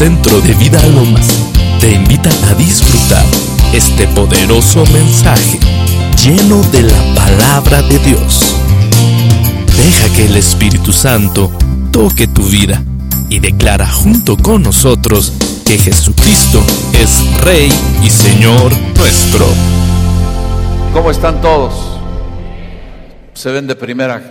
Centro 0.00 0.40
de 0.40 0.54
Vida 0.54 0.80
Lomas 0.86 1.28
te 1.78 1.92
invita 1.92 2.30
a 2.48 2.54
disfrutar 2.54 3.22
este 3.74 4.06
poderoso 4.06 4.82
mensaje 4.86 5.60
lleno 6.24 6.62
de 6.72 6.84
la 6.84 7.14
palabra 7.14 7.82
de 7.82 7.98
Dios. 7.98 8.56
Deja 9.76 10.08
que 10.16 10.24
el 10.24 10.36
Espíritu 10.36 10.90
Santo 10.90 11.52
toque 11.92 12.26
tu 12.26 12.44
vida 12.44 12.82
y 13.28 13.40
declara 13.40 13.86
junto 13.86 14.38
con 14.38 14.62
nosotros 14.62 15.34
que 15.66 15.76
Jesucristo 15.76 16.62
es 16.94 17.22
Rey 17.42 17.70
y 18.02 18.08
Señor 18.08 18.72
nuestro. 18.96 19.44
¿Cómo 20.94 21.10
están 21.10 21.42
todos? 21.42 21.74
Se 23.34 23.50
ven 23.50 23.66
de 23.66 23.74
primera. 23.74 24.22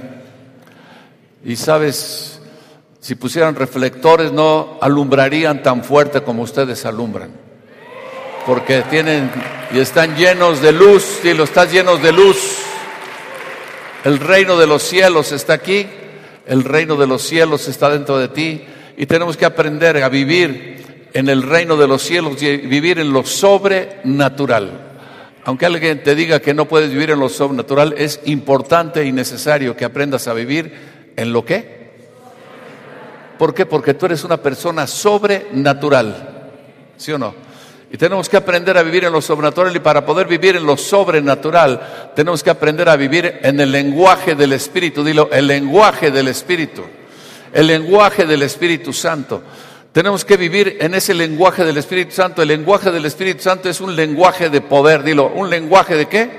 Y 1.45 1.55
sabes, 1.55 2.38
si 2.99 3.16
pusieran 3.16 3.55
reflectores 3.55 4.31
no 4.31 4.77
alumbrarían 4.81 5.63
tan 5.63 5.84
fuerte 5.84 6.21
como 6.21 6.44
ustedes 6.44 6.85
alumbran. 6.85 7.31
Porque 8.45 8.84
tienen 8.89 9.31
y 9.72 9.80
están 9.80 10.16
llenos 10.16 10.62
de 10.62 10.72
luz, 10.72 11.20
y 11.23 11.34
lo 11.34 11.44
estás 11.44 11.72
llenos 11.72 12.02
de 12.02 12.12
luz. 12.12 12.58
El 14.03 14.20
reino 14.20 14.58
de 14.58 14.67
los 14.67 14.84
cielos 14.84 15.31
está 15.31 15.53
aquí, 15.53 15.88
el 16.45 16.63
reino 16.63 16.95
de 16.95 17.08
los 17.08 17.22
cielos 17.22 17.67
está 17.67 17.89
dentro 17.89 18.17
de 18.17 18.30
ti 18.30 18.63
y 18.98 19.05
tenemos 19.05 19.38
que 19.38 19.45
aprender 19.45 20.02
a 20.02 20.09
vivir 20.09 21.09
en 21.13 21.30
el 21.30 21.44
reino 21.44 21.75
de 21.77 21.88
los 21.88 22.02
cielos 22.02 22.41
y 22.41 22.58
vivir 22.58 23.00
en 23.00 23.13
lo 23.13 23.25
sobrenatural. 23.25 24.88
Aunque 25.45 25.66
alguien 25.66 26.03
te 26.03 26.16
diga 26.16 26.39
que 26.39 26.53
no 26.53 26.67
puedes 26.67 26.91
vivir 26.91 27.11
en 27.11 27.20
lo 27.20 27.30
sobrenatural, 27.30 27.95
es 27.97 28.20
importante 28.25 29.05
y 29.05 29.11
necesario 29.11 29.75
que 29.75 29.86
aprendas 29.86 30.27
a 30.27 30.34
vivir 30.34 31.11
en 31.16 31.34
lo 31.34 31.45
que. 31.45 31.78
¿Por 33.39 33.53
qué? 33.53 33.66
Porque 33.66 33.93
tú 33.93 34.05
eres 34.05 34.25
una 34.25 34.35
persona 34.35 34.86
sobrenatural. 34.86 36.52
¿Sí 36.97 37.14
o 37.14 37.17
no? 37.17 37.33
Y 37.89 37.95
tenemos 37.95 38.27
que 38.27 38.36
aprender 38.36 38.77
a 38.77 38.83
vivir 38.83 39.05
en 39.05 39.14
lo 39.14 39.22
sobrenatural 39.22 39.73
y 39.73 39.80
para 39.80 40.05
poder 40.05 40.27
vivir 40.27 40.58
en 40.58 40.66
lo 40.66 40.75
sobrenatural 40.75 42.11
tenemos 42.14 42.44
que 42.44 42.49
aprender 42.49 42.89
a 42.89 42.97
vivir 42.97 43.39
en 43.41 43.61
el 43.61 43.72
lenguaje 43.72 44.36
del 44.36 44.52
Espíritu. 44.52 45.05
Dilo, 45.05 45.30
el 45.31 45.47
lenguaje 45.47 46.11
del 46.11 46.27
Espíritu. 46.27 46.83
El 47.53 47.67
lenguaje 47.67 48.25
del 48.25 48.44
Espíritu 48.44 48.91
Santo. 48.91 49.42
Tenemos 49.94 50.25
que 50.25 50.36
vivir 50.36 50.75
en 50.81 50.94
ese 50.94 51.14
lenguaje 51.14 51.64
del 51.64 51.77
Espíritu 51.77 52.11
Santo. 52.11 52.42
El 52.42 52.49
lenguaje 52.49 52.92
del 52.92 53.05
Espíritu 53.05 53.42
Santo 53.42 53.69
es 53.69 53.80
un 53.80 53.95
lenguaje 53.95 54.49
de 54.49 54.59
poder. 54.59 55.02
Dilo, 55.02 55.31
¿un 55.33 55.49
lenguaje 55.49 55.95
de 55.95 56.09
qué? 56.09 56.30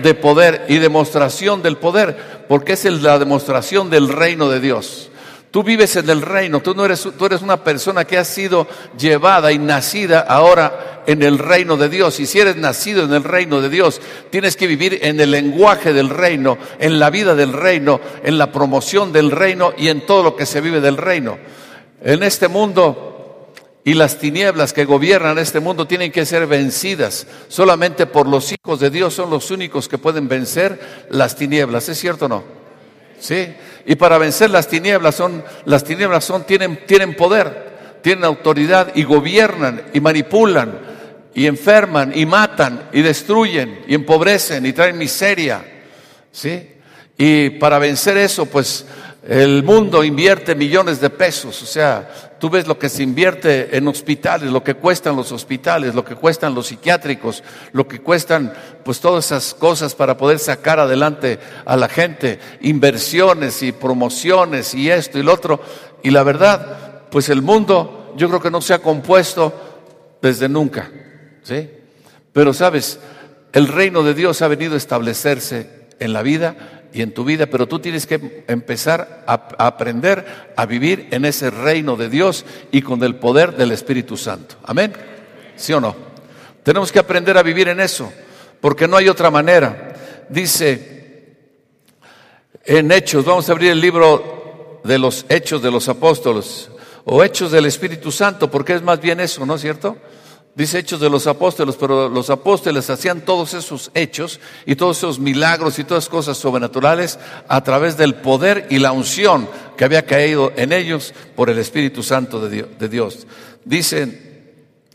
De 0.00 0.14
poder 0.14 0.66
y 0.68 0.78
demostración 0.78 1.62
del 1.62 1.78
poder, 1.78 2.44
porque 2.48 2.74
es 2.74 2.84
la 2.84 3.18
demostración 3.18 3.90
del 3.90 4.08
reino 4.08 4.48
de 4.48 4.60
Dios. 4.60 5.08
Tú 5.52 5.62
vives 5.62 5.96
en 5.96 6.08
el 6.08 6.22
reino, 6.22 6.60
tú 6.60 6.74
no 6.74 6.82
eres, 6.86 7.06
tú 7.18 7.26
eres 7.26 7.42
una 7.42 7.62
persona 7.62 8.06
que 8.06 8.16
ha 8.16 8.24
sido 8.24 8.66
llevada 8.98 9.52
y 9.52 9.58
nacida 9.58 10.20
ahora 10.20 11.02
en 11.06 11.22
el 11.22 11.38
reino 11.38 11.76
de 11.76 11.90
Dios. 11.90 12.18
Y 12.20 12.26
si 12.26 12.40
eres 12.40 12.56
nacido 12.56 13.04
en 13.04 13.12
el 13.12 13.22
reino 13.22 13.60
de 13.60 13.68
Dios, 13.68 14.00
tienes 14.30 14.56
que 14.56 14.66
vivir 14.66 15.00
en 15.02 15.20
el 15.20 15.30
lenguaje 15.30 15.92
del 15.92 16.08
reino, 16.08 16.56
en 16.78 16.98
la 16.98 17.10
vida 17.10 17.34
del 17.34 17.52
reino, 17.52 18.00
en 18.24 18.38
la 18.38 18.50
promoción 18.50 19.12
del 19.12 19.30
reino 19.30 19.74
y 19.76 19.88
en 19.88 20.06
todo 20.06 20.22
lo 20.22 20.36
que 20.36 20.46
se 20.46 20.62
vive 20.62 20.80
del 20.80 20.96
reino. 20.96 21.36
En 22.02 22.22
este 22.22 22.48
mundo 22.48 23.52
y 23.84 23.92
las 23.92 24.18
tinieblas 24.18 24.72
que 24.72 24.86
gobiernan 24.86 25.36
este 25.36 25.60
mundo 25.60 25.86
tienen 25.86 26.12
que 26.12 26.24
ser 26.24 26.46
vencidas. 26.46 27.26
Solamente 27.48 28.06
por 28.06 28.26
los 28.26 28.52
hijos 28.52 28.80
de 28.80 28.88
Dios 28.88 29.12
son 29.12 29.28
los 29.28 29.50
únicos 29.50 29.86
que 29.86 29.98
pueden 29.98 30.28
vencer 30.28 31.06
las 31.10 31.36
tinieblas. 31.36 31.90
¿Es 31.90 31.98
cierto 31.98 32.24
o 32.24 32.28
no? 32.28 32.44
Sí. 33.20 33.48
Y 33.84 33.96
para 33.96 34.18
vencer 34.18 34.50
las 34.50 34.68
tinieblas 34.68 35.14
son, 35.14 35.44
las 35.64 35.84
tinieblas 35.84 36.24
son, 36.24 36.44
tienen, 36.44 36.86
tienen 36.86 37.14
poder, 37.14 38.00
tienen 38.02 38.24
autoridad 38.24 38.92
y 38.94 39.04
gobiernan 39.04 39.82
y 39.92 40.00
manipulan 40.00 40.78
y 41.34 41.46
enferman 41.46 42.12
y 42.14 42.26
matan 42.26 42.88
y 42.92 43.02
destruyen 43.02 43.80
y 43.86 43.94
empobrecen 43.94 44.66
y 44.66 44.72
traen 44.72 44.98
miseria. 44.98 45.64
¿Sí? 46.30 46.68
Y 47.18 47.50
para 47.50 47.78
vencer 47.78 48.16
eso, 48.16 48.46
pues 48.46 48.86
el 49.22 49.62
mundo 49.62 50.02
invierte 50.02 50.56
millones 50.56 51.00
de 51.00 51.08
pesos, 51.08 51.62
o 51.62 51.66
sea, 51.66 52.32
tú 52.40 52.50
ves 52.50 52.66
lo 52.66 52.76
que 52.76 52.88
se 52.88 53.04
invierte 53.04 53.76
en 53.76 53.86
hospitales, 53.86 54.50
lo 54.50 54.64
que 54.64 54.74
cuestan 54.74 55.14
los 55.14 55.30
hospitales, 55.30 55.94
lo 55.94 56.04
que 56.04 56.16
cuestan 56.16 56.56
los 56.56 56.66
psiquiátricos, 56.66 57.44
lo 57.72 57.86
que 57.86 58.00
cuestan 58.00 58.52
pues 58.84 58.98
todas 58.98 59.26
esas 59.26 59.54
cosas 59.54 59.94
para 59.94 60.16
poder 60.16 60.40
sacar 60.40 60.80
adelante 60.80 61.38
a 61.64 61.76
la 61.76 61.88
gente, 61.88 62.40
inversiones 62.62 63.62
y 63.62 63.70
promociones 63.70 64.74
y 64.74 64.90
esto 64.90 65.20
y 65.20 65.22
lo 65.22 65.34
otro. 65.34 65.60
Y 66.02 66.10
la 66.10 66.24
verdad, 66.24 67.02
pues 67.08 67.28
el 67.28 67.42
mundo 67.42 68.12
yo 68.16 68.28
creo 68.28 68.42
que 68.42 68.50
no 68.50 68.60
se 68.60 68.74
ha 68.74 68.80
compuesto 68.80 69.52
desde 70.20 70.48
nunca, 70.48 70.90
¿sí? 71.44 71.70
Pero 72.32 72.52
sabes, 72.52 72.98
el 73.52 73.68
reino 73.68 74.02
de 74.02 74.14
Dios 74.14 74.42
ha 74.42 74.48
venido 74.48 74.74
a 74.74 74.78
establecerse 74.78 75.86
en 76.00 76.12
la 76.12 76.22
vida 76.22 76.81
y 76.92 77.02
en 77.02 77.12
tu 77.12 77.24
vida, 77.24 77.46
pero 77.46 77.66
tú 77.66 77.78
tienes 77.78 78.06
que 78.06 78.44
empezar 78.48 79.24
a, 79.26 79.48
aprender 79.58 80.52
a 80.56 80.66
vivir 80.66 81.08
en 81.10 81.24
ese 81.24 81.50
reino 81.50 81.96
de 81.96 82.08
Dios 82.08 82.44
y 82.70 82.82
con 82.82 83.02
el 83.02 83.16
poder 83.16 83.56
del 83.56 83.72
Espíritu 83.72 84.16
Santo. 84.16 84.56
Amén. 84.64 84.92
¿Sí 85.56 85.72
o 85.72 85.80
no? 85.80 85.94
Tenemos 86.62 86.92
que 86.92 86.98
aprender 86.98 87.36
a 87.38 87.42
vivir 87.42 87.68
en 87.68 87.80
eso, 87.80 88.12
porque 88.60 88.86
no 88.86 88.96
hay 88.96 89.08
otra 89.08 89.30
manera. 89.30 89.94
Dice 90.28 91.36
en 92.64 92.92
Hechos, 92.92 93.24
vamos 93.24 93.48
a 93.48 93.52
abrir 93.52 93.70
el 93.70 93.80
libro 93.80 94.80
de 94.84 94.98
los 94.98 95.26
Hechos 95.28 95.62
de 95.62 95.70
los 95.70 95.88
Apóstoles 95.88 96.70
o 97.04 97.24
Hechos 97.24 97.50
del 97.50 97.66
Espíritu 97.66 98.12
Santo, 98.12 98.50
porque 98.50 98.74
es 98.74 98.82
más 98.82 99.00
bien 99.00 99.20
eso, 99.20 99.44
¿no 99.44 99.56
es 99.56 99.60
cierto? 99.60 99.96
Dice 100.54 100.78
hechos 100.78 101.00
de 101.00 101.08
los 101.08 101.26
apóstoles, 101.26 101.76
pero 101.80 102.10
los 102.10 102.28
apóstoles 102.28 102.90
hacían 102.90 103.22
todos 103.22 103.54
esos 103.54 103.90
hechos 103.94 104.38
y 104.66 104.76
todos 104.76 104.98
esos 104.98 105.18
milagros 105.18 105.78
y 105.78 105.84
todas 105.84 106.10
cosas 106.10 106.36
sobrenaturales 106.36 107.18
a 107.48 107.64
través 107.64 107.96
del 107.96 108.16
poder 108.16 108.66
y 108.68 108.78
la 108.78 108.92
unción 108.92 109.48
que 109.78 109.84
había 109.86 110.04
caído 110.04 110.52
en 110.56 110.72
ellos 110.72 111.14
por 111.36 111.48
el 111.48 111.58
Espíritu 111.58 112.02
Santo 112.02 112.46
de 112.48 112.88
Dios. 112.88 113.26
Dice 113.64 114.32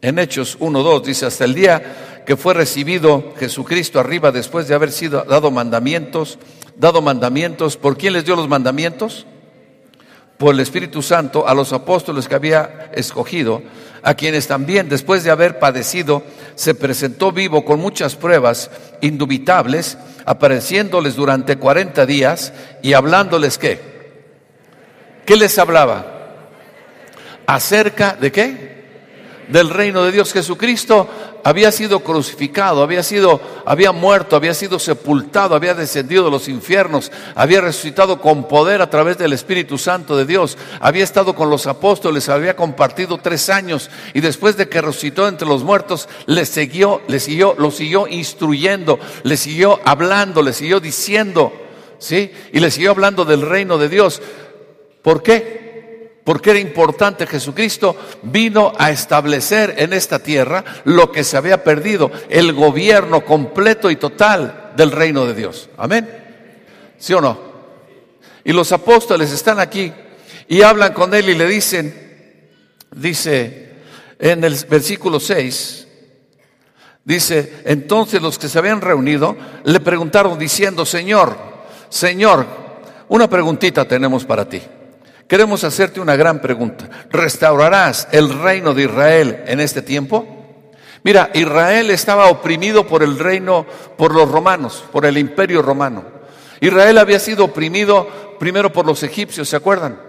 en 0.01 0.19
Hechos 0.19 0.59
1.2, 0.59 1.01
dice, 1.01 1.25
hasta 1.25 1.45
el 1.45 1.55
día 1.55 2.23
que 2.25 2.37
fue 2.37 2.53
recibido 2.53 3.33
Jesucristo 3.39 3.99
arriba 3.99 4.31
después 4.31 4.67
de 4.67 4.75
haber 4.75 4.91
sido 4.91 5.23
dado 5.23 5.49
mandamientos, 5.49 6.37
dado 6.75 7.01
mandamientos, 7.01 7.77
¿por 7.77 7.97
quién 7.97 8.13
les 8.13 8.25
dio 8.25 8.35
los 8.35 8.47
mandamientos? 8.47 9.25
Por 10.37 10.53
el 10.53 10.59
Espíritu 10.59 11.01
Santo 11.01 11.47
a 11.47 11.55
los 11.55 11.73
apóstoles 11.73 12.27
que 12.27 12.35
había 12.35 12.91
escogido 12.93 13.63
a 14.07 14.13
quienes 14.13 14.47
también 14.47 14.87
después 14.87 15.25
de 15.25 15.31
haber 15.31 15.59
padecido 15.59 16.23
se 16.55 16.73
presentó 16.73 17.33
vivo 17.33 17.65
con 17.65 17.81
muchas 17.81 18.15
pruebas 18.15 18.71
indubitables, 19.01 19.97
apareciéndoles 20.23 21.17
durante 21.17 21.57
40 21.57 22.05
días 22.05 22.53
y 22.81 22.93
hablándoles 22.93 23.57
qué? 23.57 23.81
¿Qué 25.25 25.35
les 25.35 25.59
hablaba? 25.59 26.05
¿Acerca 27.47 28.15
de 28.15 28.31
qué? 28.31 28.77
del 29.47 29.69
reino 29.69 30.03
de 30.03 30.11
Dios. 30.11 30.33
Jesucristo 30.33 31.36
había 31.47 31.71
sido 31.71 32.01
crucificado, 32.01 32.83
había 32.83 33.01
sido, 33.03 33.39
había 33.65 33.93
muerto, 33.93 34.35
había 34.35 34.53
sido 34.53 34.79
sepultado, 34.79 35.55
había 35.55 35.73
descendido 35.73 36.25
de 36.25 36.29
los 36.31 36.49
infiernos, 36.49 37.09
había 37.35 37.61
resucitado 37.61 38.19
con 38.19 38.49
poder 38.49 38.81
a 38.81 38.89
través 38.89 39.17
del 39.17 39.31
Espíritu 39.31 39.77
Santo 39.77 40.17
de 40.17 40.25
Dios, 40.25 40.57
había 40.81 41.05
estado 41.05 41.35
con 41.35 41.49
los 41.49 41.65
apóstoles, 41.65 42.27
había 42.27 42.57
compartido 42.57 43.19
tres 43.19 43.49
años 43.49 43.89
y 44.13 44.19
después 44.19 44.57
de 44.57 44.67
que 44.67 44.81
resucitó 44.81 45.25
entre 45.25 45.47
los 45.47 45.63
muertos, 45.63 46.09
le 46.25 46.45
siguió, 46.45 47.01
le 47.07 47.21
siguió, 47.21 47.55
lo 47.57 47.71
siguió 47.71 48.09
instruyendo, 48.09 48.99
le 49.23 49.37
siguió 49.37 49.79
hablando, 49.85 50.41
le 50.41 50.51
siguió 50.51 50.81
diciendo, 50.81 51.53
¿sí? 51.97 52.29
Y 52.51 52.59
le 52.59 52.71
siguió 52.71 52.91
hablando 52.91 53.23
del 53.23 53.41
reino 53.41 53.77
de 53.77 53.87
Dios. 53.87 54.21
¿Por 55.01 55.23
qué? 55.23 55.66
Porque 56.27 56.49
era 56.49 56.59
importante, 56.59 57.25
Jesucristo 57.25 57.95
vino 58.21 58.73
a 58.77 58.91
establecer 58.91 59.75
en 59.77 59.93
esta 59.93 60.19
tierra 60.19 60.61
lo 60.83 61.09
que 61.09 61.23
se 61.23 61.37
había 61.37 61.63
perdido, 61.63 62.11
el 62.27 62.51
gobierno 62.51 63.23
completo 63.23 63.89
y 63.89 63.95
total 63.95 64.73
del 64.75 64.91
reino 64.91 65.25
de 65.25 65.33
Dios. 65.33 65.69
Amén. 65.77 66.05
¿Sí 66.97 67.13
o 67.13 67.21
no? 67.21 67.39
Y 68.43 68.51
los 68.51 68.73
apóstoles 68.73 69.31
están 69.31 69.57
aquí 69.61 69.93
y 70.49 70.63
hablan 70.63 70.91
con 70.91 71.13
él 71.13 71.29
y 71.29 71.35
le 71.35 71.47
dicen, 71.47 72.49
dice 72.93 73.69
en 74.19 74.43
el 74.43 74.57
versículo 74.69 75.21
6, 75.21 75.87
dice, 77.05 77.61
entonces 77.63 78.21
los 78.21 78.37
que 78.37 78.49
se 78.49 78.59
habían 78.59 78.81
reunido 78.81 79.37
le 79.63 79.79
preguntaron 79.79 80.37
diciendo, 80.37 80.85
Señor, 80.85 81.37
Señor, 81.87 82.45
una 83.07 83.29
preguntita 83.29 83.87
tenemos 83.87 84.25
para 84.25 84.43
ti. 84.43 84.61
Queremos 85.27 85.63
hacerte 85.65 85.99
una 85.99 86.15
gran 86.15 86.39
pregunta. 86.39 86.89
¿Restaurarás 87.09 88.07
el 88.11 88.41
reino 88.41 88.73
de 88.73 88.83
Israel 88.83 89.43
en 89.45 89.59
este 89.59 89.81
tiempo? 89.81 90.25
Mira, 91.03 91.29
Israel 91.33 91.89
estaba 91.91 92.27
oprimido 92.27 92.87
por 92.87 93.03
el 93.03 93.19
reino, 93.19 93.65
por 93.97 94.13
los 94.13 94.29
romanos, 94.29 94.83
por 94.91 95.05
el 95.05 95.17
imperio 95.17 95.61
romano. 95.61 96.03
Israel 96.61 96.97
había 96.97 97.19
sido 97.19 97.45
oprimido 97.45 98.07
primero 98.39 98.71
por 98.71 98.85
los 98.85 99.03
egipcios, 99.03 99.49
¿se 99.49 99.55
acuerdan? 99.55 99.99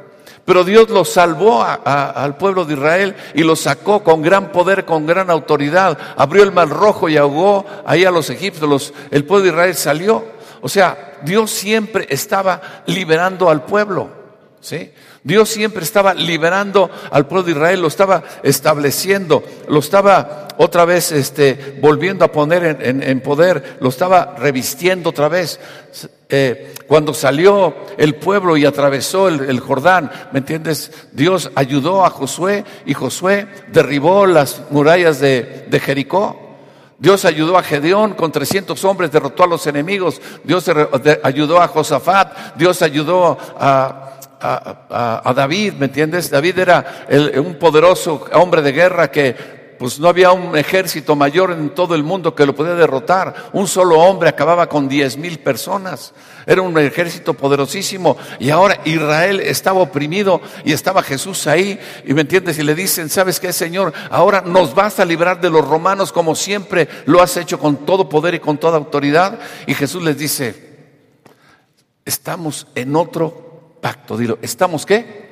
Pero 0.45 0.65
Dios 0.65 0.89
los 0.89 1.11
salvó 1.11 1.63
al 1.63 2.37
pueblo 2.37 2.65
de 2.65 2.75
Israel 2.75 3.17
y 3.35 3.43
los 3.43 3.61
sacó 3.61 4.03
con 4.03 4.23
gran 4.23 4.51
poder, 4.51 4.87
con 4.87 5.05
gran 5.05 5.31
autoridad. 5.31 5.99
Abrió 6.17 6.43
el 6.43 6.53
mar 6.53 6.69
rojo 6.69 7.09
y 7.09 7.19
ahogó 7.19 7.67
ahí 7.85 8.05
a 8.05 8.11
los 8.11 8.31
egipcios. 8.31 8.95
el 9.11 9.25
pueblo 9.27 9.45
de 9.45 9.51
Israel 9.51 9.75
salió. 9.75 10.25
O 10.63 10.69
sea, 10.69 11.19
Dios 11.23 11.51
siempre 11.51 12.07
estaba 12.09 12.83
liberando 12.87 13.51
al 13.51 13.65
pueblo. 13.65 14.18
Dios 15.23 15.49
siempre 15.49 15.85
estaba 15.85 16.15
liberando 16.15 16.91
al 17.11 17.27
pueblo 17.27 17.45
de 17.45 17.53
Israel, 17.53 17.81
lo 17.81 17.89
estaba 17.89 18.23
estableciendo, 18.43 19.43
lo 19.69 19.79
estaba 19.79 20.49
otra 20.59 20.85
vez 20.85 21.13
este, 21.13 21.79
volviendo 21.81 22.25
a 22.25 22.33
poner 22.33 22.79
en, 22.81 23.21
poder, 23.21 23.79
lo 23.81 23.89
estaba 23.89 24.35
revistiendo 24.39 25.11
otra 25.11 25.29
vez. 25.29 25.61
Eh, 26.31 26.75
cuando 26.87 27.15
salió 27.15 27.75
el 27.97 28.17
pueblo 28.17 28.57
y 28.57 28.67
atravesó 28.67 29.29
el, 29.29 29.61
Jordán, 29.61 30.11
¿me 30.33 30.41
entiendes? 30.41 30.91
Dios 31.13 31.51
ayudó 31.55 32.05
a 32.05 32.11
Josué 32.11 32.65
y 32.85 32.95
Josué 32.95 33.47
derribó 33.69 34.27
las 34.27 34.63
murallas 34.71 35.21
de, 35.21 35.67
de 35.69 35.81
Jericó. 35.81 36.49
Dios 36.99 37.25
ayudó 37.25 37.57
a 37.57 37.63
Gedeón 37.63 38.15
con 38.15 38.33
300 38.33 38.85
hombres, 38.85 39.13
derrotó 39.13 39.45
a 39.45 39.47
los 39.47 39.67
enemigos. 39.69 40.21
Dios 40.43 40.69
ayudó 41.23 41.63
a 41.63 41.69
Josafat. 41.69 42.57
Dios 42.57 42.83
ayudó 42.83 43.39
a, 43.59 44.18
a, 44.41 45.33
David, 45.35 45.75
¿me 45.75 45.87
entiendes? 45.87 46.31
David 46.31 46.59
era 46.59 47.07
un 47.37 47.57
poderoso 47.57 48.27
hombre 48.33 48.63
de 48.63 48.73
guerra 48.73 49.11
que 49.11 49.59
pues 49.79 50.01
no 50.01 50.09
había 50.09 50.33
un 50.33 50.57
ejército 50.57 51.15
mayor 51.15 51.53
en 51.53 51.71
todo 51.71 51.95
el 51.95 52.03
mundo 52.03 52.35
que 52.35 52.45
lo 52.45 52.55
podía 52.55 52.75
derrotar. 52.75 53.51
Un 53.53 53.69
solo 53.69 54.01
hombre 54.01 54.29
acababa 54.29 54.69
con 54.69 54.89
diez 54.89 55.17
mil 55.17 55.39
personas. 55.39 56.13
Era 56.47 56.63
un 56.63 56.77
ejército 56.79 57.35
poderosísimo. 57.35 58.17
Y 58.41 58.51
ahora 58.51 58.81
Israel 58.85 59.41
estaba 59.41 59.81
oprimido 59.81 60.41
y 60.65 60.73
estaba 60.73 61.03
Jesús 61.03 61.47
ahí. 61.47 61.79
Y 62.05 62.13
me 62.13 62.23
entiendes, 62.23 62.59
y 62.59 62.65
le 62.65 62.75
dicen, 62.75 63.09
¿sabes 63.09 63.39
qué, 63.39 63.53
Señor? 63.53 63.93
Ahora 64.11 64.43
nos 64.45 64.75
vas 64.75 64.99
a 64.99 65.05
librar 65.05 65.41
de 65.41 65.51
los 65.51 65.67
romanos 65.67 66.13
como 66.13 66.35
siempre 66.35 66.89
lo 67.07 67.23
has 67.23 67.37
hecho 67.37 67.59
con 67.59 67.87
todo 67.87 68.09
poder 68.09 68.35
y 68.35 68.41
con 68.41 68.59
toda 68.59 68.77
autoridad. 68.77 69.39
Y 69.67 69.75
Jesús 69.75 70.03
les 70.03 70.19
dice, 70.19 70.89
estamos 72.05 72.67
en 72.75 72.97
otro 72.97 73.48
pacto. 73.81 74.17
Dilo, 74.17 74.39
¿estamos 74.43 74.87
qué? 74.87 75.29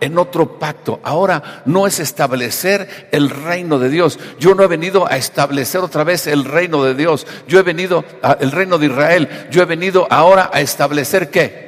En 0.00 0.18
otro 0.18 0.58
pacto. 0.58 1.00
Ahora 1.02 1.62
no 1.66 1.86
es 1.86 2.00
establecer 2.00 3.08
el 3.12 3.30
reino 3.30 3.78
de 3.78 3.88
Dios. 3.88 4.18
Yo 4.38 4.54
no 4.54 4.62
he 4.62 4.66
venido 4.66 5.06
a 5.06 5.16
establecer 5.16 5.80
otra 5.80 6.04
vez 6.04 6.26
el 6.26 6.44
reino 6.44 6.84
de 6.84 6.94
Dios. 6.94 7.26
Yo 7.48 7.58
he 7.58 7.62
venido, 7.62 8.04
a, 8.22 8.32
el 8.40 8.50
reino 8.50 8.78
de 8.78 8.86
Israel. 8.86 9.48
Yo 9.50 9.62
he 9.62 9.66
venido 9.66 10.06
ahora 10.10 10.50
a 10.52 10.60
establecer 10.60 11.30
qué. 11.30 11.64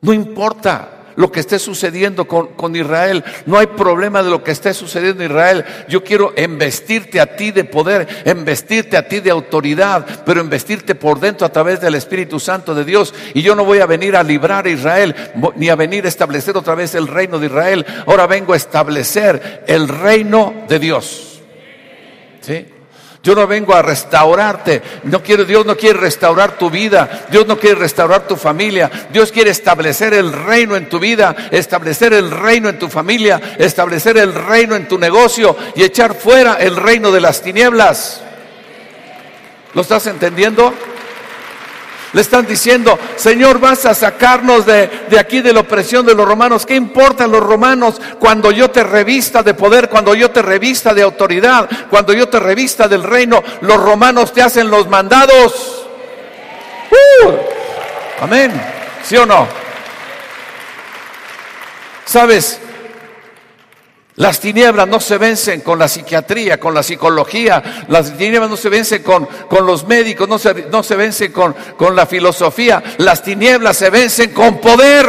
No 0.00 0.12
importa 0.12 0.99
lo 1.16 1.30
que 1.30 1.40
esté 1.40 1.58
sucediendo 1.58 2.26
con, 2.26 2.76
Israel. 2.76 3.24
No 3.46 3.58
hay 3.58 3.66
problema 3.66 4.22
de 4.22 4.30
lo 4.30 4.44
que 4.44 4.52
esté 4.52 4.74
sucediendo 4.74 5.22
en 5.22 5.30
Israel. 5.30 5.64
Yo 5.88 6.04
quiero 6.04 6.32
embestirte 6.36 7.20
a 7.20 7.36
ti 7.36 7.50
de 7.50 7.64
poder, 7.64 8.06
embestirte 8.24 8.96
a 8.96 9.08
ti 9.08 9.20
de 9.20 9.30
autoridad, 9.30 10.06
pero 10.24 10.40
embestirte 10.40 10.94
por 10.94 11.18
dentro 11.20 11.46
a 11.46 11.52
través 11.52 11.80
del 11.80 11.94
Espíritu 11.94 12.38
Santo 12.38 12.74
de 12.74 12.84
Dios. 12.84 13.14
Y 13.34 13.42
yo 13.42 13.54
no 13.54 13.64
voy 13.64 13.80
a 13.80 13.86
venir 13.86 14.16
a 14.16 14.22
librar 14.22 14.66
a 14.66 14.70
Israel, 14.70 15.14
ni 15.56 15.68
a 15.68 15.76
venir 15.76 16.04
a 16.04 16.08
establecer 16.08 16.56
otra 16.56 16.74
vez 16.74 16.94
el 16.94 17.08
reino 17.08 17.38
de 17.38 17.46
Israel. 17.46 17.86
Ahora 18.06 18.26
vengo 18.26 18.52
a 18.52 18.56
establecer 18.56 19.64
el 19.66 19.88
reino 19.88 20.54
de 20.68 20.78
Dios. 20.78 21.40
¿Sí? 22.40 22.66
Yo 23.22 23.34
no 23.34 23.46
vengo 23.46 23.74
a 23.74 23.82
restaurarte. 23.82 24.82
No 25.04 25.22
quiero, 25.22 25.44
Dios 25.44 25.66
no 25.66 25.76
quiere 25.76 25.98
restaurar 25.98 26.56
tu 26.56 26.70
vida. 26.70 27.26
Dios 27.30 27.46
no 27.46 27.58
quiere 27.58 27.76
restaurar 27.76 28.26
tu 28.26 28.36
familia. 28.36 28.90
Dios 29.12 29.30
quiere 29.30 29.50
establecer 29.50 30.14
el 30.14 30.32
reino 30.32 30.74
en 30.74 30.88
tu 30.88 30.98
vida, 30.98 31.36
establecer 31.50 32.14
el 32.14 32.30
reino 32.30 32.68
en 32.70 32.78
tu 32.78 32.88
familia, 32.88 33.56
establecer 33.58 34.16
el 34.16 34.32
reino 34.32 34.74
en 34.74 34.88
tu 34.88 34.98
negocio 34.98 35.56
y 35.76 35.82
echar 35.82 36.14
fuera 36.14 36.54
el 36.54 36.76
reino 36.76 37.10
de 37.10 37.20
las 37.20 37.42
tinieblas. 37.42 38.22
¿Lo 39.74 39.82
estás 39.82 40.06
entendiendo? 40.06 40.72
Le 42.12 42.20
están 42.20 42.44
diciendo, 42.44 42.98
Señor, 43.16 43.60
vas 43.60 43.86
a 43.86 43.94
sacarnos 43.94 44.66
de, 44.66 44.90
aquí 45.18 45.40
de 45.40 45.52
la 45.52 45.60
opresión 45.60 46.04
de 46.04 46.14
los 46.14 46.26
romanos. 46.26 46.66
¿Qué 46.66 46.74
importan 46.74 47.30
los 47.30 47.40
romanos 47.40 48.00
cuando 48.18 48.50
yo 48.50 48.70
te 48.70 48.82
revista 48.82 49.42
de 49.42 49.54
poder, 49.54 49.88
cuando 49.88 50.14
yo 50.14 50.30
te 50.30 50.42
revista 50.42 50.92
de 50.92 51.02
autoridad, 51.02 51.68
cuando 51.88 52.12
yo 52.12 52.28
te 52.28 52.40
revista 52.40 52.88
del 52.88 53.04
reino? 53.04 53.42
Los 53.60 53.76
romanos 53.76 54.32
te 54.32 54.42
hacen 54.42 54.68
los 54.70 54.88
mandados. 54.88 55.86
Uh, 56.90 58.24
amén. 58.24 58.60
¿Sí 59.04 59.16
o 59.16 59.24
no? 59.24 59.46
¿Sabes? 62.04 62.60
Las 64.20 64.38
tinieblas 64.38 64.86
no 64.86 65.00
se 65.00 65.16
vencen 65.16 65.62
con 65.62 65.78
la 65.78 65.88
psiquiatría, 65.88 66.60
con 66.60 66.74
la 66.74 66.82
psicología. 66.82 67.86
Las 67.88 68.18
tinieblas 68.18 68.50
no 68.50 68.56
se 68.58 68.68
vencen 68.68 69.02
con, 69.02 69.24
con 69.24 69.64
los 69.64 69.86
médicos, 69.86 70.28
no 70.28 70.38
se, 70.38 70.66
no 70.70 70.82
se 70.82 70.94
vencen 70.94 71.32
con, 71.32 71.54
con 71.78 71.96
la 71.96 72.04
filosofía. 72.04 72.82
Las 72.98 73.22
tinieblas 73.22 73.78
se 73.78 73.88
vencen 73.88 74.34
con 74.34 74.60
poder. 74.60 75.06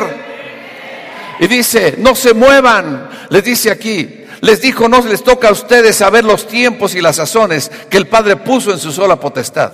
Y 1.41 1.47
dice, 1.47 1.95
no 1.97 2.15
se 2.15 2.33
muevan. 2.33 3.09
Les 3.29 3.43
dice 3.43 3.69
aquí, 3.69 4.27
les 4.39 4.61
dijo, 4.61 4.87
no 4.87 5.01
les 5.01 5.25
toca 5.25 5.49
a 5.49 5.51
ustedes 5.51 5.97
saber 5.97 6.23
los 6.23 6.47
tiempos 6.47 6.95
y 6.95 7.01
las 7.01 7.17
sazones 7.17 7.69
que 7.89 7.97
el 7.97 8.07
Padre 8.07 8.37
puso 8.37 8.71
en 8.71 8.79
su 8.79 8.93
sola 8.93 9.17
potestad. 9.17 9.73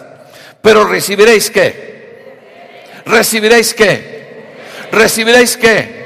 Pero 0.63 0.83
recibiréis 0.85 1.51
qué? 1.51 2.23
Recibiréis 3.05 3.75
qué? 3.75 4.47
Recibiréis 4.91 5.57
qué? 5.57 5.96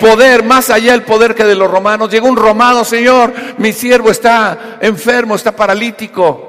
Poder, 0.00 0.42
más 0.42 0.70
allá 0.70 0.92
del 0.92 1.02
poder 1.02 1.34
que 1.34 1.44
de 1.44 1.54
los 1.54 1.70
romanos. 1.70 2.10
Llegó 2.10 2.26
un 2.26 2.36
romano, 2.36 2.84
Señor, 2.84 3.32
mi 3.58 3.72
siervo 3.72 4.10
está 4.10 4.78
enfermo, 4.80 5.36
está 5.36 5.54
paralítico. 5.54 6.48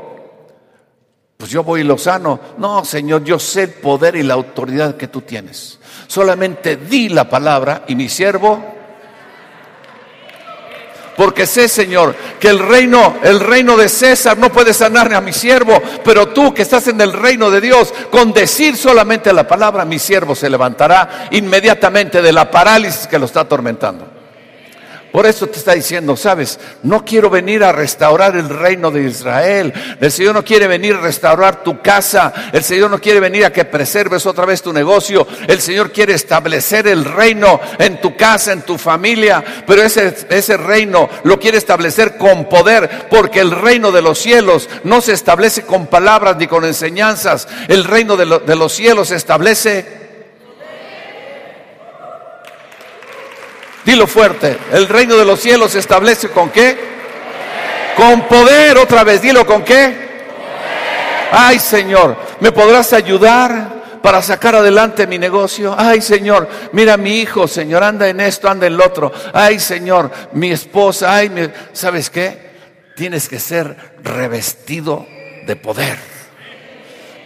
Pues 1.38 1.52
yo 1.52 1.64
voy 1.64 1.82
y 1.82 1.84
lo 1.84 1.98
sano. 1.98 2.40
No, 2.58 2.84
Señor, 2.86 3.24
yo 3.24 3.38
sé 3.38 3.64
el 3.64 3.70
poder 3.74 4.16
y 4.16 4.24
la 4.24 4.34
autoridad 4.34 4.96
que 4.96 5.08
tú 5.08 5.22
tienes. 5.22 5.80
Solamente 6.08 6.78
di 6.78 7.10
la 7.10 7.30
palabra 7.30 7.84
y 7.88 7.96
mi 7.96 8.10
siervo 8.10 8.81
porque 11.16 11.46
sé, 11.46 11.68
Señor, 11.68 12.16
que 12.40 12.50
el 12.50 12.60
reino, 12.60 13.16
el 13.24 13.40
reino 13.40 13.78
de 13.78 13.90
César 13.90 14.38
no 14.38 14.52
puede 14.52 14.74
sanar 14.74 15.14
a 15.14 15.22
mi 15.22 15.34
siervo, 15.34 15.82
pero 16.04 16.30
tú 16.30 16.54
que 16.54 16.62
estás 16.62 16.88
en 16.88 17.00
el 17.02 17.14
reino 17.14 17.50
de 17.50 17.62
Dios, 17.62 17.94
con 18.10 18.34
decir 18.34 18.78
solamente 18.78 19.34
la 19.34 19.48
palabra, 19.48 19.86
mi 19.86 20.00
siervo 20.00 20.36
se 20.36 20.50
levantará 20.50 21.28
inmediatamente 21.32 22.22
de 22.22 22.32
la 22.32 22.50
parálisis 22.50 23.08
que 23.08 23.20
lo 23.20 23.26
está 23.26 23.42
atormentando. 23.42 24.11
Por 25.12 25.26
eso 25.26 25.48
te 25.48 25.60
está 25.60 25.74
diciendo, 25.74 26.16
sabes, 26.16 26.58
no 26.84 27.04
quiero 27.04 27.30
venir 27.30 27.66
a 27.66 27.74
restaurar 27.74 28.38
el 28.38 28.48
reino 28.48 28.92
de 28.92 29.04
Israel. 29.04 29.74
El 30.00 30.10
Señor 30.10 30.36
no 30.36 30.46
quiere 30.46 30.68
venir 30.68 30.96
a 30.96 31.02
restaurar 31.02 31.64
tu 31.64 31.82
casa. 31.82 32.34
El 32.54 32.64
Señor 32.64 32.90
no 32.90 33.02
quiere 33.02 33.20
venir 33.20 33.44
a 33.44 33.52
que 33.52 33.66
preserves 33.66 34.26
otra 34.26 34.46
vez 34.46 34.62
tu 34.62 34.72
negocio. 34.72 35.28
El 35.48 35.60
Señor 35.60 35.92
quiere 35.92 36.14
establecer 36.14 36.88
el 36.88 37.04
reino 37.04 37.60
en 37.78 38.00
tu 38.00 38.16
casa, 38.16 38.54
en 38.54 38.62
tu 38.62 38.78
familia. 38.78 39.44
Pero 39.68 39.84
ese, 39.84 40.16
ese 40.30 40.56
reino 40.56 41.10
lo 41.24 41.38
quiere 41.40 41.58
establecer 41.58 42.16
con 42.18 42.48
poder, 42.48 43.08
porque 43.10 43.42
el 43.42 43.52
reino 43.52 43.92
de 43.92 44.02
los 44.02 44.18
cielos 44.18 44.70
no 44.86 45.02
se 45.02 45.12
establece 45.12 45.64
con 45.64 45.88
palabras 45.88 46.38
ni 46.38 46.48
con 46.48 46.64
enseñanzas. 46.64 47.50
El 47.68 47.84
reino 47.84 48.16
de, 48.16 48.40
de 48.40 48.56
los 48.56 48.72
cielos 48.72 49.10
se 49.10 49.18
establece 49.18 50.01
Dilo 53.86 54.08
fuerte. 54.08 54.58
El 54.72 54.88
reino 54.88 55.16
de 55.16 55.26
los 55.26 55.40
cielos 55.40 55.72
se 55.72 55.80
establece 55.80 56.30
con 56.30 56.50
qué? 56.50 56.78
Con 57.96 58.28
poder 58.28 58.78
otra 58.78 59.04
vez. 59.04 59.22
Dilo 59.22 59.46
con 59.46 59.64
qué? 59.64 60.12
Ay 61.32 61.60
Señor, 61.60 62.16
¿me 62.40 62.52
podrás 62.52 62.94
ayudar? 62.94 63.82
para 64.02 64.22
sacar 64.24 64.56
adelante 64.56 65.06
mi 65.06 65.20
negocio. 65.20 65.76
Ay, 65.78 66.02
Señor, 66.02 66.50
mira 66.72 66.98
mi 66.98 67.20
hijo, 67.20 67.48
Señor, 67.48 67.84
anda 67.84 68.10
en 68.10 68.20
esto, 68.20 68.50
anda 68.50 68.66
en 68.66 68.76
lo 68.76 68.88
otro. 68.88 69.12
Ay, 69.32 69.60
Señor, 69.60 70.10
mi 70.34 70.52
esposa, 70.52 71.16
ay, 71.16 71.52
¿sabes 71.72 72.10
qué? 72.10 72.50
Tienes 72.96 73.30
que 73.30 73.38
ser 73.38 73.94
revestido 74.04 75.06
de 75.46 75.56
poder 75.56 76.11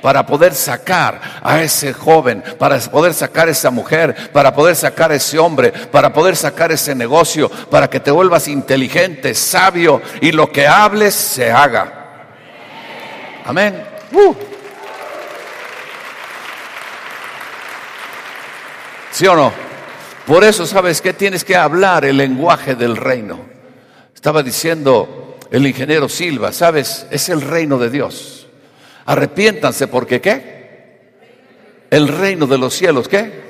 para 0.06 0.24
poder 0.24 0.54
sacar 0.54 1.20
a 1.42 1.64
ese 1.64 1.92
joven, 1.92 2.44
para 2.60 2.80
poder 2.80 3.12
sacar 3.12 3.48
a 3.48 3.52
esa 3.52 3.72
mujer, 3.72 4.30
para 4.32 4.54
poder 4.54 4.76
sacar 4.76 5.10
a 5.10 5.16
ese 5.16 5.40
hombre, 5.40 5.72
para 5.72 6.14
poder 6.14 6.36
sacar 6.36 6.72
ese 6.72 6.94
negocio, 6.94 7.50
para 7.50 7.90
que 7.90 8.00
te 8.00 8.12
vuelvas 8.12 8.48
inteligente, 8.48 9.34
sabio 9.34 10.04
y 10.22 10.32
lo 10.32 10.52
que 10.52 10.68
hables 10.68 11.16
se 11.16 11.52
haga. 11.52 12.28
Amén. 13.46 13.84
Uh. 14.12 14.36
¿Sí 19.10 19.26
o 19.26 19.36
no? 19.36 19.52
Por 20.28 20.44
eso, 20.44 20.68
¿sabes 20.68 21.02
que 21.02 21.14
Tienes 21.14 21.44
que 21.44 21.56
hablar 21.56 22.06
el 22.06 22.18
lenguaje 22.18 22.76
del 22.76 22.96
reino. 22.96 23.40
Estaba 24.14 24.44
diciendo 24.44 25.40
el 25.50 25.66
ingeniero 25.66 26.08
Silva, 26.08 26.52
¿sabes? 26.52 27.08
Es 27.10 27.28
el 27.30 27.42
reino 27.42 27.80
de 27.80 27.90
Dios. 27.90 28.45
Arrepiéntanse 29.06 29.88
porque 29.88 30.20
¿qué? 30.22 30.56
El 31.90 32.08
reino 32.08 32.48
de 32.48 32.58
los 32.58 32.74
cielos, 32.74 33.08
¿qué? 33.08 33.46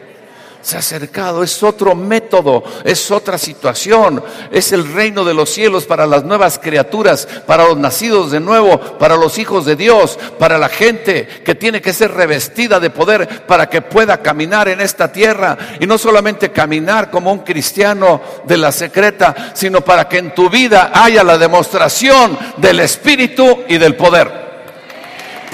se 0.65 0.77
ha 0.77 0.79
acercado, 0.79 1.43
es 1.43 1.61
otro 1.61 1.93
método, 1.93 2.63
es 2.83 3.11
otra 3.11 3.37
situación, 3.37 4.23
es 4.49 4.71
el 4.71 4.91
reino 4.93 5.23
de 5.23 5.35
los 5.35 5.51
cielos 5.51 5.85
para 5.85 6.07
las 6.07 6.23
nuevas 6.23 6.57
criaturas, 6.57 7.27
para 7.45 7.65
los 7.65 7.77
nacidos 7.77 8.31
de 8.31 8.39
nuevo, 8.39 8.79
para 8.97 9.15
los 9.15 9.37
hijos 9.37 9.65
de 9.65 9.75
Dios, 9.75 10.17
para 10.39 10.57
la 10.57 10.67
gente 10.67 11.27
que 11.45 11.53
tiene 11.53 11.83
que 11.83 11.93
ser 11.93 12.13
revestida 12.13 12.79
de 12.79 12.89
poder 12.89 13.45
para 13.45 13.69
que 13.69 13.83
pueda 13.83 14.23
caminar 14.23 14.67
en 14.67 14.81
esta 14.81 15.11
tierra 15.11 15.55
y 15.79 15.85
no 15.85 15.99
solamente 15.99 16.51
caminar 16.51 17.11
como 17.11 17.31
un 17.31 17.39
cristiano 17.39 18.19
de 18.47 18.57
la 18.57 18.71
secreta, 18.71 19.51
sino 19.53 19.81
para 19.81 20.09
que 20.09 20.17
en 20.17 20.33
tu 20.33 20.49
vida 20.49 20.89
haya 20.95 21.23
la 21.23 21.37
demostración 21.37 22.39
del 22.57 22.79
Espíritu 22.79 23.65
y 23.67 23.77
del 23.77 23.95
poder. 23.95 24.44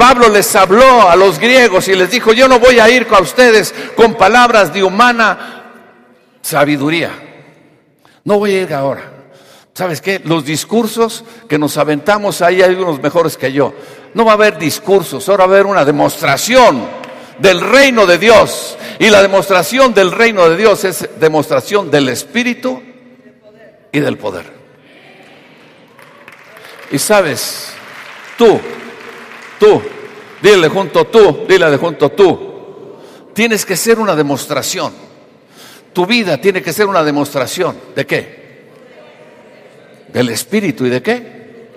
Pablo 0.02 0.30
les 0.30 0.56
habló 0.56 1.08
a 1.08 1.16
los 1.16 1.38
griegos 1.38 1.88
y 1.88 1.94
les 1.94 2.10
dijo, 2.10 2.34
yo 2.34 2.48
no 2.48 2.58
voy 2.58 2.80
a 2.80 2.90
ir 2.90 3.06
con 3.06 3.22
ustedes 3.22 3.72
con 3.96 4.16
palabras 4.16 4.74
de 4.74 4.84
humana 4.84 5.62
sabiduría. 6.42 7.12
No 8.24 8.40
voy 8.40 8.56
a 8.56 8.62
ir 8.64 8.74
ahora. 8.74 9.04
¿Sabes 9.76 10.02
qué? 10.02 10.20
Los 10.26 10.44
discursos 10.44 11.24
que 11.48 11.60
nos 11.60 11.78
aventamos 11.78 12.42
ahí 12.42 12.64
hay 12.64 12.74
unos 12.74 13.00
mejores 13.00 13.38
que 13.38 13.54
yo. 13.54 13.76
No 14.16 14.26
va 14.26 14.32
a 14.32 14.34
haber 14.34 14.58
discursos, 14.58 15.30
ahora 15.30 15.46
va 15.46 15.52
a 15.52 15.56
haber 15.58 15.68
una 15.68 15.86
demostración 15.86 16.84
del 17.38 17.62
reino 17.62 18.08
de 18.08 18.18
Dios. 18.18 18.80
Y 18.98 19.12
la 19.12 19.22
demostración 19.22 19.94
del 19.94 20.12
reino 20.12 20.50
de 20.50 20.58
Dios 20.58 20.84
es 20.84 21.08
demostración 21.20 21.92
del 21.92 22.10
Espíritu 22.10 22.82
y 23.92 24.00
del 24.00 24.18
poder. 24.18 24.52
Y 26.90 26.98
sabes, 26.98 27.72
tú 28.36 28.60
Tú, 29.62 29.80
dile 30.42 30.70
junto 30.70 31.06
tú, 31.06 31.46
dile 31.48 31.70
de 31.70 31.78
junto 31.78 32.10
tú. 32.10 32.98
Tienes 33.32 33.64
que 33.64 33.76
ser 33.78 34.00
una 34.00 34.16
demostración. 34.16 34.92
Tu 35.94 36.04
vida 36.08 36.40
tiene 36.40 36.64
que 36.64 36.74
ser 36.74 36.88
una 36.88 37.04
demostración. 37.04 37.78
¿De 37.96 38.08
qué? 38.08 38.72
Del 40.12 40.30
Espíritu 40.30 40.88
y 40.88 40.90
de 40.90 41.04
qué? 41.04 41.70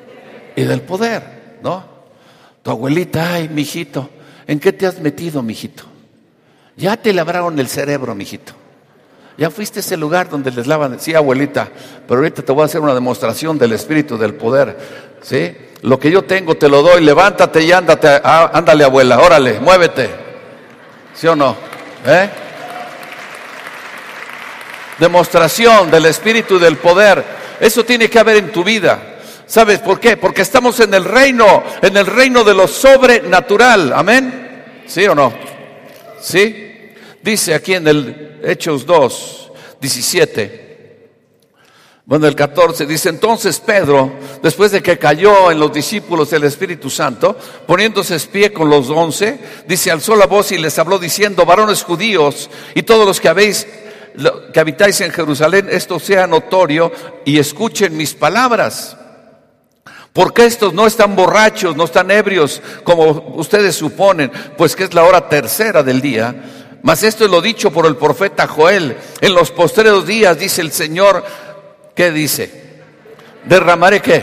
Y 0.57 0.63
del 0.63 0.81
poder, 0.81 1.59
¿no? 1.63 1.85
Tu 2.63 2.71
abuelita, 2.71 3.35
ay, 3.35 3.51
mijito, 3.51 4.09
¿en 4.47 4.59
qué 4.61 4.73
te 4.73 4.87
has 4.87 4.99
metido, 5.01 5.43
mijito? 5.43 5.83
Ya 6.79 6.97
te 6.97 7.13
labraron 7.13 7.59
el 7.59 7.69
cerebro, 7.69 8.15
mijito. 8.15 8.55
Ya 9.37 9.51
fuiste 9.51 9.81
a 9.81 9.83
ese 9.83 9.99
lugar 9.99 10.31
donde 10.31 10.51
les 10.53 10.67
lavan, 10.67 10.99
sí, 10.99 11.13
abuelita, 11.13 11.69
pero 12.09 12.21
ahorita 12.21 12.41
te 12.41 12.51
voy 12.51 12.63
a 12.63 12.65
hacer 12.65 12.81
una 12.81 12.95
demostración 12.95 13.59
del 13.59 13.73
espíritu, 13.73 14.17
del 14.17 14.33
poder, 14.33 14.79
¿sí? 15.21 15.55
Lo 15.85 15.99
que 15.99 16.11
yo 16.11 16.23
tengo 16.23 16.55
te 16.55 16.67
lo 16.67 16.81
doy, 16.81 17.05
levántate 17.05 17.63
y 17.63 17.71
ándate, 17.71 18.09
ándale 18.25 18.85
abuela, 18.85 19.21
órale, 19.21 19.61
muévete. 19.61 20.09
¿Sí 21.13 21.27
o 21.27 21.37
no? 21.37 21.55
¿Eh? 22.07 22.31
Demostración 24.99 25.91
del 25.91 26.07
espíritu 26.07 26.59
del 26.59 26.79
poder. 26.79 27.23
Eso 27.61 27.85
tiene 27.85 28.09
que 28.09 28.19
haber 28.19 28.39
en 28.39 28.51
tu 28.51 28.65
vida. 28.65 29.19
¿Sabes 29.47 29.81
por 29.81 30.01
qué? 30.01 30.17
Porque 30.17 30.41
estamos 30.41 30.81
en 30.81 30.95
el 30.95 31.05
reino, 31.05 31.63
en 31.83 31.95
el 31.99 32.07
reino 32.07 32.43
de 32.45 32.55
lo 32.55 32.67
sobrenatural. 32.67 33.93
Amén. 33.95 34.65
¿Sí 34.87 35.07
o 35.07 35.15
no? 35.15 35.35
¿Sí? 36.19 36.95
Dice 37.21 37.53
aquí 37.53 37.75
en 37.75 37.89
el 37.89 38.41
Hechos 38.43 38.87
2, 38.87 39.53
17. 39.83 40.64
Bueno, 42.07 42.27
el 42.27 42.37
14 42.37 42.85
dice, 42.85 43.09
entonces 43.09 43.61
Pedro, 43.61 44.13
después 44.43 44.71
de 44.71 44.83
que 44.83 44.99
cayó 44.99 45.51
en 45.51 45.59
los 45.59 45.73
discípulos 45.73 46.29
del 46.29 46.45
Espíritu 46.45 46.91
Santo, 46.91 47.35
poniéndose 47.67 48.21
pie 48.21 48.53
con 48.53 48.69
los 48.69 48.91
once, 48.91 49.39
dice, 49.67 49.91
alzó 49.91 50.15
la 50.15 50.27
voz 50.27 50.53
y 50.53 50.59
les 50.59 50.79
habló 50.79 50.99
diciendo, 50.99 51.47
varones 51.47 51.83
judíos 51.83 52.51
y 52.75 52.83
todos 52.83 53.07
los 53.07 53.23
que 53.23 53.31
habéis, 53.31 53.67
que 54.53 54.61
habitáis 54.61 55.01
en 55.01 55.13
Jerusalén, 55.13 55.69
esto 55.71 55.99
sea 55.99 56.27
notorio 56.27 56.93
y 57.25 57.39
escuchen 57.39 57.97
mis 57.97 58.13
palabras. 58.13 58.99
Porque 60.13 60.45
estos 60.45 60.75
no 60.75 60.87
están 60.87 61.17
borrachos, 61.17 61.75
no 61.75 61.85
están 61.85 62.11
ebrios, 62.11 62.61
como 62.85 63.33
ustedes 63.37 63.77
suponen, 63.77 64.31
pues 64.59 64.77
que 64.77 64.85
es 64.85 64.93
la 64.93 65.05
hora 65.05 65.27
tercera 65.31 65.83
del 65.83 66.03
día. 66.03 66.35
Mas 66.83 67.03
esto 67.03 67.25
es 67.25 67.31
lo 67.31 67.41
dicho 67.41 67.73
por 67.73 67.87
el 67.87 67.97
profeta 67.97 68.47
Joel. 68.47 68.95
En 69.23 69.35
los 69.35 69.51
postreros 69.51 70.07
días, 70.07 70.39
dice 70.39 70.61
el 70.61 70.71
Señor, 70.71 71.25
¿Qué 71.95 72.11
dice? 72.11 72.51
Derramaré 73.45 74.01
qué? 74.01 74.23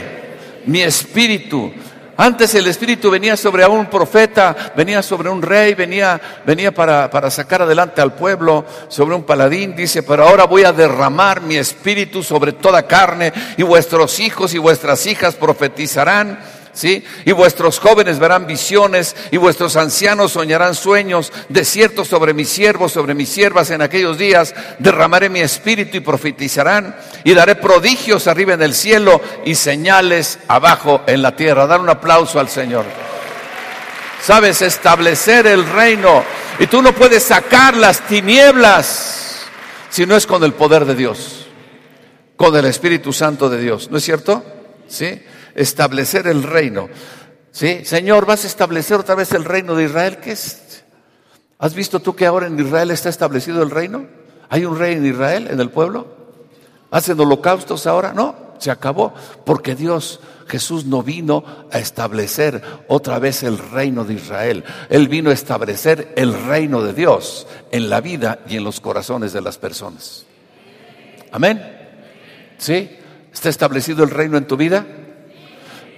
Mi 0.65 0.81
espíritu. 0.81 1.71
Antes 2.17 2.53
el 2.53 2.67
espíritu 2.67 3.09
venía 3.09 3.35
sobre 3.35 3.65
un 3.65 3.87
profeta, 3.87 4.55
venía 4.75 5.01
sobre 5.01 5.29
un 5.29 5.41
rey, 5.41 5.73
venía, 5.73 6.19
venía 6.45 6.71
para, 6.71 7.09
para 7.09 7.31
sacar 7.31 7.63
adelante 7.63 8.01
al 8.01 8.13
pueblo, 8.13 8.65
sobre 8.89 9.15
un 9.15 9.23
paladín, 9.23 9.75
dice, 9.75 10.03
pero 10.03 10.27
ahora 10.27 10.45
voy 10.45 10.63
a 10.63 10.73
derramar 10.73 11.41
mi 11.41 11.55
espíritu 11.55 12.21
sobre 12.21 12.51
toda 12.51 12.85
carne 12.85 13.33
y 13.57 13.63
vuestros 13.63 14.19
hijos 14.19 14.53
y 14.53 14.59
vuestras 14.59 15.07
hijas 15.07 15.33
profetizarán 15.35 16.37
¿sí? 16.73 17.03
Y 17.25 17.31
vuestros 17.31 17.79
jóvenes 17.79 18.19
verán 18.19 18.47
visiones 18.47 19.15
y 19.31 19.37
vuestros 19.37 19.75
ancianos 19.75 20.33
soñarán 20.33 20.75
sueños. 20.75 21.31
De 21.49 21.65
cierto 21.65 22.05
sobre 22.05 22.33
mis 22.33 22.49
siervos, 22.49 22.91
sobre 22.91 23.13
mis 23.13 23.29
siervas 23.29 23.71
en 23.71 23.81
aquellos 23.81 24.17
días 24.17 24.53
derramaré 24.79 25.29
mi 25.29 25.41
espíritu 25.41 25.97
y 25.97 26.01
profetizarán 26.01 26.95
y 27.23 27.33
daré 27.33 27.55
prodigios 27.55 28.27
arriba 28.27 28.53
en 28.53 28.61
el 28.61 28.73
cielo 28.73 29.21
y 29.45 29.55
señales 29.55 30.39
abajo 30.47 31.01
en 31.07 31.21
la 31.21 31.35
tierra. 31.35 31.67
Dar 31.67 31.79
un 31.79 31.89
aplauso 31.89 32.39
al 32.39 32.49
Señor. 32.49 32.85
Sabes, 34.21 34.61
establecer 34.61 35.47
el 35.47 35.65
reino 35.65 36.23
y 36.59 36.67
tú 36.67 36.81
no 36.81 36.93
puedes 36.93 37.23
sacar 37.23 37.75
las 37.75 38.01
tinieblas 38.07 39.47
si 39.89 40.05
no 40.05 40.15
es 40.15 40.27
con 40.27 40.43
el 40.43 40.53
poder 40.53 40.85
de 40.85 40.95
Dios, 40.95 41.47
con 42.37 42.55
el 42.55 42.65
Espíritu 42.65 43.11
Santo 43.11 43.49
de 43.49 43.59
Dios. 43.59 43.89
¿No 43.89 43.97
es 43.97 44.03
cierto? 44.03 44.43
¿Sí? 44.87 45.21
Establecer 45.55 46.27
el 46.27 46.43
reino. 46.43 46.89
¿Sí? 47.51 47.83
Señor, 47.83 48.25
¿vas 48.25 48.43
a 48.45 48.47
establecer 48.47 48.97
otra 48.97 49.15
vez 49.15 49.31
el 49.33 49.43
reino 49.43 49.75
de 49.75 49.85
Israel? 49.85 50.17
¿Qué 50.17 50.31
es? 50.31 50.83
¿Has 51.59 51.75
visto 51.75 51.99
tú 51.99 52.15
que 52.15 52.25
ahora 52.25 52.47
en 52.47 52.59
Israel 52.59 52.91
está 52.91 53.09
establecido 53.09 53.61
el 53.61 53.69
reino? 53.69 54.07
¿Hay 54.49 54.65
un 54.65 54.77
rey 54.77 54.95
en 54.95 55.05
Israel, 55.05 55.47
en 55.49 55.59
el 55.59 55.69
pueblo? 55.69 56.07
¿Hacen 56.89 57.19
holocaustos 57.19 57.85
ahora? 57.87 58.13
No, 58.13 58.35
se 58.57 58.71
acabó. 58.71 59.13
Porque 59.45 59.75
Dios, 59.75 60.19
Jesús 60.47 60.85
no 60.85 61.03
vino 61.03 61.43
a 61.71 61.79
establecer 61.79 62.61
otra 62.87 63.19
vez 63.19 63.43
el 63.43 63.57
reino 63.57 64.03
de 64.03 64.15
Israel. 64.15 64.63
Él 64.89 65.07
vino 65.07 65.29
a 65.29 65.33
establecer 65.33 66.13
el 66.15 66.33
reino 66.33 66.81
de 66.81 66.93
Dios 66.93 67.47
en 67.71 67.89
la 67.89 68.01
vida 68.01 68.39
y 68.47 68.57
en 68.57 68.63
los 68.63 68.81
corazones 68.81 69.31
de 69.31 69.41
las 69.41 69.57
personas. 69.57 70.25
Amén. 71.31 71.61
¿Sí? 72.57 72.89
¿Está 73.31 73.49
establecido 73.49 74.03
el 74.03 74.09
reino 74.09 74.37
en 74.37 74.47
tu 74.47 74.57
vida? 74.57 74.85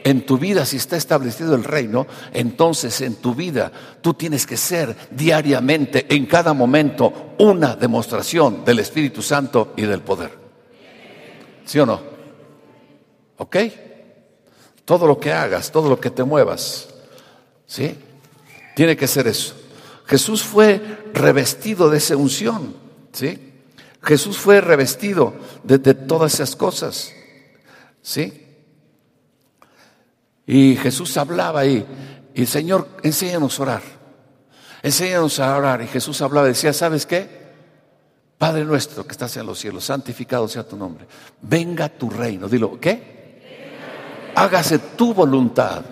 En 0.03 0.25
tu 0.25 0.38
vida, 0.38 0.65
si 0.65 0.77
está 0.77 0.98
establecido 0.98 1.55
el 1.55 1.63
reino, 1.63 2.07
entonces 2.33 3.01
en 3.01 3.15
tu 3.15 3.33
vida 3.33 3.72
tú 4.01 4.13
tienes 4.13 4.45
que 4.45 4.57
ser 4.57 4.95
diariamente, 5.12 6.05
en 6.13 6.25
cada 6.25 6.53
momento, 6.53 7.36
una 7.39 7.75
demostración 7.75 8.65
del 8.65 8.79
Espíritu 8.79 9.22
Santo 9.22 9.74
y 9.77 9.83
del 9.83 10.01
poder. 10.01 10.31
¿Sí 11.65 11.79
o 11.79 11.86
no? 11.86 12.01
¿Ok? 13.38 13.57
Todo 14.86 15.07
lo 15.07 15.19
que 15.19 15.31
hagas, 15.31 15.72
todo 15.72 15.89
lo 15.89 16.00
que 16.00 16.10
te 16.10 16.24
muevas, 16.24 16.89
¿sí? 17.65 17.98
Tiene 18.75 18.98
que 18.98 19.07
ser 19.07 19.27
eso. 19.27 19.55
Jesús 20.05 20.43
fue 20.43 20.81
revestido 21.13 21.89
de 21.89 21.98
esa 21.98 22.17
unción, 22.17 22.75
¿sí? 23.13 23.53
Jesús 24.01 24.38
fue 24.38 24.60
revestido 24.60 25.33
de, 25.63 25.79
todas 25.79 26.33
esas 26.33 26.57
cosas, 26.57 27.13
¿sí? 28.01 28.42
Y 30.45 30.75
Jesús 30.75 31.15
hablaba 31.17 31.65
y, 31.65 31.85
y 32.33 32.45
Señor, 32.45 32.88
enséñanos 33.03 33.59
a 33.59 33.63
orar. 33.63 33.81
Enséñanos 34.81 35.39
a 35.39 35.55
orar. 35.55 35.81
Y 35.81 35.88
Jesús 35.88 36.21
hablaba 36.21 36.47
decía, 36.47 36.73
¿sabes 36.73 37.05
qué? 37.05 37.43
Padre 38.38 38.65
nuestro 38.65 39.05
que 39.05 39.13
estás 39.13 39.38
en 39.38 39.45
los 39.45 39.59
cielos, 39.59 39.85
santificado 39.85 40.47
sea 40.47 40.67
tu 40.67 40.75
nombre. 40.75 41.05
Venga 41.41 41.88
tu 41.88 42.09
reino. 42.09 42.50
Dilo, 42.50 42.79
¿qué? 42.79 43.13
Hágase 44.35 44.79
tu 44.79 45.13
voluntad. 45.13 45.83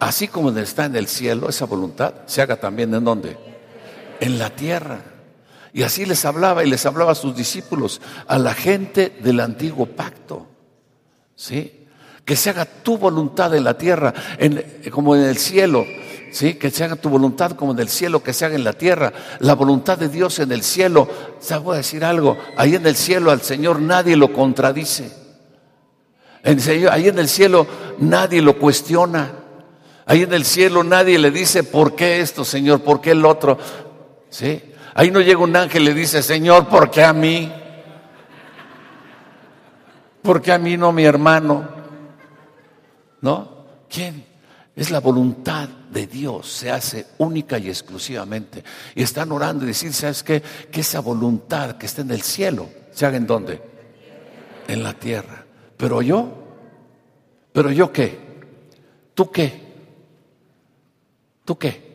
Así 0.00 0.28
como 0.28 0.50
está 0.50 0.86
en 0.86 0.96
el 0.96 1.06
cielo, 1.06 1.48
esa 1.48 1.66
voluntad 1.66 2.14
se 2.26 2.42
haga 2.42 2.56
también 2.56 2.92
en 2.94 3.04
donde? 3.04 3.36
En 4.18 4.38
la 4.38 4.50
tierra. 4.50 5.02
Y 5.72 5.82
así 5.82 6.06
les 6.06 6.24
hablaba 6.24 6.64
y 6.64 6.70
les 6.70 6.84
hablaba 6.86 7.12
a 7.12 7.14
sus 7.14 7.36
discípulos, 7.36 8.00
a 8.26 8.38
la 8.38 8.54
gente 8.54 9.16
del 9.22 9.38
antiguo 9.38 9.86
pacto. 9.86 10.48
¿Sí? 11.36 11.79
Que 12.24 12.36
se 12.36 12.50
haga 12.50 12.64
tu 12.64 12.98
voluntad 12.98 13.54
en 13.54 13.64
la 13.64 13.76
tierra 13.76 14.14
como 14.90 15.16
en 15.16 15.22
el 15.22 15.36
cielo. 15.36 15.84
¿Sí? 16.32 16.54
Que 16.54 16.70
se 16.70 16.84
haga 16.84 16.94
tu 16.94 17.08
voluntad 17.08 17.52
como 17.52 17.72
en 17.72 17.80
el 17.80 17.88
cielo, 17.88 18.22
que 18.22 18.32
se 18.32 18.44
haga 18.44 18.54
en 18.54 18.62
la 18.62 18.72
tierra. 18.72 19.12
La 19.40 19.54
voluntad 19.54 19.98
de 19.98 20.08
Dios 20.08 20.38
en 20.38 20.52
el 20.52 20.62
cielo. 20.62 21.08
¿Se 21.40 21.56
voy 21.56 21.74
a 21.74 21.78
decir 21.78 22.04
algo? 22.04 22.38
Ahí 22.56 22.76
en 22.76 22.86
el 22.86 22.94
cielo 22.94 23.32
al 23.32 23.40
Señor 23.40 23.80
nadie 23.80 24.16
lo 24.16 24.32
contradice. 24.32 25.10
ahí 26.44 27.08
en 27.08 27.18
el 27.18 27.28
cielo 27.28 27.66
nadie 27.98 28.42
lo 28.42 28.58
cuestiona. 28.58 29.32
Ahí 30.06 30.22
en 30.22 30.32
el 30.32 30.44
cielo 30.44 30.84
nadie 30.84 31.18
le 31.18 31.30
dice, 31.30 31.62
¿por 31.62 31.94
qué 31.94 32.20
esto, 32.20 32.44
Señor? 32.44 32.82
¿Por 32.82 33.00
qué 33.00 33.12
el 33.12 33.24
otro? 33.24 33.58
¿Sí? 34.28 34.62
Ahí 34.94 35.10
no 35.10 35.20
llega 35.20 35.38
un 35.38 35.54
ángel 35.54 35.82
y 35.82 35.86
le 35.86 35.94
dice, 35.94 36.22
Señor, 36.22 36.68
¿por 36.68 36.90
qué 36.90 37.04
a 37.04 37.12
mí? 37.12 37.52
¿Por 40.22 40.42
qué 40.42 40.52
a 40.52 40.58
mí 40.58 40.76
no 40.76 40.92
mi 40.92 41.04
hermano? 41.04 41.79
¿No? 43.20 43.66
¿Quién? 43.88 44.24
Es 44.74 44.90
la 44.90 45.00
voluntad 45.00 45.68
de 45.68 46.06
Dios, 46.06 46.50
se 46.50 46.70
hace 46.70 47.06
única 47.18 47.58
y 47.58 47.68
exclusivamente. 47.68 48.64
Y 48.94 49.02
están 49.02 49.32
orando 49.32 49.64
y 49.64 49.68
decir, 49.68 49.92
¿sabes 49.92 50.22
qué? 50.22 50.42
Que 50.70 50.80
esa 50.80 51.00
voluntad 51.00 51.76
que 51.76 51.86
está 51.86 52.02
en 52.02 52.12
el 52.12 52.22
cielo, 52.22 52.68
¿se 52.92 53.04
haga 53.04 53.16
en 53.16 53.26
dónde? 53.26 53.60
En 54.68 54.82
la 54.82 54.94
tierra. 54.94 55.44
Pero 55.76 56.00
yo, 56.02 56.28
pero 57.52 57.70
yo 57.70 57.92
qué? 57.92 58.18
¿Tú 59.14 59.30
qué? 59.30 59.60
¿Tú 61.44 61.58
qué? 61.58 61.90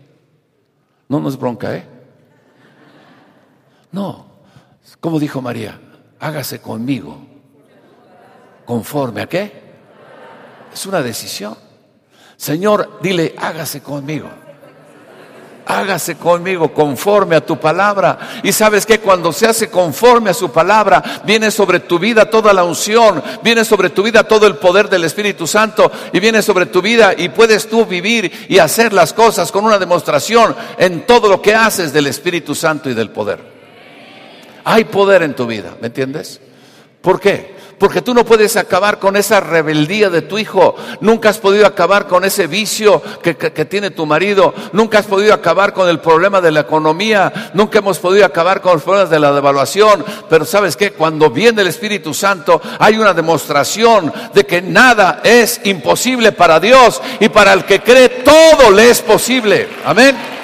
No 1.08 1.20
nos 1.20 1.39
bronca, 1.39 1.75
¿eh? 1.75 1.88
No, 3.91 4.27
como 5.00 5.20
dijo 5.20 5.41
María, 5.41 5.79
hágase 6.20 6.60
conmigo. 6.60 7.25
¿Conforme 8.65 9.22
a 9.22 9.29
qué? 9.29 9.65
Es 10.75 10.86
una 10.86 11.01
decisión. 11.01 11.55
Señor, 12.36 13.00
dile, 13.01 13.34
hágase 13.38 13.82
conmigo. 13.82 14.27
Hágase 15.67 16.15
conmigo 16.15 16.74
conforme 16.74 17.38
a 17.38 17.46
tu 17.46 17.58
palabra. 17.58 18.41
Y 18.44 18.51
sabes 18.51 18.86
que 18.86 19.00
cuando 19.00 19.32
se 19.32 19.48
hace 19.48 19.70
conforme 19.70 20.32
a 20.32 20.34
su 20.34 20.51
palabra, 20.51 21.01
viene 21.24 21.50
sobre 21.50 21.79
tu 21.79 21.98
vida 21.98 22.29
toda 22.29 22.51
la 22.51 22.65
unción, 22.65 23.24
viene 23.41 23.63
sobre 23.63 23.89
tu 23.89 24.03
vida 24.03 24.25
todo 24.25 24.48
el 24.48 24.58
poder 24.58 24.89
del 24.89 25.05
Espíritu 25.05 25.48
Santo 25.48 25.89
y 26.12 26.20
viene 26.20 26.41
sobre 26.41 26.65
tu 26.65 26.82
vida 26.82 27.13
y 27.17 27.29
puedes 27.29 27.70
tú 27.70 27.86
vivir 27.86 28.46
y 28.50 28.60
hacer 28.60 28.91
las 28.91 29.13
cosas 29.13 29.53
con 29.53 29.63
una 29.63 29.79
demostración 29.79 30.53
en 30.77 31.05
todo 31.08 31.29
lo 31.29 31.41
que 31.41 31.55
haces 31.55 31.94
del 31.94 32.08
Espíritu 32.08 32.53
Santo 32.53 32.89
y 32.89 32.94
del 32.94 33.12
poder. 33.12 33.39
Hay 34.65 34.84
poder 34.84 35.24
en 35.24 35.36
tu 35.36 35.48
vida, 35.48 35.74
¿me 35.79 35.88
entiendes? 35.88 36.41
¿Por 37.01 37.22
qué? 37.22 37.55
Porque 37.77 38.01
tú 38.01 38.13
no 38.13 38.24
puedes 38.24 38.55
acabar 38.55 39.00
con 39.00 39.17
esa 39.17 39.41
rebeldía 39.41 40.10
de 40.10 40.22
tu 40.22 40.38
hijo. 40.38 40.75
Nunca 41.01 41.29
has 41.29 41.39
podido 41.39 41.65
acabar 41.65 42.08
con 42.08 42.24
ese 42.24 42.48
vicio 42.48 43.01
que, 43.22 43.34
tiene 43.65 43.91
tu 43.91 44.05
marido. 44.05 44.53
Nunca 44.72 45.00
has 45.00 45.05
podido 45.05 45.34
acabar 45.34 45.74
con 45.74 45.89
el 45.89 46.00
problema 46.00 46.39
de 46.39 46.51
la 46.51 46.62
economía. 46.62 47.51
Nunca 47.53 47.79
hemos 47.79 48.00
podido 48.00 48.25
acabar 48.25 48.62
con 48.62 48.74
los 48.74 48.84
problemas 48.84 49.10
de 49.10 49.20
la 49.20 49.34
devaluación. 49.34 50.05
Pero 50.29 50.46
sabes 50.46 50.77
que 50.77 50.94
cuando 50.94 51.29
viene 51.29 51.62
el 51.62 51.67
Espíritu 51.67 52.13
Santo 52.13 52.62
hay 52.79 52.98
una 52.98 53.13
demostración 53.13 54.13
de 54.34 54.46
que 54.46 54.62
nada 54.62 55.22
es 55.24 55.60
imposible 55.65 56.32
para 56.32 56.60
Dios. 56.60 57.01
Y 57.20 57.29
para 57.29 57.53
el 57.53 57.65
que 57.65 57.82
cree 57.82 58.10
todo 58.10 58.72
le 58.72 58.89
es 58.89 59.01
posible. 59.01 59.67
Amén. 59.86 60.35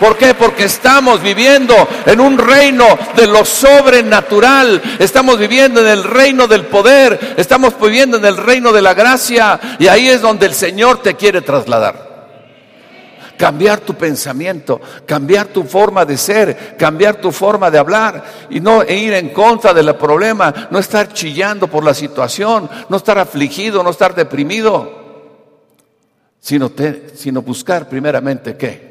¿Por 0.00 0.16
qué? 0.16 0.32
Porque 0.32 0.64
estamos 0.64 1.20
viviendo 1.20 1.74
en 2.06 2.20
un 2.20 2.38
reino 2.38 2.86
de 3.14 3.26
lo 3.26 3.44
sobrenatural, 3.44 4.80
estamos 4.98 5.38
viviendo 5.38 5.82
en 5.82 5.88
el 5.88 6.04
reino 6.04 6.46
del 6.46 6.64
poder, 6.64 7.34
estamos 7.36 7.78
viviendo 7.78 8.16
en 8.16 8.24
el 8.24 8.38
reino 8.38 8.72
de 8.72 8.80
la 8.80 8.94
gracia 8.94 9.60
y 9.78 9.88
ahí 9.88 10.08
es 10.08 10.22
donde 10.22 10.46
el 10.46 10.54
Señor 10.54 11.02
te 11.02 11.16
quiere 11.16 11.42
trasladar. 11.42 12.08
Cambiar 13.36 13.80
tu 13.80 13.92
pensamiento, 13.92 14.80
cambiar 15.04 15.48
tu 15.48 15.64
forma 15.64 16.06
de 16.06 16.16
ser, 16.16 16.76
cambiar 16.78 17.16
tu 17.16 17.30
forma 17.30 17.70
de 17.70 17.78
hablar 17.78 18.24
y 18.48 18.58
no 18.58 18.82
ir 18.82 19.12
en 19.12 19.28
contra 19.34 19.74
del 19.74 19.94
problema, 19.96 20.68
no 20.70 20.78
estar 20.78 21.12
chillando 21.12 21.68
por 21.68 21.84
la 21.84 21.92
situación, 21.92 22.70
no 22.88 22.96
estar 22.96 23.18
afligido, 23.18 23.82
no 23.82 23.90
estar 23.90 24.14
deprimido, 24.14 24.98
sino, 26.38 26.72
sino 27.14 27.42
buscar 27.42 27.86
primeramente 27.86 28.56
qué? 28.56 28.89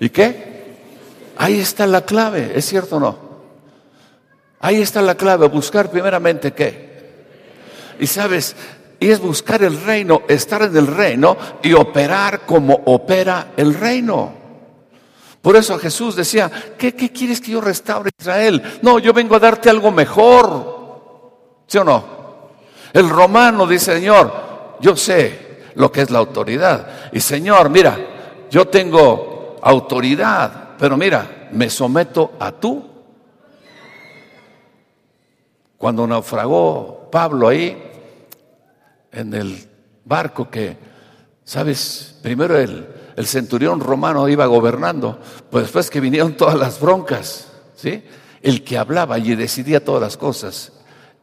¿Y 0.00 0.08
qué? 0.08 0.50
Ahí 1.36 1.60
está 1.60 1.86
la 1.86 2.00
clave, 2.00 2.52
¿es 2.54 2.64
cierto 2.64 2.96
o 2.96 3.00
no? 3.00 3.18
Ahí 4.60 4.80
está 4.80 5.00
la 5.00 5.14
clave, 5.14 5.46
buscar 5.48 5.90
primeramente 5.90 6.52
qué. 6.52 6.90
Y 8.00 8.06
sabes, 8.06 8.56
y 8.98 9.08
es 9.08 9.20
buscar 9.20 9.62
el 9.62 9.80
reino, 9.80 10.22
estar 10.28 10.62
en 10.62 10.76
el 10.76 10.86
reino 10.86 11.36
y 11.62 11.72
operar 11.74 12.40
como 12.40 12.74
opera 12.86 13.52
el 13.56 13.74
reino. 13.74 14.34
Por 15.40 15.56
eso 15.56 15.78
Jesús 15.78 16.16
decía, 16.16 16.50
¿qué, 16.76 16.94
¿qué, 16.94 17.10
quieres 17.10 17.40
que 17.40 17.52
yo 17.52 17.60
restaure 17.60 18.10
Israel? 18.18 18.62
No, 18.82 18.98
yo 18.98 19.12
vengo 19.12 19.36
a 19.36 19.38
darte 19.38 19.70
algo 19.70 19.90
mejor. 19.90 21.62
¿Sí 21.66 21.78
o 21.78 21.84
no? 21.84 22.04
El 22.92 23.08
romano 23.08 23.66
dice, 23.66 23.94
Señor, 23.94 24.76
yo 24.80 24.96
sé 24.96 25.62
lo 25.76 25.90
que 25.90 26.02
es 26.02 26.10
la 26.10 26.18
autoridad. 26.18 27.10
Y 27.12 27.20
Señor, 27.20 27.70
mira, 27.70 27.98
yo 28.50 28.68
tengo 28.68 29.29
autoridad, 29.62 30.70
pero 30.78 30.96
mira, 30.96 31.48
me 31.52 31.70
someto 31.70 32.32
a 32.38 32.52
tú. 32.52 32.84
Cuando 35.76 36.06
naufragó 36.06 37.08
Pablo 37.10 37.48
ahí, 37.48 37.90
en 39.12 39.34
el 39.34 39.68
barco 40.04 40.50
que, 40.50 40.76
¿sabes? 41.44 42.18
Primero 42.22 42.56
el, 42.56 42.86
el 43.16 43.26
centurión 43.26 43.80
romano 43.80 44.28
iba 44.28 44.46
gobernando, 44.46 45.18
pues 45.50 45.64
después 45.64 45.90
que 45.90 46.00
vinieron 46.00 46.34
todas 46.34 46.56
las 46.56 46.80
broncas, 46.80 47.48
¿sí? 47.74 48.04
El 48.42 48.64
que 48.64 48.78
hablaba 48.78 49.18
y 49.18 49.34
decidía 49.34 49.84
todas 49.84 50.02
las 50.02 50.16
cosas 50.16 50.72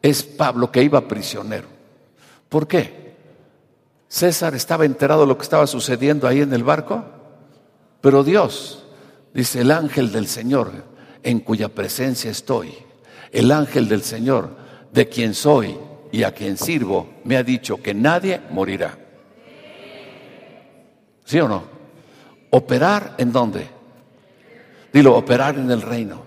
es 0.02 0.24
Pablo 0.24 0.72
que 0.72 0.84
iba 0.84 1.08
prisionero. 1.08 1.68
¿Por 2.50 2.68
qué? 2.68 3.16
César 4.08 4.56
estaba 4.56 4.86
enterado 4.86 5.22
de 5.22 5.28
lo 5.28 5.38
que 5.38 5.44
estaba 5.44 5.68
sucediendo 5.68 6.28
ahí 6.28 6.42
en 6.42 6.54
el 6.54 6.64
barco. 6.64 7.04
Pero 8.02 8.24
Dios, 8.24 8.86
dice 9.34 9.62
el 9.62 9.72
ángel 9.72 10.12
del 10.12 10.28
Señor, 10.28 10.72
en 11.24 11.40
cuya 11.40 11.70
presencia 11.70 12.32
estoy, 12.32 12.74
el 13.32 13.52
ángel 13.52 13.88
del 13.88 14.04
Señor, 14.04 14.56
de 14.92 15.10
quien 15.10 15.34
soy 15.34 15.78
y 16.12 16.24
a 16.24 16.32
quien 16.32 16.58
sirvo, 16.58 17.10
me 17.24 17.38
ha 17.38 17.44
dicho 17.44 17.82
que 17.82 17.94
nadie 17.94 18.42
morirá. 18.52 18.98
¿Sí 21.26 21.40
o 21.40 21.48
no? 21.48 21.64
Operar 22.52 23.16
en 23.18 23.32
dónde? 23.32 23.68
Dilo, 24.94 25.16
operar 25.16 25.58
en 25.58 25.70
el 25.70 25.82
reino, 25.82 26.24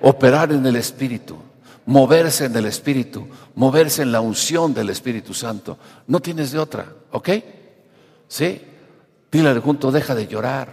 operar 0.00 0.52
en 0.52 0.64
el 0.64 0.76
Espíritu, 0.76 1.36
moverse 1.84 2.46
en 2.46 2.56
el 2.56 2.66
Espíritu, 2.66 3.28
moverse 3.54 4.02
en 4.02 4.12
la 4.12 4.20
unción 4.20 4.72
del 4.72 4.90
Espíritu 4.90 5.34
Santo. 5.34 5.78
No 6.06 6.20
tienes 6.20 6.52
de 6.52 6.58
otra, 6.58 6.86
¿ok? 7.12 7.28
¿Sí? 8.26 8.62
Dile 9.30 9.58
junto, 9.60 9.90
deja 9.90 10.14
de 10.14 10.26
llorar. 10.26 10.68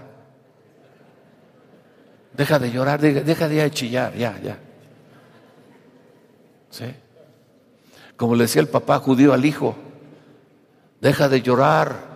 Deja 2.34 2.60
de 2.60 2.72
llorar, 2.72 3.00
deja 3.00 3.48
de 3.48 3.72
chillar, 3.72 4.14
ya, 4.16 4.40
ya. 4.42 4.58
¿Sí? 6.70 6.86
Como 8.18 8.36
le 8.36 8.44
decía 8.44 8.62
el 8.62 8.68
papá 8.68 9.00
judío 9.00 9.34
al 9.34 9.46
hijo, 9.46 9.76
deja 11.00 11.30
de 11.30 11.42
llorar. 11.42 12.16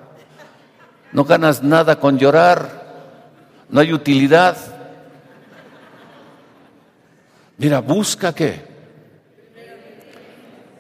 No 1.12 1.24
ganas 1.24 1.64
nada 1.64 2.00
con 2.00 2.18
llorar. 2.18 2.80
No 3.70 3.80
hay 3.80 3.94
utilidad. 3.94 4.58
Mira, 7.58 7.80
busca 7.80 8.34
qué. 8.34 8.62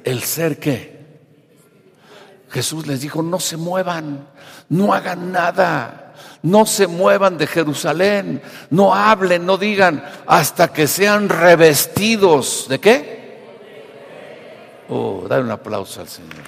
El 0.03 0.23
ser 0.23 0.59
qué. 0.59 0.98
Jesús 2.49 2.87
les 2.87 3.01
dijo, 3.01 3.21
no 3.21 3.39
se 3.39 3.57
muevan 3.57 4.27
no 4.69 4.93
hagan 4.93 5.31
nada, 5.31 6.13
no 6.43 6.65
se 6.65 6.87
muevan 6.87 7.37
de 7.37 7.47
Jerusalén, 7.47 8.41
no 8.69 8.93
hablen, 8.93 9.45
no 9.45 9.57
digan 9.57 10.03
hasta 10.27 10.71
que 10.71 10.87
sean 10.87 11.27
revestidos. 11.27 12.67
¿De 12.69 12.79
qué? 12.79 13.19
Oh, 14.89 15.25
dale 15.27 15.43
un 15.43 15.51
aplauso 15.51 16.01
al 16.01 16.07
Señor. 16.07 16.43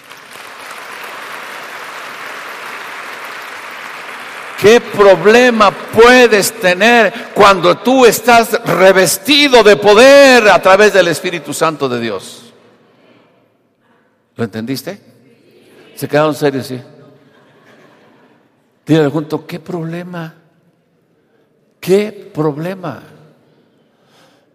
¿Qué 4.60 4.80
problema 4.80 5.72
puedes 5.72 6.54
tener 6.60 7.32
cuando 7.34 7.80
tú 7.80 8.06
estás 8.06 8.64
revestido 8.64 9.64
de 9.64 9.76
poder 9.76 10.48
a 10.48 10.62
través 10.62 10.94
del 10.94 11.08
Espíritu 11.08 11.52
Santo 11.52 11.90
de 11.90 12.00
Dios? 12.00 12.54
¿Lo 14.36 14.44
entendiste? 14.44 15.11
¿Se 16.02 16.08
quedaron 16.08 16.34
serios? 16.34 16.66
Sí. 16.66 16.82
Dígale 18.88 19.10
junto, 19.10 19.46
¿qué 19.46 19.60
problema? 19.60 20.34
¿Qué 21.80 22.32
problema? 22.34 23.04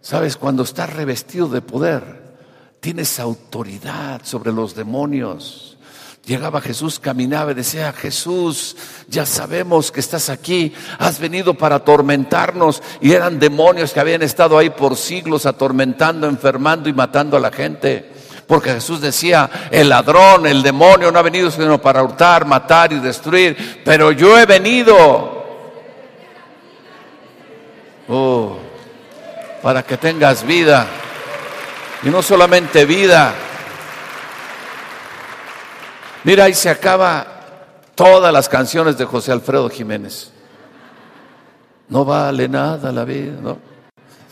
Sabes, 0.01 0.35
cuando 0.35 0.63
estás 0.63 0.91
revestido 0.91 1.47
de 1.47 1.61
poder, 1.61 2.35
tienes 2.81 3.17
autoridad 3.21 4.23
sobre 4.25 4.51
los 4.51 4.75
demonios. 4.75 5.77
Llegaba 6.25 6.59
Jesús, 6.59 6.99
caminaba 6.99 7.51
y 7.51 7.55
decía, 7.55 7.93
Jesús, 7.93 8.75
ya 9.07 9.25
sabemos 9.25 9.89
que 9.89 10.01
estás 10.01 10.27
aquí, 10.27 10.73
has 10.99 11.17
venido 11.17 11.53
para 11.53 11.77
atormentarnos. 11.77 12.83
Y 12.99 13.13
eran 13.13 13.39
demonios 13.39 13.93
que 13.93 14.01
habían 14.01 14.21
estado 14.21 14.57
ahí 14.57 14.71
por 14.71 14.97
siglos 14.97 15.45
atormentando, 15.45 16.27
enfermando 16.27 16.89
y 16.89 16.93
matando 16.93 17.37
a 17.37 17.39
la 17.39 17.53
gente. 17.53 18.16
Porque 18.47 18.71
Jesús 18.71 19.01
decía, 19.01 19.49
el 19.69 19.89
ladrón, 19.89 20.47
el 20.47 20.63
demonio 20.63 21.11
no 21.11 21.19
ha 21.19 21.23
venido 21.23 21.51
sino 21.51 21.81
para 21.81 22.01
hurtar, 22.01 22.45
matar 22.45 22.93
y 22.93 22.99
destruir, 22.99 23.81
pero 23.83 24.11
yo 24.11 24.37
he 24.39 24.45
venido 24.45 25.37
Oh, 28.09 28.57
para 29.61 29.83
que 29.83 29.97
tengas 29.97 30.45
vida. 30.45 30.87
Y 32.03 32.09
no 32.09 32.21
solamente 32.21 32.85
vida. 32.85 33.33
Mira, 36.23 36.45
ahí 36.45 36.53
se 36.53 36.69
acaba 36.69 37.25
todas 37.95 38.31
las 38.31 38.47
canciones 38.47 38.97
de 38.97 39.05
José 39.05 39.31
Alfredo 39.31 39.69
Jiménez. 39.69 40.31
No 41.89 42.05
vale 42.05 42.47
nada 42.47 42.91
la 42.91 43.03
vida, 43.03 43.33
¿no? 43.41 43.57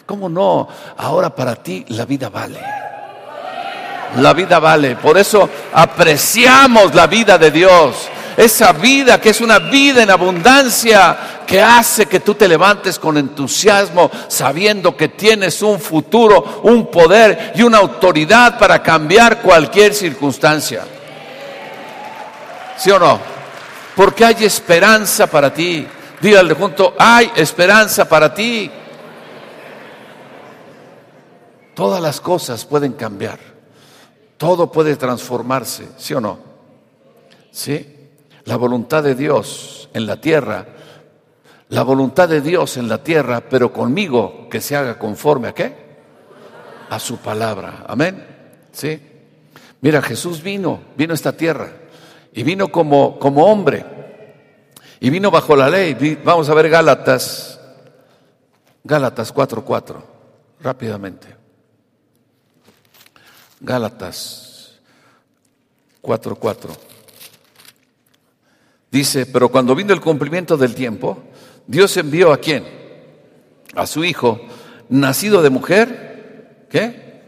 ¿Cómo 0.06 0.30
no? 0.30 0.68
Ahora 0.98 1.34
para 1.34 1.56
ti 1.56 1.86
la 1.90 2.06
vida 2.06 2.30
vale. 2.30 2.60
La 4.20 4.34
vida 4.34 4.60
vale. 4.60 4.96
Por 4.96 5.18
eso 5.18 5.50
apreciamos 5.74 6.94
la 6.96 7.08
vida 7.08 7.38
de 7.38 7.52
Dios. 7.52 8.10
Esa 8.38 8.74
vida 8.74 9.20
que 9.20 9.30
es 9.30 9.42
una 9.42 9.60
vida 9.60 10.04
en 10.04 10.10
abundancia 10.10 11.18
que 11.46 11.62
hace 11.62 12.06
que 12.08 12.20
tú 12.20 12.36
te 12.36 12.48
levantes 12.48 13.00
con 13.00 13.18
entusiasmo 13.18 14.12
sabiendo 14.28 14.98
que 14.98 15.10
tienes 15.10 15.62
un 15.62 15.80
futuro, 15.80 16.62
un 16.64 16.88
poder 16.88 17.54
y 17.56 17.62
una 17.62 17.78
autoridad 17.78 18.58
para 18.58 18.82
cambiar 18.82 19.42
cualquier 19.42 19.94
circunstancia. 19.94 20.84
¿Sí 22.78 22.92
o 22.92 23.00
no? 23.00 23.20
Porque 23.96 24.26
hay 24.26 24.44
esperanza 24.44 25.28
para 25.28 25.54
ti. 25.54 25.88
Dígale 26.20 26.54
junto, 26.56 26.94
hay 26.98 27.32
esperanza 27.36 28.08
para 28.08 28.34
ti. 28.34 28.70
Todas 31.74 32.02
las 32.02 32.20
cosas 32.20 32.66
pueden 32.66 32.94
cambiar. 32.94 33.55
Todo 34.38 34.72
puede 34.72 34.96
transformarse, 34.96 35.88
¿sí 35.98 36.14
o 36.14 36.22
no? 36.22 36.40
¿Sí? 37.52 38.10
La 38.44 38.58
voluntad 38.58 39.04
de 39.04 39.16
Dios 39.16 39.90
en 39.94 40.06
la 40.06 40.20
tierra, 40.20 40.66
la 41.70 41.84
voluntad 41.84 42.30
de 42.30 42.42
Dios 42.42 42.78
en 42.78 42.88
la 42.88 43.04
tierra, 43.04 43.42
pero 43.50 43.72
conmigo 43.72 44.48
que 44.50 44.62
se 44.62 44.76
haga 44.76 45.00
conforme 45.00 45.48
a 45.48 45.54
qué? 45.54 45.74
A 46.90 47.00
su 47.00 47.18
palabra. 47.18 47.86
Amén. 47.88 48.26
¿Sí? 48.72 49.00
Mira, 49.82 50.02
Jesús 50.02 50.44
vino, 50.44 50.82
vino 50.98 51.14
a 51.14 51.16
esta 51.16 51.36
tierra 51.36 51.72
y 52.34 52.44
vino 52.44 52.68
como, 52.70 53.18
como 53.18 53.46
hombre 53.46 53.86
y 55.00 55.10
vino 55.10 55.32
bajo 55.32 55.56
la 55.56 55.70
ley. 55.70 56.20
Vamos 56.24 56.50
a 56.50 56.54
ver 56.54 56.70
Gálatas, 56.70 57.60
Gálatas 58.84 59.34
4.4, 59.34 59.96
rápidamente. 60.62 61.45
Gálatas 63.66 64.80
4.4. 66.02 66.70
Dice, 68.92 69.26
pero 69.26 69.50
cuando 69.50 69.76
vino 69.76 69.92
el 69.92 70.00
cumplimiento 70.00 70.56
del 70.56 70.76
tiempo, 70.76 71.24
Dios 71.66 71.98
envió 71.98 72.32
a 72.32 72.38
quién? 72.38 72.64
A 73.74 73.88
su 73.88 74.06
hijo, 74.06 74.40
nacido 74.88 75.42
de 75.42 75.50
mujer, 75.50 76.68
¿qué? 76.70 77.24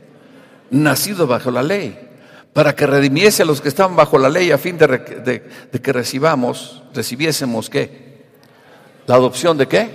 Nacido 0.69 1.25
bajo 1.25 1.49
la 1.49 1.63
ley 1.63 2.07
para 2.53 2.75
que 2.75 2.87
redimiese 2.87 3.43
a 3.43 3.45
los 3.45 3.61
que 3.61 3.69
estaban 3.69 3.95
bajo 3.95 4.17
la 4.17 4.29
ley 4.29 4.51
a 4.51 4.57
fin 4.57 4.77
de, 4.77 5.43
que 5.81 5.93
recibamos, 5.93 6.83
recibiésemos 6.93 7.69
qué? 7.69 8.25
La 9.05 9.15
adopción 9.15 9.57
de 9.57 9.67
qué? 9.67 9.89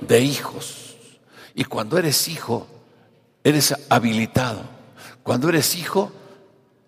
De 0.00 0.20
hijos. 0.20 0.96
Y 1.54 1.64
cuando 1.64 1.98
eres 1.98 2.28
hijo, 2.28 2.66
eres 3.42 3.74
habilitado. 3.88 4.71
Cuando 5.22 5.48
eres 5.48 5.76
hijo, 5.76 6.12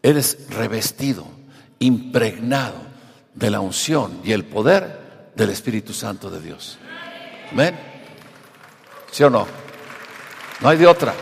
eres 0.03 0.49
revestido, 0.51 1.27
impregnado 1.79 2.77
de 3.35 3.51
la 3.51 3.61
unción 3.61 4.21
y 4.25 4.33
el 4.33 4.45
poder 4.45 5.31
del 5.35 5.51
Espíritu 5.51 5.93
Santo 5.93 6.31
de 6.31 6.41
Dios. 6.41 6.79
¿Amén? 7.51 7.79
¿Sí 9.11 9.23
o 9.23 9.31
no? 9.31 9.47
No 10.61 10.69
hay 10.69 10.77
de 10.77 10.87
otra. 10.87 11.15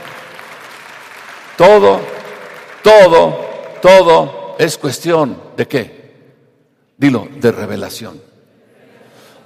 Todo, 1.56 2.00
todo 2.82 3.52
todo 3.82 4.54
es 4.58 4.78
cuestión 4.78 5.36
de 5.56 5.68
qué? 5.68 6.12
Dilo, 6.96 7.28
de 7.38 7.52
revelación. 7.52 8.22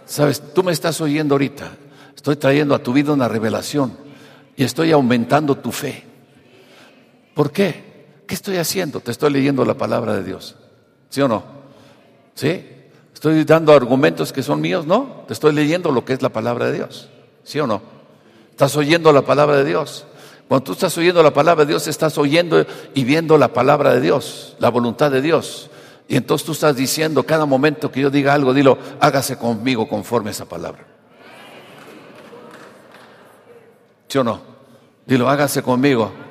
Sabes, 0.05 0.55
tú 0.55 0.63
me 0.63 0.73
estás 0.73 1.01
oyendo 1.01 1.35
ahorita. 1.35 1.73
Estoy 2.15 2.37
trayendo 2.37 2.75
a 2.75 2.79
tu 2.79 2.93
vida 2.93 3.13
una 3.13 3.27
revelación 3.27 3.97
y 4.55 4.63
estoy 4.63 4.93
aumentando 4.93 5.57
tu 5.57 5.73
fe. 5.73 6.05
¿Por 7.37 7.53
qué? 7.53 8.07
¿Qué 8.27 8.35
estoy 8.35 8.57
haciendo? 8.57 9.01
Te 9.01 9.11
estoy 9.11 9.31
leyendo 9.31 9.63
la 9.67 9.75
palabra 9.75 10.15
de 10.15 10.25
Dios. 10.25 10.57
¿Sí 11.11 11.21
o 11.21 11.29
no? 11.29 11.45
¿Sí? 12.35 12.67
Estoy 13.13 13.45
dando 13.45 13.75
argumentos 13.75 14.33
que 14.33 14.43
son 14.43 14.63
míos, 14.63 14.87
¿no? 14.87 15.25
Te 15.27 15.35
estoy 15.35 15.53
leyendo 15.53 15.93
lo 15.93 16.03
que 16.03 16.15
es 16.15 16.23
la 16.23 16.31
palabra 16.31 16.65
de 16.65 16.73
Dios. 16.73 17.11
¿Sí 17.45 17.61
o 17.61 17.67
no? 17.67 17.83
Estás 18.53 18.75
oyendo 18.79 19.13
la 19.13 19.21
palabra 19.21 19.57
de 19.57 19.65
Dios. 19.67 20.07
Cuando 20.49 20.65
tú 20.65 20.73
estás 20.73 20.97
oyendo 20.97 21.23
la 21.23 21.35
palabra 21.35 21.67
de 21.67 21.73
Dios, 21.73 21.87
estás 21.89 22.17
oyendo 22.17 22.65
y 22.95 23.05
viendo 23.05 23.37
la 23.37 23.53
palabra 23.53 23.93
de 23.93 24.01
Dios, 24.01 24.57
la 24.59 24.71
voluntad 24.71 25.11
de 25.11 25.21
Dios. 25.21 25.69
Y 26.09 26.17
entonces 26.17 26.47
tú 26.47 26.53
estás 26.53 26.75
diciendo, 26.75 27.25
cada 27.25 27.45
momento 27.45 27.93
que 27.93 28.01
yo 28.01 28.09
diga 28.09 28.33
algo, 28.33 28.55
dilo, 28.55 28.79
hágase 28.99 29.37
conmigo 29.37 29.87
conforme 29.87 30.31
a 30.31 30.33
esa 30.33 30.47
palabra. 30.47 30.87
¿Sí 34.09 34.17
o 34.17 34.25
no? 34.25 34.41
Dilo, 35.05 35.29
hágase 35.29 35.63
conmigo 35.63 36.25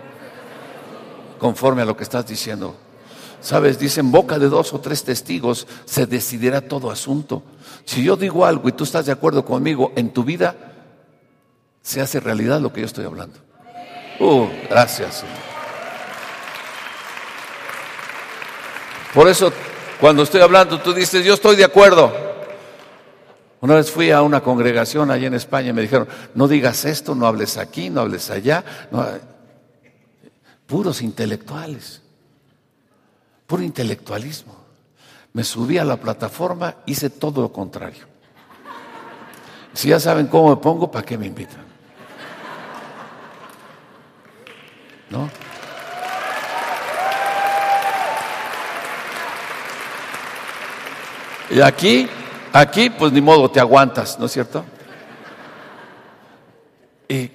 conforme 1.40 1.82
a 1.82 1.86
lo 1.86 1.96
que 1.96 2.04
estás 2.04 2.26
diciendo. 2.26 2.76
Sabes, 3.42 3.78
dicen 3.78 4.12
boca 4.12 4.40
de 4.40 4.50
dos 4.50 4.74
o 4.74 4.80
tres 4.80 5.04
testigos 5.04 5.68
se 5.86 6.08
decidirá 6.08 6.62
todo 6.62 6.90
asunto. 6.90 7.44
Si 7.86 8.04
yo 8.04 8.16
digo 8.16 8.46
algo 8.46 8.70
y 8.70 8.72
tú 8.72 8.84
estás 8.84 9.06
de 9.06 9.12
acuerdo 9.12 9.46
conmigo, 9.46 9.94
en 9.96 10.12
tu 10.12 10.24
vida 10.24 10.56
se 11.82 12.02
hace 12.02 12.20
realidad 12.20 12.60
lo 12.60 12.74
que 12.74 12.82
yo 12.82 12.88
estoy 12.88 13.06
hablando. 13.06 13.38
Uh, 14.20 14.48
gracias. 14.70 15.24
Por 19.14 19.28
eso, 19.28 19.54
cuando 20.00 20.24
estoy 20.24 20.42
hablando, 20.42 20.82
tú 20.82 20.94
dices, 20.94 21.24
yo 21.24 21.36
estoy 21.36 21.56
de 21.56 21.64
acuerdo. 21.64 22.12
Una 23.62 23.76
vez 23.76 23.90
fui 23.90 24.12
a 24.12 24.22
una 24.22 24.42
congregación 24.42 25.10
allá 25.10 25.28
en 25.28 25.34
España 25.36 25.70
y 25.70 25.74
me 25.74 25.82
dijeron, 25.82 26.08
no 26.34 26.48
digas 26.48 26.84
esto, 26.86 27.16
no 27.16 27.26
hables 27.26 27.58
aquí, 27.58 27.90
no 27.90 28.02
hables 28.02 28.30
allá. 28.30 28.64
Puros 30.68 31.02
intelectuales, 31.02 32.02
puro 33.48 33.64
intelectualismo. 33.64 34.56
Me 35.34 35.44
subí 35.44 35.78
a 35.78 35.84
la 35.84 35.98
plataforma, 35.98 36.78
hice 36.86 37.10
todo 37.10 37.42
lo 37.42 37.52
contrario. 37.52 38.06
Si 39.74 39.90
ya 39.90 40.00
saben 40.00 40.28
cómo 40.28 40.50
me 40.50 40.56
pongo, 40.58 40.90
¿para 40.90 41.06
qué 41.06 41.18
me 41.18 41.26
invitan? 41.26 41.66
¿no? 45.10 45.30
Y 51.50 51.62
aquí, 51.62 52.10
aquí, 52.52 52.90
pues 52.90 53.12
ni 53.14 53.22
modo, 53.22 53.50
te 53.50 53.60
aguantas, 53.60 54.20
¿no 54.20 54.26
es 54.26 54.32
cierto? 54.32 54.66
Y 57.08 57.30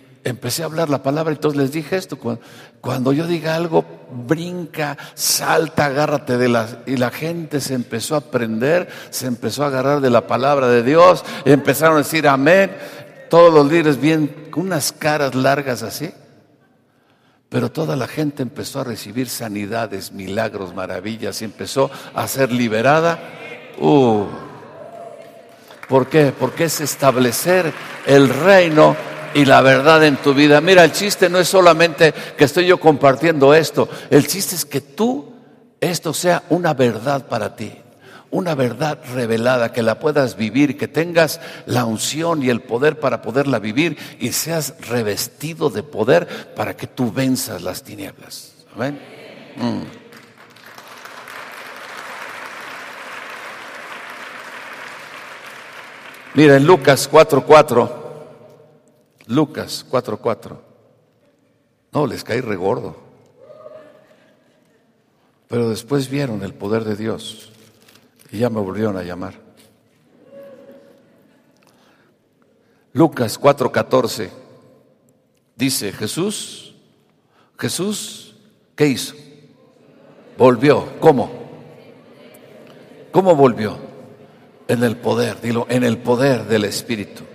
empecé 0.50 0.64
a 0.64 0.66
hablar 0.66 0.90
la 0.90 1.00
palabra, 1.00 1.32
entonces 1.32 1.60
les 1.60 1.70
dije 1.70 1.96
esto, 1.96 2.18
cuando, 2.80 3.12
yo 3.12 3.28
diga 3.28 3.54
algo, 3.54 3.84
brinca, 4.26 4.98
salta, 5.14 5.86
agárrate 5.86 6.36
de 6.38 6.48
la... 6.48 6.66
Y 6.86 6.96
la 6.96 7.10
gente 7.10 7.60
se 7.60 7.74
empezó 7.74 8.16
a 8.16 8.18
aprender, 8.18 8.88
se 9.10 9.28
empezó 9.28 9.62
a 9.62 9.68
agarrar 9.68 10.00
de 10.00 10.10
la 10.10 10.26
palabra 10.26 10.66
de 10.66 10.82
Dios, 10.82 11.24
empezaron 11.44 11.94
a 11.94 11.98
decir 11.98 12.26
amén, 12.26 12.76
todos 13.28 13.54
los 13.54 13.70
líderes 13.70 14.00
bien, 14.00 14.48
con 14.50 14.64
unas 14.64 14.90
caras 14.90 15.36
largas 15.36 15.84
así. 15.84 16.10
Pero 17.48 17.70
toda 17.70 17.94
la 17.94 18.08
gente 18.08 18.42
empezó 18.42 18.80
a 18.80 18.84
recibir 18.84 19.28
sanidades, 19.28 20.10
milagros, 20.10 20.74
maravillas 20.74 21.40
y 21.42 21.44
empezó 21.44 21.92
a 22.12 22.26
ser 22.26 22.50
liberada. 22.50 23.20
Uh, 23.78 24.24
¿Por 25.88 26.08
qué? 26.08 26.32
Porque 26.36 26.64
es 26.64 26.80
establecer 26.80 27.72
el 28.04 28.28
reino 28.28 28.96
y 29.34 29.44
la 29.44 29.60
verdad 29.60 30.04
en 30.04 30.16
tu 30.16 30.34
vida. 30.34 30.60
Mira, 30.60 30.84
el 30.84 30.92
chiste 30.92 31.28
no 31.28 31.38
es 31.38 31.48
solamente 31.48 32.12
que 32.36 32.44
estoy 32.44 32.66
yo 32.66 32.78
compartiendo 32.78 33.54
esto, 33.54 33.88
el 34.10 34.26
chiste 34.26 34.54
es 34.54 34.64
que 34.64 34.80
tú, 34.80 35.32
esto 35.80 36.12
sea 36.12 36.42
una 36.50 36.74
verdad 36.74 37.26
para 37.26 37.56
ti 37.56 37.72
una 38.30 38.54
verdad 38.54 38.98
revelada, 39.12 39.72
que 39.72 39.82
la 39.82 39.98
puedas 39.98 40.36
vivir, 40.36 40.78
que 40.78 40.88
tengas 40.88 41.40
la 41.66 41.84
unción 41.84 42.42
y 42.42 42.48
el 42.48 42.60
poder 42.60 43.00
para 43.00 43.22
poderla 43.22 43.58
vivir 43.58 43.98
y 44.20 44.32
seas 44.32 44.74
revestido 44.88 45.70
de 45.70 45.82
poder 45.82 46.54
para 46.54 46.76
que 46.76 46.86
tú 46.86 47.12
venzas 47.12 47.62
las 47.62 47.82
tinieblas. 47.82 48.52
Amén. 48.74 49.00
Mm. 49.56 49.82
Mira, 56.34 56.56
en 56.56 56.64
Lucas 56.64 57.10
4:4, 57.10 57.99
Lucas 59.30 59.86
4:4, 59.88 60.58
no, 61.92 62.06
les 62.08 62.24
caí 62.24 62.40
regordo, 62.40 62.96
pero 65.46 65.70
después 65.70 66.10
vieron 66.10 66.42
el 66.42 66.52
poder 66.52 66.82
de 66.82 66.96
Dios. 66.96 67.52
Y 68.32 68.38
ya 68.38 68.50
me 68.50 68.60
volvieron 68.60 68.96
a 68.96 69.04
llamar. 69.04 69.34
Lucas 72.92 73.38
4:14. 73.40 74.30
Dice 75.54 75.92
Jesús, 75.92 76.74
Jesús, 77.56 78.34
¿qué 78.74 78.88
hizo? 78.88 79.14
Volvió. 80.36 80.98
¿Cómo? 80.98 81.30
¿Cómo 83.12 83.36
volvió? 83.36 83.78
En 84.66 84.82
el 84.82 84.96
poder, 84.96 85.40
dilo, 85.40 85.66
en 85.68 85.84
el 85.84 85.98
poder 85.98 86.46
del 86.46 86.64
Espíritu. 86.64 87.29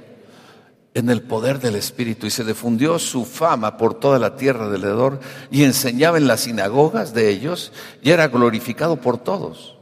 En 0.95 1.11
el 1.11 1.21
poder 1.21 1.59
del 1.59 1.75
Espíritu. 1.75 2.25
Y 2.25 2.31
se 2.31 2.43
difundió 2.43 2.97
su 2.97 3.23
fama 3.25 3.77
por 3.77 3.93
toda 3.99 4.17
la 4.17 4.35
tierra 4.35 4.65
alrededor 4.65 5.19
y 5.51 5.63
enseñaba 5.63 6.17
en 6.17 6.25
las 6.25 6.41
sinagogas 6.41 7.13
de 7.13 7.29
ellos 7.29 7.71
y 8.01 8.09
era 8.09 8.29
glorificado 8.29 8.95
por 8.95 9.19
todos. 9.19 9.75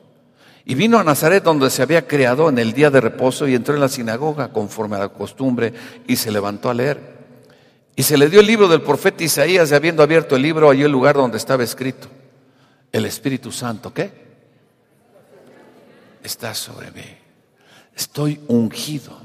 Y 0.66 0.76
vino 0.76 0.98
a 0.98 1.04
Nazaret 1.04 1.44
donde 1.44 1.70
se 1.70 1.82
había 1.82 2.08
creado 2.08 2.50
en 2.50 2.58
el 2.58 2.74
día 2.74 2.90
de 2.90 3.00
reposo 3.00 3.48
y 3.48 3.56
entró 3.56 3.74
en 3.76 3.82
la 3.82 3.90
sinagoga 3.90 4.52
conforme 4.52 4.98
a 4.98 5.00
la 5.00 5.10
costumbre 5.10 5.74
y 6.08 6.18
se 6.18 6.32
levantó 6.32 6.70
a 6.70 6.74
leer. 6.74 7.14
Y 7.96 8.04
se 8.04 8.18
le 8.18 8.30
dio 8.30 8.40
el 8.40 8.48
libro 8.48 8.68
del 8.68 8.82
profeta 8.82 9.24
Isaías 9.24 9.72
y 9.72 9.76
habiendo 9.76 10.02
abierto 10.02 10.36
el 10.36 10.42
libro 10.42 10.70
halló 10.70 10.86
el 10.86 10.92
lugar 10.92 11.16
donde 11.16 11.38
estaba 11.38 11.64
escrito. 11.64 12.08
El 12.92 13.06
Espíritu 13.06 13.52
Santo, 13.52 13.94
¿qué? 13.94 14.12
Está 16.24 16.54
sobre 16.56 16.92
mí. 16.92 17.04
Estoy 17.96 18.40
ungido. 18.48 19.23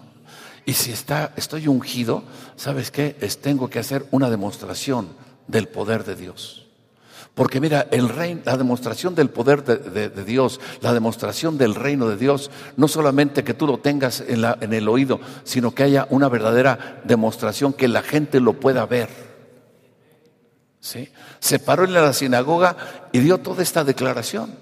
Y 0.68 0.74
si 0.74 0.92
está, 0.92 1.33
estoy 1.37 1.66
ungido, 1.66 2.24
¿sabes 2.57 2.90
qué? 2.90 3.16
Tengo 3.40 3.70
que 3.70 3.78
hacer 3.78 4.04
una 4.11 4.28
demostración 4.28 5.09
del 5.46 5.66
poder 5.66 6.04
de 6.04 6.14
Dios. 6.14 6.66
Porque 7.35 7.59
mira, 7.59 7.88
el 7.90 8.11
reino, 8.11 8.42
la 8.44 8.59
demostración 8.59 9.14
del 9.14 9.31
poder 9.31 9.64
de, 9.64 10.24
Dios, 10.24 10.61
la 10.83 10.92
demostración 10.92 11.57
del 11.57 11.74
reino 11.74 12.07
de 12.11 12.18
Dios, 12.18 12.50
no 12.76 12.87
solamente 12.87 13.44
que 13.44 13.54
tú 13.54 13.66
lo 13.66 13.78
tengas 13.78 14.22
en 14.28 14.74
el 14.74 14.88
oído, 14.90 15.20
sino 15.42 15.74
que 15.74 15.85
haya 15.85 16.07
una 16.11 16.28
verdadera 16.28 17.00
demostración 17.02 17.72
que 17.72 17.88
la 17.88 18.02
gente 18.02 18.38
lo 18.38 18.61
pueda 18.61 18.85
ver. 18.85 19.09
¿Sí? 20.81 21.09
Se 21.40 21.61
paró 21.61 21.85
en 21.85 21.94
la 21.94 22.12
sinagoga 22.12 22.76
y 23.11 23.20
dio 23.20 23.38
toda 23.38 23.62
esta 23.62 23.85
declaración. 23.85 24.54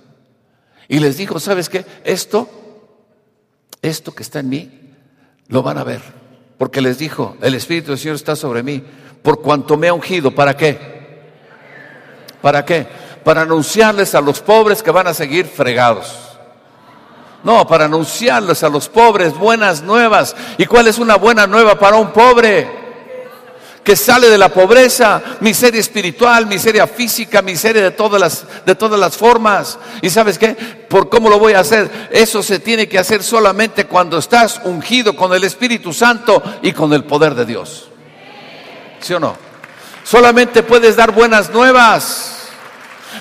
Y 0.86 1.00
les 1.00 1.16
dijo, 1.16 1.40
¿sabes 1.40 1.68
qué? 1.68 1.84
Esto, 2.04 2.48
esto 3.82 4.14
que 4.14 4.22
está 4.22 4.38
en 4.38 4.48
mí, 4.50 4.85
lo 5.48 5.62
van 5.62 5.78
a 5.78 5.84
ver. 5.84 6.00
Porque 6.58 6.80
les 6.80 6.98
dijo, 6.98 7.36
el 7.42 7.54
Espíritu 7.54 7.90
del 7.90 7.98
Señor 7.98 8.16
está 8.16 8.34
sobre 8.34 8.62
mí, 8.62 8.82
por 9.22 9.42
cuanto 9.42 9.76
me 9.76 9.88
ha 9.88 9.94
ungido, 9.94 10.30
¿para 10.30 10.56
qué? 10.56 10.96
¿Para 12.40 12.64
qué? 12.64 12.86
Para 13.24 13.42
anunciarles 13.42 14.14
a 14.14 14.20
los 14.20 14.40
pobres 14.40 14.82
que 14.82 14.90
van 14.90 15.08
a 15.08 15.14
seguir 15.14 15.46
fregados. 15.46 16.26
No, 17.42 17.66
para 17.66 17.84
anunciarles 17.84 18.62
a 18.62 18.68
los 18.68 18.88
pobres 18.88 19.34
buenas 19.34 19.82
nuevas. 19.82 20.34
¿Y 20.58 20.66
cuál 20.66 20.88
es 20.88 20.98
una 20.98 21.16
buena 21.16 21.46
nueva 21.46 21.78
para 21.78 21.96
un 21.96 22.12
pobre? 22.12 22.85
Que 23.86 23.94
sale 23.94 24.28
de 24.28 24.36
la 24.36 24.48
pobreza, 24.48 25.22
miseria 25.38 25.80
espiritual, 25.80 26.46
miseria 26.46 26.88
física, 26.88 27.40
miseria 27.40 27.84
de 27.84 27.92
todas 27.92 28.20
las, 28.20 28.44
de 28.66 28.74
todas 28.74 28.98
las 28.98 29.16
formas. 29.16 29.78
¿Y 30.02 30.10
sabes 30.10 30.40
qué? 30.40 30.56
¿Por 30.88 31.08
cómo 31.08 31.30
lo 31.30 31.38
voy 31.38 31.52
a 31.52 31.60
hacer? 31.60 32.08
Eso 32.10 32.42
se 32.42 32.58
tiene 32.58 32.88
que 32.88 32.98
hacer 32.98 33.22
solamente 33.22 33.84
cuando 33.84 34.18
estás 34.18 34.60
ungido 34.64 35.14
con 35.14 35.32
el 35.34 35.44
Espíritu 35.44 35.92
Santo 35.92 36.42
y 36.62 36.72
con 36.72 36.92
el 36.94 37.04
poder 37.04 37.36
de 37.36 37.44
Dios. 37.44 37.86
¿Sí 38.98 39.14
o 39.14 39.20
no? 39.20 39.36
Solamente 40.02 40.64
puedes 40.64 40.96
dar 40.96 41.12
buenas 41.12 41.50
nuevas. 41.50 42.35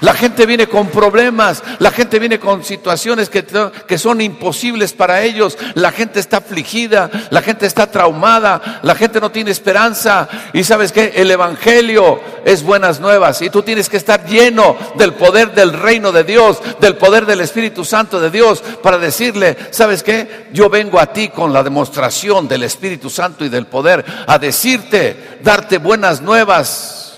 La 0.02 0.14
gente 0.14 0.46
viene 0.46 0.68
con 0.68 0.88
problemas, 0.88 1.64
la 1.80 1.92
gente 1.92 2.20
viene 2.20 2.40
con 2.40 2.64
situaciones 2.64 3.30
que, 3.30 3.46
que, 3.88 3.98
son 3.98 4.22
imposibles 4.22 4.94
para 4.94 5.24
ellos, 5.24 5.58
la 5.74 5.92
gente 5.92 6.20
está 6.20 6.38
afligida, 6.38 7.10
la 7.30 7.42
gente 7.42 7.66
está 7.66 7.88
traumada, 7.88 8.80
la 8.84 8.96
gente 8.96 9.20
no 9.20 9.32
tiene 9.32 9.52
esperanza. 9.52 10.28
Y 10.54 10.64
sabes 10.64 10.92
que 10.92 11.14
el 11.16 11.32
Evangelio 11.32 12.20
es 12.46 12.64
buenas 12.64 13.00
nuevas 13.00 13.42
y 13.42 13.50
tú 13.50 13.64
tienes 13.64 13.90
que 13.90 13.98
estar 13.98 14.26
lleno 14.26 14.78
del 14.96 15.14
poder 15.14 15.54
del 15.54 15.74
reino 15.74 16.12
de 16.12 16.24
Dios, 16.24 16.60
del 16.80 16.96
poder 16.96 17.26
del 17.26 17.42
Espíritu 17.42 17.86
Santo 17.86 18.20
de 18.20 18.30
Dios, 18.30 18.62
para 18.84 18.98
decirle, 18.98 19.58
¿sabes 19.72 20.04
qué? 20.04 20.48
Yo 20.54 20.70
vengo 20.70 21.00
a 21.00 21.08
ti 21.08 21.30
con 21.30 21.54
la 21.54 21.64
demostración 21.64 22.48
del 22.48 22.64
Espíritu 22.64 23.10
Santo 23.10 23.46
y 23.46 23.50
del 23.50 23.68
poder, 23.68 24.06
a 24.28 24.38
decirte, 24.38 25.40
darte 25.42 25.78
buenas 25.78 26.22
nuevas 26.22 27.15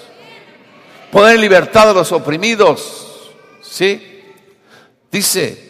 poner 1.12 1.40
libertad 1.40 1.90
a 1.90 1.94
los 1.94 2.12
oprimidos. 2.12 3.34
¿Sí? 3.62 4.36
Dice, 5.12 5.68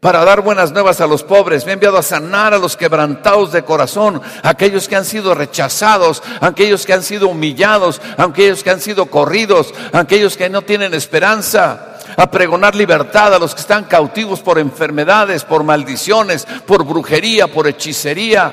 para 0.00 0.24
dar 0.24 0.40
buenas 0.40 0.72
nuevas 0.72 1.00
a 1.00 1.06
los 1.06 1.22
pobres, 1.22 1.66
me 1.66 1.72
ha 1.72 1.74
enviado 1.74 1.98
a 1.98 2.02
sanar 2.02 2.54
a 2.54 2.58
los 2.58 2.76
quebrantados 2.76 3.52
de 3.52 3.64
corazón, 3.64 4.22
aquellos 4.42 4.88
que 4.88 4.96
han 4.96 5.04
sido 5.04 5.34
rechazados, 5.34 6.22
aquellos 6.40 6.86
que 6.86 6.94
han 6.94 7.02
sido 7.02 7.28
humillados, 7.28 8.00
aquellos 8.16 8.62
que 8.62 8.70
han 8.70 8.80
sido 8.80 9.06
corridos, 9.06 9.74
aquellos 9.92 10.36
que 10.38 10.48
no 10.48 10.62
tienen 10.62 10.94
esperanza, 10.94 11.98
a 12.16 12.30
pregonar 12.30 12.74
libertad 12.74 13.34
a 13.34 13.38
los 13.38 13.54
que 13.54 13.60
están 13.60 13.84
cautivos 13.84 14.40
por 14.40 14.58
enfermedades, 14.58 15.44
por 15.44 15.64
maldiciones, 15.64 16.46
por 16.66 16.84
brujería, 16.84 17.48
por 17.48 17.68
hechicería, 17.68 18.52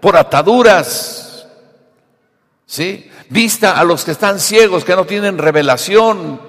por 0.00 0.16
ataduras. 0.16 1.46
¿Sí? 2.66 3.10
Vista 3.34 3.72
a 3.72 3.82
los 3.82 4.04
que 4.04 4.12
están 4.12 4.38
ciegos, 4.38 4.84
que 4.84 4.94
no 4.94 5.04
tienen 5.04 5.36
revelación, 5.36 6.40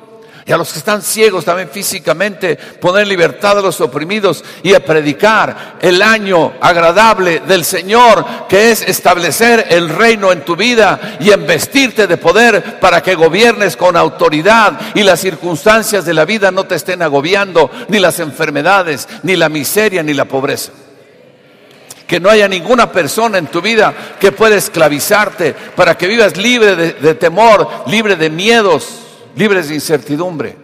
y 0.48 0.52
a 0.52 0.58
los 0.58 0.72
que 0.72 0.78
están 0.78 1.02
ciegos 1.02 1.44
también 1.44 1.70
físicamente, 1.70 2.56
poner 2.56 3.08
libertad 3.08 3.58
a 3.58 3.62
los 3.62 3.82
oprimidos 3.82 4.44
y 4.62 4.76
a 4.76 4.86
predicar 4.86 5.78
el 5.82 6.04
año 6.04 6.54
agradable 6.62 7.40
del 7.40 7.66
Señor, 7.66 8.24
que 8.48 8.70
es 8.70 8.84
establecer 8.84 9.66
el 9.72 9.90
reino 9.90 10.32
en 10.32 10.46
tu 10.46 10.56
vida 10.56 11.18
y 11.20 11.34
investirte 11.34 12.06
de 12.06 12.18
poder 12.18 12.80
para 12.80 13.02
que 13.02 13.16
gobiernes 13.16 13.76
con 13.76 13.98
autoridad 13.98 14.80
y 14.94 15.02
las 15.02 15.20
circunstancias 15.20 16.06
de 16.06 16.14
la 16.14 16.26
vida 16.26 16.52
no 16.52 16.66
te 16.66 16.76
estén 16.76 17.02
agobiando, 17.02 17.72
ni 17.88 17.98
las 17.98 18.20
enfermedades, 18.20 19.08
ni 19.24 19.36
la 19.36 19.50
miseria, 19.50 20.04
ni 20.04 20.14
la 20.14 20.26
pobreza 20.26 20.72
que 22.08 22.20
no 22.20 22.30
haya 22.30 22.48
ninguna 22.48 22.92
persona 22.92 23.38
en 23.38 23.48
tu 23.48 23.62
vida 23.62 23.94
que 24.20 24.32
pueda 24.32 24.56
esclavizarte 24.56 25.54
para 25.76 25.98
que 25.98 26.08
vivas 26.08 26.38
libre 26.38 26.76
de, 26.76 27.16
temor, 27.16 27.68
libre 27.88 28.16
de 28.16 28.30
miedos, 28.30 29.02
libres 29.36 29.70
de 29.70 29.76
incertidumbre, 29.76 30.58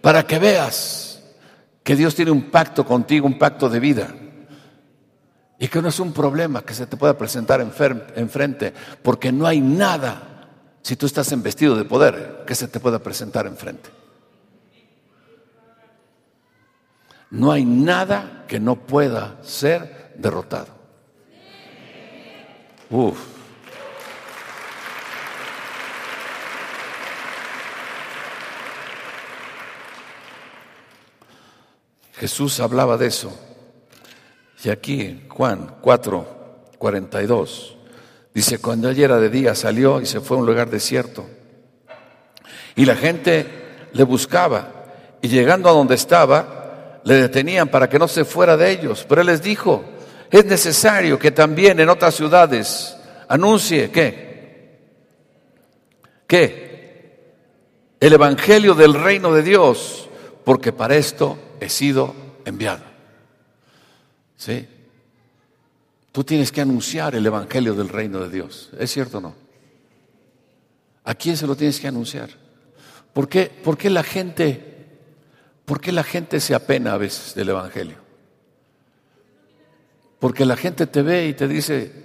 para 0.00 0.26
que 0.26 0.38
veas 0.38 1.22
que 1.82 1.96
Dios 1.96 2.14
tiene 2.14 2.30
un 2.30 2.50
pacto 2.50 2.84
contigo, 2.84 3.26
un 3.26 3.38
pacto 3.38 3.68
de 3.68 3.80
vida. 3.80 4.08
Y 5.58 5.68
que 5.68 5.80
no 5.80 5.88
es 5.88 5.98
un 6.00 6.12
problema 6.12 6.62
que 6.62 6.74
se 6.74 6.86
te 6.86 6.96
pueda 6.96 7.16
presentar 7.16 7.60
enfrente, 7.60 8.74
porque 9.02 9.32
no 9.32 9.46
hay 9.46 9.60
nada, 9.60 10.48
si 10.82 10.96
tú 10.96 11.06
estás 11.06 11.32
investido 11.32 11.76
de 11.76 11.84
poder, 11.84 12.44
que 12.46 12.54
se 12.54 12.68
te 12.68 12.78
pueda 12.78 12.98
presentar 12.98 13.46
enfrente. 13.46 13.88
No 17.30 17.50
hay 17.50 17.64
nada 17.64 18.44
que 18.46 18.60
no 18.60 18.76
pueda 18.76 19.36
ser 19.42 19.95
derrotado. 20.18 20.68
Uf. 22.90 23.18
Jesús 32.14 32.60
hablaba 32.60 32.96
de 32.96 33.06
eso. 33.06 33.32
Y 34.64 34.70
aquí 34.70 35.26
Juan 35.28 35.76
4, 35.80 36.26
42 36.78 37.76
dice, 38.34 38.58
cuando 38.58 38.88
él 38.88 38.98
era 38.98 39.18
de 39.18 39.30
día 39.30 39.54
salió 39.54 40.00
y 40.00 40.06
se 40.06 40.20
fue 40.20 40.36
a 40.36 40.40
un 40.40 40.46
lugar 40.46 40.70
desierto. 40.70 41.26
Y 42.74 42.84
la 42.84 42.96
gente 42.96 43.88
le 43.92 44.02
buscaba 44.02 44.86
y 45.22 45.28
llegando 45.28 45.68
a 45.68 45.72
donde 45.72 45.94
estaba, 45.94 47.00
le 47.04 47.14
detenían 47.14 47.68
para 47.68 47.88
que 47.88 47.98
no 47.98 48.08
se 48.08 48.24
fuera 48.24 48.56
de 48.56 48.70
ellos. 48.70 49.06
Pero 49.08 49.20
él 49.20 49.28
les 49.28 49.42
dijo, 49.42 49.84
es 50.30 50.44
necesario 50.44 51.18
que 51.18 51.30
también 51.30 51.78
en 51.80 51.88
otras 51.88 52.14
ciudades 52.14 52.96
anuncie 53.28 53.90
¿qué? 53.90 54.26
¿Qué? 56.26 56.66
El 58.00 58.12
Evangelio 58.12 58.74
del 58.74 58.94
reino 58.94 59.32
de 59.32 59.42
Dios, 59.42 60.08
porque 60.44 60.72
para 60.72 60.96
esto 60.96 61.38
he 61.60 61.68
sido 61.68 62.14
enviado. 62.44 62.84
¿Sí? 64.36 64.68
Tú 66.12 66.24
tienes 66.24 66.52
que 66.52 66.60
anunciar 66.60 67.14
el 67.14 67.24
Evangelio 67.24 67.74
del 67.74 67.88
reino 67.88 68.20
de 68.20 68.30
Dios. 68.30 68.70
¿Es 68.78 68.90
cierto 68.90 69.18
o 69.18 69.20
no? 69.20 69.34
¿A 71.04 71.14
quién 71.14 71.36
se 71.36 71.46
lo 71.46 71.54
tienes 71.56 71.80
que 71.80 71.88
anunciar? 71.88 72.30
¿Por 73.12 73.28
qué, 73.28 73.46
por 73.46 73.78
qué 73.78 73.88
la 73.88 74.02
gente, 74.02 74.86
por 75.64 75.80
qué 75.80 75.92
la 75.92 76.02
gente 76.02 76.40
se 76.40 76.54
apena 76.54 76.92
a 76.92 76.98
veces 76.98 77.34
del 77.34 77.50
Evangelio? 77.50 78.05
Porque 80.18 80.44
la 80.44 80.56
gente 80.56 80.86
te 80.86 81.02
ve 81.02 81.26
y 81.26 81.34
te 81.34 81.46
dice, 81.46 82.04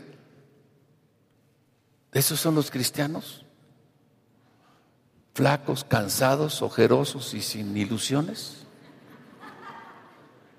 ¿esos 2.12 2.40
son 2.40 2.56
los 2.56 2.70
cristianos? 2.70 3.46
Flacos, 5.34 5.86
cansados, 5.86 6.62
ojerosos 6.62 7.34
y 7.34 7.42
sin 7.42 7.76
ilusiones. 7.76 8.66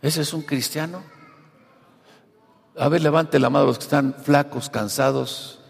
¿Ese 0.01 0.23
es 0.23 0.33
un 0.33 0.43
cristiano? 0.43 1.03
A 2.77 2.89
ver, 2.89 3.03
levante 3.03 3.39
la 3.39 3.51
mano 3.51 3.67
los 3.67 3.79
que 3.79 3.85
están 3.85 4.15
flacos, 4.15 4.71
cansados, 4.71 5.61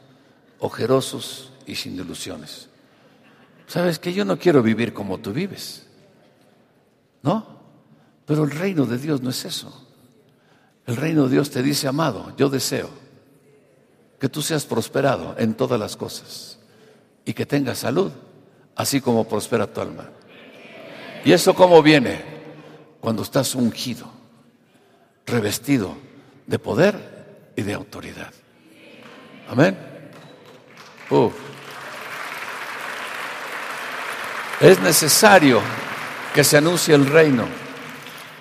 ojerosos 0.60 1.52
y 1.66 1.74
sin 1.74 1.96
ilusiones. 1.96 2.68
¿Sabes 3.66 3.98
que 3.98 4.12
yo 4.12 4.24
no 4.24 4.38
quiero 4.38 4.62
vivir 4.62 4.92
como 4.92 5.18
tú 5.18 5.32
vives? 5.32 5.86
¿No? 7.22 7.60
Pero 8.24 8.44
el 8.44 8.52
reino 8.52 8.86
de 8.86 8.98
Dios 8.98 9.20
no 9.20 9.30
es 9.30 9.44
eso. 9.44 9.88
El 10.86 10.96
reino 10.96 11.24
de 11.24 11.30
Dios 11.30 11.50
te 11.50 11.62
dice, 11.62 11.88
amado, 11.88 12.32
yo 12.36 12.48
deseo 12.48 12.90
que 14.18 14.28
tú 14.28 14.42
seas 14.42 14.64
prosperado 14.64 15.34
en 15.38 15.54
todas 15.54 15.78
las 15.78 15.96
cosas 15.96 16.58
y 17.24 17.32
que 17.32 17.46
tengas 17.46 17.78
salud, 17.78 18.12
así 18.76 19.00
como 19.00 19.28
prospera 19.28 19.66
tu 19.66 19.80
alma. 19.80 20.10
¿Y 21.24 21.32
eso 21.32 21.54
cómo 21.54 21.82
viene? 21.82 22.22
Cuando 23.00 23.22
estás 23.22 23.54
ungido, 23.54 24.06
revestido 25.26 25.96
de 26.46 26.58
poder 26.58 27.52
y 27.56 27.62
de 27.62 27.74
autoridad. 27.74 28.32
Amén. 29.48 29.76
Es 34.60 34.80
necesario 34.80 35.60
que 36.32 36.44
se 36.44 36.56
anuncie 36.56 36.94
el 36.94 37.06
reino. 37.06 37.46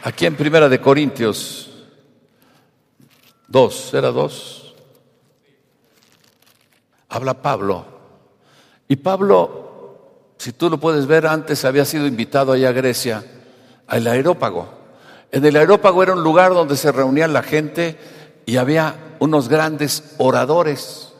Aquí 0.04 0.26
en 0.28 0.36
Primera 0.36 0.70
de 0.70 0.80
Corintios 0.80 1.71
2, 3.52 3.94
era 3.94 4.12
2. 4.12 4.76
Habla 7.10 7.42
Pablo. 7.42 7.86
Y 8.88 8.96
Pablo, 8.96 10.34
si 10.38 10.54
tú 10.54 10.70
lo 10.70 10.80
puedes 10.80 11.06
ver, 11.06 11.28
antes 11.28 11.66
había 11.66 11.84
sido 11.84 12.08
invitado 12.08 12.54
allá 12.54 12.70
a 12.70 12.72
Grecia, 12.74 13.26
al 13.88 14.08
aerópago. 14.08 14.70
En 15.32 15.46
el 15.46 15.58
aerópago 15.58 16.02
era 16.02 16.14
un 16.14 16.24
lugar 16.24 16.54
donde 16.54 16.78
se 16.78 16.94
reunía 16.94 17.28
la 17.28 17.44
gente 17.44 17.98
y 18.46 18.56
había 18.56 19.18
unos 19.20 19.50
grandes 19.50 20.16
oradores. 20.18 21.14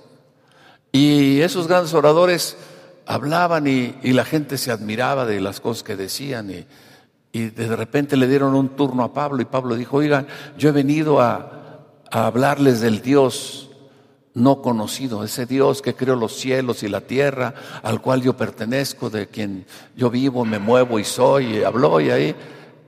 Y 0.94 1.42
esos 1.42 1.68
grandes 1.68 1.94
oradores 1.94 2.56
hablaban 3.06 3.68
y, 3.68 3.94
la 4.04 4.24
gente 4.24 4.58
se 4.58 4.72
admiraba 4.72 5.26
de 5.26 5.42
las 5.42 5.60
cosas 5.60 5.84
que 5.84 5.98
decían 5.98 6.50
y, 6.50 6.66
y, 7.34 7.50
de 7.50 7.76
repente 7.76 8.16
le 8.16 8.28
dieron 8.28 8.56
un 8.56 8.70
turno 8.70 9.04
a 9.04 9.14
Pablo 9.14 9.42
y 9.42 9.46
Pablo 9.46 9.76
dijo, 9.76 9.98
oigan, 9.98 10.28
yo 10.58 10.70
he 10.70 10.74
venido 10.74 11.22
a, 11.22 11.61
a 12.12 12.28
hablarles 12.28 12.82
del 12.82 13.02
Dios 13.02 13.70
no 14.34 14.62
conocido, 14.62 15.24
ese 15.24 15.46
Dios 15.46 15.82
que 15.82 15.96
creó 15.96 16.16
los 16.16 16.34
cielos 16.34 16.84
y 16.84 16.88
la 16.88 17.02
tierra, 17.02 17.54
al 17.84 18.02
cual 18.02 18.22
yo 18.22 18.38
pertenezco, 18.38 19.10
de 19.10 19.28
quien 19.28 19.66
yo 19.96 20.10
vivo, 20.10 20.46
me 20.46 20.60
muevo 20.60 21.00
y 21.00 21.04
soy, 21.04 21.58
y 21.58 21.64
habló 21.64 22.00
y 22.00 22.12
ahí. 22.12 22.36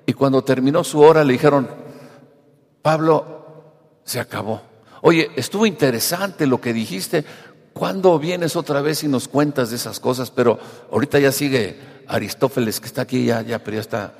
Y 0.05 0.13
cuando 0.13 0.43
terminó 0.43 0.83
su 0.83 0.99
hora 1.01 1.23
le 1.23 1.33
dijeron, 1.33 1.69
Pablo, 2.81 3.33
se 4.03 4.19
acabó. 4.19 4.61
Oye, 5.01 5.31
estuvo 5.35 5.65
interesante 5.65 6.47
lo 6.47 6.61
que 6.61 6.73
dijiste. 6.73 7.25
¿Cuándo 7.73 8.17
vienes 8.19 8.55
otra 8.55 8.81
vez 8.81 9.03
y 9.03 9.07
nos 9.07 9.27
cuentas 9.27 9.69
de 9.69 9.77
esas 9.77 9.99
cosas? 9.99 10.31
Pero 10.31 10.59
ahorita 10.91 11.19
ya 11.19 11.31
sigue 11.31 11.77
Aristófeles, 12.07 12.79
que 12.79 12.87
está 12.87 13.01
aquí, 13.01 13.25
ya, 13.25 13.41
ya, 13.41 13.59
pero 13.59 13.75
ya 13.75 13.81
está. 13.81 14.13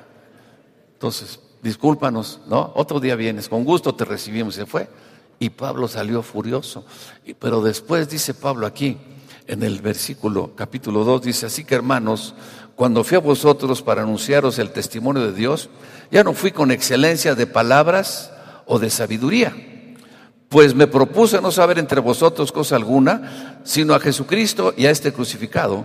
Entonces, 0.94 1.40
discúlpanos, 1.64 2.42
¿no? 2.46 2.72
Otro 2.76 3.00
día 3.00 3.16
vienes, 3.16 3.48
con 3.48 3.64
gusto 3.64 3.94
te 3.94 4.04
recibimos, 4.04 4.54
se 4.54 4.66
fue. 4.66 4.88
Y 5.40 5.50
Pablo 5.50 5.88
salió 5.88 6.22
furioso. 6.22 6.84
Pero 7.40 7.60
después 7.60 8.08
dice 8.08 8.34
Pablo 8.34 8.66
aquí, 8.66 8.96
en 9.48 9.64
el 9.64 9.80
versículo 9.80 10.52
capítulo 10.54 11.02
2, 11.02 11.22
dice, 11.22 11.46
así 11.46 11.64
que 11.64 11.74
hermanos, 11.74 12.34
cuando 12.76 13.02
fui 13.02 13.16
a 13.16 13.20
vosotros 13.20 13.82
para 13.82 14.02
anunciaros 14.02 14.60
el 14.60 14.70
testimonio 14.70 15.22
de 15.22 15.32
Dios, 15.32 15.70
ya 16.12 16.22
no 16.22 16.34
fui 16.34 16.52
con 16.52 16.70
excelencia 16.70 17.34
de 17.34 17.48
palabras 17.48 18.30
o 18.66 18.78
de 18.78 18.90
sabiduría 18.90 19.54
pues 20.54 20.72
me 20.72 20.86
propuse 20.86 21.40
no 21.40 21.50
saber 21.50 21.80
entre 21.80 21.98
vosotros 22.00 22.52
cosa 22.52 22.76
alguna, 22.76 23.58
sino 23.64 23.92
a 23.92 23.98
Jesucristo 23.98 24.72
y 24.76 24.86
a 24.86 24.92
este 24.92 25.12
crucificado. 25.12 25.84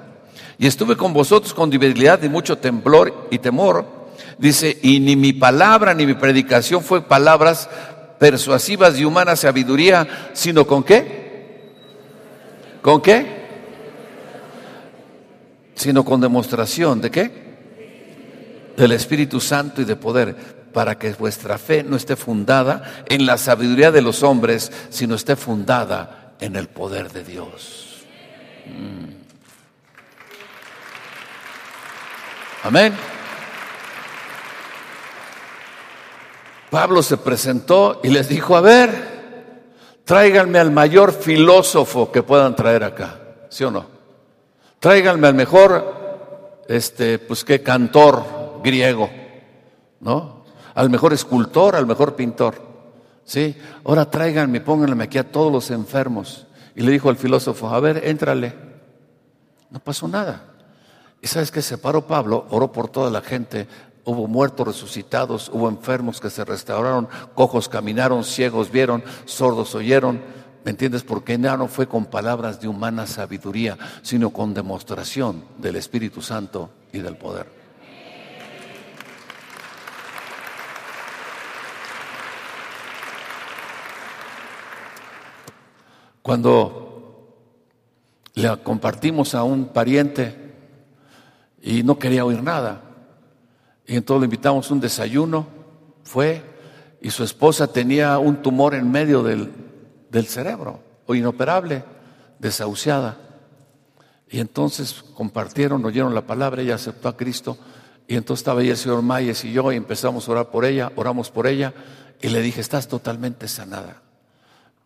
Y 0.60 0.68
estuve 0.68 0.96
con 0.96 1.12
vosotros 1.12 1.56
con 1.56 1.72
debilidad 1.72 2.22
y 2.22 2.30
mucho 2.30 2.56
temblor 2.56 3.30
y 3.32 3.40
temor. 3.40 3.99
Dice, 4.40 4.80
y 4.82 5.02
ni 5.02 5.18
mi 5.18 5.34
palabra 5.34 5.94
ni 5.94 6.06
mi 6.06 6.14
predicación 6.14 6.82
fue 6.82 7.02
palabras 7.02 7.70
persuasivas 8.18 8.96
de 8.96 9.06
humana 9.06 9.36
sabiduría, 9.36 10.32
sino 10.32 10.66
con 10.66 10.82
qué? 10.82 11.74
¿Con 12.82 13.02
qué? 13.02 13.40
Sino 15.76 16.06
con 16.06 16.22
demostración 16.22 17.02
de 17.02 17.12
qué? 17.12 17.50
Del 18.78 18.94
Espíritu 18.94 19.42
Santo 19.42 19.82
y 19.82 19.86
de 19.86 19.98
poder 19.98 20.36
para 20.74 20.98
que 20.98 21.12
vuestra 21.12 21.58
fe 21.58 21.84
no 21.84 21.98
esté 21.98 22.16
fundada 22.16 23.04
en 23.10 23.26
la 23.26 23.38
sabiduría 23.38 23.92
de 23.92 24.02
los 24.02 24.24
hombres, 24.24 24.72
sino 24.90 25.16
esté 25.16 25.36
fundada 25.36 26.36
en 26.40 26.56
el 26.56 26.70
poder 26.70 27.12
de 27.12 27.26
Dios. 27.26 28.06
Mm. 28.66 29.20
Amén. 32.64 33.19
Pablo 36.70 37.02
se 37.02 37.18
presentó 37.18 38.00
y 38.04 38.10
les 38.10 38.30
dijo, 38.30 38.56
a 38.56 38.62
ver, 38.62 38.90
tráiganme 40.06 40.60
al 40.60 40.72
mayor 40.72 41.14
filósofo 41.14 42.12
que 42.12 42.24
puedan 42.24 42.56
traer 42.56 42.84
acá, 42.84 43.20
¿sí 43.50 43.64
o 43.64 43.72
no? 43.72 43.86
Tráiganme 44.80 45.28
al 45.28 45.34
mejor, 45.34 46.62
este, 46.68 47.20
pues 47.20 47.44
qué 47.44 47.62
cantor 47.62 48.62
griego, 48.64 49.10
¿no? 50.00 50.40
al 50.80 50.90
mejor 50.90 51.12
escultor, 51.12 51.76
al 51.76 51.86
mejor 51.86 52.16
pintor. 52.16 52.56
¿Sí? 53.26 53.54
Ahora 53.84 54.10
tráiganme, 54.10 54.62
pónganme 54.62 55.04
aquí 55.04 55.18
a 55.18 55.30
todos 55.30 55.52
los 55.52 55.72
enfermos. 55.72 56.48
Y 56.74 56.84
le 56.84 56.92
dijo 56.94 57.10
al 57.10 57.18
filósofo, 57.18 57.68
a 57.68 57.80
ver, 57.82 58.02
éntrale. 58.06 58.56
No 59.70 59.80
pasó 59.80 60.08
nada. 60.08 60.46
¿Y 61.22 61.28
sabes 61.28 61.52
qué? 61.52 61.62
Se 61.62 61.78
paró 61.78 62.08
Pablo, 62.08 62.46
oró 62.50 62.72
por 62.72 62.88
toda 62.88 63.12
la 63.12 63.20
gente. 63.20 63.68
Hubo 64.10 64.28
muertos 64.28 64.66
resucitados, 64.66 65.52
hubo 65.54 65.70
enfermos 65.70 66.20
que 66.20 66.32
se 66.32 66.44
restauraron, 66.44 67.08
cojos 67.36 67.70
caminaron, 67.70 68.24
ciegos 68.24 68.72
vieron, 68.72 69.04
sordos 69.26 69.76
oyeron. 69.76 70.20
¿Me 70.66 70.72
entiendes? 70.72 71.04
Porque 71.04 71.38
no 71.38 71.68
fue 71.68 71.88
con 71.88 72.08
palabras 72.08 72.60
de 72.60 72.68
humana 72.68 73.06
sabiduría, 73.06 73.78
sino 74.02 74.32
con 74.32 74.56
demostración 74.56 75.44
del 75.60 75.76
Espíritu 75.76 76.24
Santo 76.24 76.72
y 76.92 76.98
del 76.98 77.18
poder. 77.18 77.46
Cuando 86.24 87.36
le 88.34 88.58
compartimos 88.64 89.36
a 89.36 89.44
un 89.44 89.66
pariente 89.68 90.56
y 91.62 91.84
no 91.84 92.00
quería 92.00 92.26
oír 92.26 92.42
nada, 92.42 92.89
y 93.90 93.98
entonces 93.98 94.22
le 94.22 94.26
invitamos 94.26 94.72
un 94.72 94.80
desayuno, 94.80 95.48
fue, 96.04 96.42
y 97.02 97.10
su 97.10 97.26
esposa 97.26 97.68
tenía 97.68 98.18
un 98.20 98.42
tumor 98.42 98.74
en 98.74 98.90
medio 98.90 99.22
del, 99.22 99.52
del 100.10 100.28
cerebro, 100.28 100.80
o 101.06 101.14
inoperable, 101.14 101.84
desahuciada. 102.40 103.18
Y 104.30 104.40
entonces 104.40 105.04
compartieron, 105.14 105.84
oyeron 105.84 106.16
la 106.16 106.26
palabra, 106.26 106.62
ella 106.62 106.76
aceptó 106.76 107.10
a 107.10 107.18
Cristo. 107.18 107.58
Y 108.08 108.16
entonces 108.16 108.42
estaba 108.42 108.62
ahí 108.62 108.70
el 108.70 108.78
señor 108.78 109.02
Mayes 109.02 109.44
y 109.44 109.52
yo 109.52 109.72
y 109.72 109.76
empezamos 109.76 110.28
a 110.28 110.32
orar 110.32 110.50
por 110.52 110.64
ella, 110.64 110.92
oramos 110.96 111.30
por 111.30 111.48
ella 111.48 111.74
y 112.22 112.30
le 112.30 112.42
dije, 112.42 112.62
estás 112.62 112.88
totalmente 112.88 113.48
sanada 113.48 114.02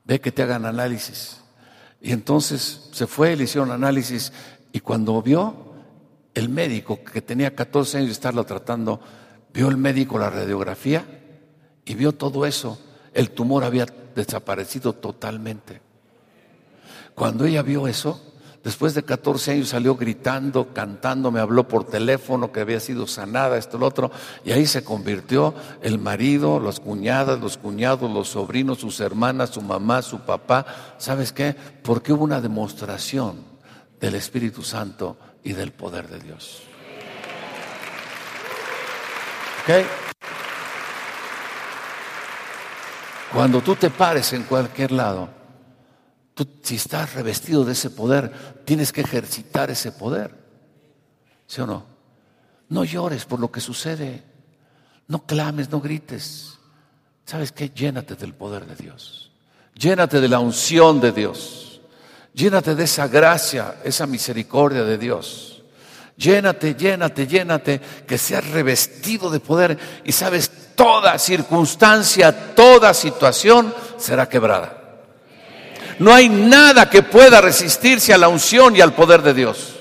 ve 0.05 0.19
que 0.19 0.31
te 0.31 0.43
hagan 0.43 0.65
análisis. 0.65 1.37
Y 2.01 2.11
entonces 2.11 2.89
se 2.91 3.07
fue, 3.07 3.35
le 3.35 3.45
hicieron 3.45 3.71
análisis 3.71 4.33
y 4.71 4.79
cuando 4.79 5.21
vio 5.21 5.55
el 6.33 6.49
médico 6.49 7.03
que 7.03 7.21
tenía 7.21 7.55
14 7.55 7.97
años 7.97 8.09
de 8.09 8.13
estarlo 8.13 8.43
tratando, 8.43 8.99
vio 9.53 9.69
el 9.69 9.77
médico 9.77 10.17
la 10.17 10.29
radiografía 10.29 11.05
y 11.85 11.95
vio 11.95 12.13
todo 12.13 12.45
eso. 12.45 12.79
El 13.13 13.31
tumor 13.31 13.63
había 13.63 13.85
desaparecido 14.15 14.93
totalmente. 14.93 15.81
Cuando 17.13 17.45
ella 17.45 17.61
vio 17.61 17.87
eso, 17.87 18.33
Después 18.63 18.93
de 18.93 19.03
14 19.03 19.51
años 19.51 19.69
salió 19.69 19.97
gritando, 19.97 20.73
cantando, 20.73 21.31
me 21.31 21.41
habló 21.41 21.67
por 21.67 21.83
teléfono 21.83 22.53
que 22.53 22.61
había 22.61 22.79
sido 22.79 23.07
sanada, 23.07 23.57
esto, 23.57 23.77
lo 23.77 23.85
otro, 23.85 24.09
y 24.45 24.53
ahí 24.53 24.65
se 24.65 24.85
convirtió 24.85 25.53
el 25.81 25.99
marido, 25.99 26.61
las 26.61 26.79
cuñadas, 26.79 27.41
los 27.41 27.57
cuñados, 27.57 28.09
los 28.09 28.29
sobrinos, 28.29 28.77
sus 28.77 29.01
hermanas, 29.01 29.49
su 29.49 29.61
mamá, 29.61 30.01
su 30.01 30.21
papá. 30.21 30.65
¿Sabes 30.97 31.33
qué? 31.33 31.53
Porque 31.83 32.13
hubo 32.13 32.23
una 32.23 32.39
demostración 32.39 33.43
del 33.99 34.15
Espíritu 34.15 34.63
Santo 34.63 35.17
y 35.43 35.53
del 35.53 35.71
poder 35.71 36.07
de 36.07 36.19
Dios. 36.19 36.63
¿Ok? 39.63 39.85
Cuando 43.33 43.61
tú 43.61 43.75
te 43.75 43.89
pares 43.89 44.33
en 44.33 44.43
cualquier 44.43 44.91
lado, 44.91 45.43
Tú, 46.33 46.47
si 46.63 46.75
estás 46.75 47.13
revestido 47.13 47.63
de 47.63 47.73
ese 47.73 47.89
poder, 47.89 48.63
tienes 48.65 48.91
que 48.91 49.01
ejercitar 49.01 49.69
ese 49.69 49.91
poder. 49.91 50.35
¿Sí 51.45 51.61
o 51.61 51.67
no? 51.67 51.85
No 52.69 52.83
llores 52.83 53.25
por 53.25 53.39
lo 53.39 53.51
que 53.51 53.61
sucede. 53.61 54.23
No 55.07 55.25
clames, 55.25 55.69
no 55.69 55.79
grites. 55.79 56.57
¿Sabes 57.25 57.51
qué? 57.51 57.69
Llénate 57.69 58.15
del 58.15 58.33
poder 58.33 58.65
de 58.65 58.75
Dios. 58.75 59.31
Llénate 59.75 60.19
de 60.19 60.27
la 60.27 60.39
unción 60.39 60.99
de 60.99 61.11
Dios. 61.11 61.72
Llénate 62.33 62.73
de 62.73 62.85
esa 62.85 63.07
gracia, 63.07 63.75
esa 63.83 64.07
misericordia 64.07 64.83
de 64.83 64.97
Dios. 64.97 65.61
Llénate, 66.17 66.75
llénate, 66.75 67.27
llénate, 67.27 67.81
que 68.07 68.17
seas 68.17 68.47
revestido 68.49 69.29
de 69.29 69.39
poder 69.39 69.77
y 70.03 70.11
sabes, 70.11 70.51
toda 70.75 71.17
circunstancia, 71.19 72.55
toda 72.55 72.93
situación 72.93 73.73
será 73.97 74.27
quebrada. 74.27 74.79
No 75.99 76.13
hay 76.13 76.29
nada 76.29 76.89
que 76.89 77.03
pueda 77.03 77.39
resistirse 77.39 78.13
a 78.13 78.17
la 78.17 78.27
unción 78.27 78.75
y 78.75 78.81
al 78.81 78.93
poder 78.93 79.21
de 79.21 79.33
Dios. 79.33 79.75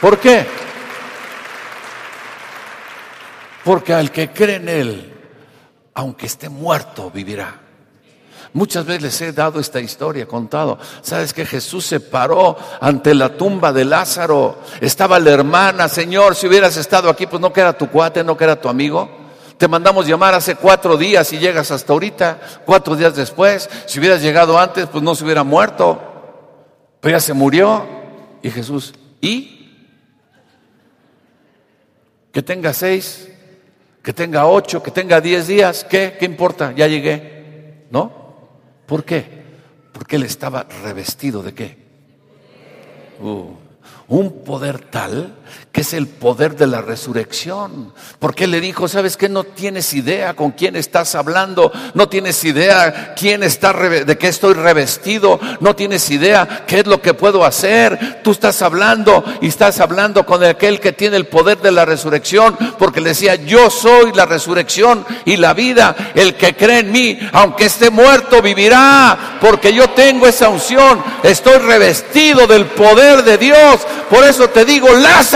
¿Por 0.00 0.18
qué? 0.18 0.46
Porque 3.64 3.94
al 3.94 4.12
que 4.12 4.30
cree 4.30 4.56
en 4.56 4.68
Él, 4.68 5.14
aunque 5.94 6.26
esté 6.26 6.48
muerto, 6.48 7.10
vivirá. 7.10 7.65
Muchas 8.52 8.84
veces 8.86 9.02
les 9.02 9.20
he 9.20 9.32
dado 9.32 9.60
esta 9.60 9.80
historia, 9.80 10.26
contado. 10.26 10.78
Sabes 11.02 11.32
que 11.32 11.44
Jesús 11.44 11.84
se 11.84 12.00
paró 12.00 12.56
ante 12.80 13.14
la 13.14 13.36
tumba 13.36 13.72
de 13.72 13.84
Lázaro. 13.84 14.58
Estaba 14.80 15.18
la 15.18 15.30
hermana, 15.30 15.88
Señor, 15.88 16.34
si 16.34 16.46
hubieras 16.46 16.76
estado 16.76 17.10
aquí, 17.10 17.26
pues 17.26 17.40
no 17.40 17.52
que 17.52 17.60
era 17.60 17.76
tu 17.76 17.88
cuate, 17.88 18.24
no 18.24 18.36
que 18.36 18.44
era 18.44 18.60
tu 18.60 18.68
amigo. 18.68 19.08
Te 19.58 19.68
mandamos 19.68 20.06
llamar 20.06 20.34
hace 20.34 20.54
cuatro 20.54 20.96
días 20.96 21.32
y 21.32 21.38
llegas 21.38 21.70
hasta 21.70 21.92
ahorita, 21.92 22.38
cuatro 22.66 22.94
días 22.94 23.16
después. 23.16 23.68
Si 23.86 23.98
hubieras 23.98 24.20
llegado 24.20 24.58
antes, 24.58 24.86
pues 24.86 25.02
no 25.02 25.14
se 25.14 25.24
hubiera 25.24 25.44
muerto. 25.44 25.98
Pero 27.00 27.16
ya 27.16 27.20
se 27.20 27.32
murió. 27.32 27.86
Y 28.42 28.50
Jesús, 28.50 28.92
¿y? 29.20 29.56
Que 32.32 32.42
tenga 32.42 32.74
seis, 32.74 33.28
que 34.02 34.12
tenga 34.12 34.46
ocho, 34.46 34.82
que 34.82 34.90
tenga 34.90 35.20
diez 35.22 35.46
días, 35.46 35.84
¿qué? 35.88 36.16
¿Qué 36.18 36.26
importa? 36.26 36.72
Ya 36.76 36.86
llegué. 36.86 37.86
¿No? 37.90 38.25
¿Por 38.86 39.04
qué? 39.04 39.44
Porque 39.92 40.16
él 40.16 40.22
estaba 40.22 40.66
revestido 40.84 41.42
de 41.42 41.54
qué? 41.54 41.76
Uh, 43.20 43.50
un 44.08 44.44
poder 44.44 44.78
tal 44.78 45.34
que 45.72 45.82
es 45.82 45.92
el 45.92 46.06
poder 46.06 46.56
de 46.56 46.66
la 46.66 46.80
resurrección. 46.80 47.92
Porque 48.18 48.46
le 48.46 48.60
dijo, 48.60 48.88
¿sabes 48.88 49.16
qué? 49.16 49.28
No 49.28 49.44
tienes 49.44 49.92
idea 49.94 50.34
con 50.34 50.52
quién 50.52 50.76
estás 50.76 51.14
hablando, 51.14 51.72
no 51.94 52.08
tienes 52.08 52.42
idea 52.44 53.14
quién 53.14 53.42
está 53.42 53.72
de 53.72 54.18
qué 54.18 54.28
estoy 54.28 54.54
revestido, 54.54 55.38
no 55.60 55.76
tienes 55.76 56.10
idea 56.10 56.64
qué 56.66 56.80
es 56.80 56.86
lo 56.86 57.00
que 57.02 57.14
puedo 57.14 57.44
hacer. 57.44 58.20
Tú 58.22 58.30
estás 58.30 58.62
hablando 58.62 59.24
y 59.40 59.48
estás 59.48 59.80
hablando 59.80 60.24
con 60.24 60.42
aquel 60.44 60.80
que 60.80 60.92
tiene 60.92 61.16
el 61.16 61.26
poder 61.26 61.58
de 61.58 61.72
la 61.72 61.84
resurrección, 61.84 62.56
porque 62.78 63.00
le 63.00 63.10
decía, 63.10 63.34
"Yo 63.34 63.70
soy 63.70 64.12
la 64.12 64.26
resurrección 64.26 65.04
y 65.24 65.36
la 65.36 65.54
vida, 65.54 65.94
el 66.14 66.34
que 66.36 66.56
cree 66.56 66.80
en 66.80 66.92
mí, 66.92 67.18
aunque 67.32 67.66
esté 67.66 67.90
muerto 67.90 68.42
vivirá, 68.42 69.38
porque 69.40 69.72
yo 69.72 69.90
tengo 69.90 70.26
esa 70.26 70.48
unción, 70.48 71.02
estoy 71.22 71.58
revestido 71.58 72.46
del 72.46 72.66
poder 72.66 73.22
de 73.22 73.38
Dios." 73.38 73.80
Por 74.10 74.24
eso 74.24 74.48
te 74.48 74.64
digo, 74.64 74.88
Lázaro, 74.92 75.35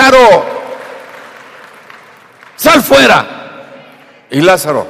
sal 2.56 2.82
fuera. 2.82 3.36
Y 4.30 4.40
Lázaro, 4.40 4.86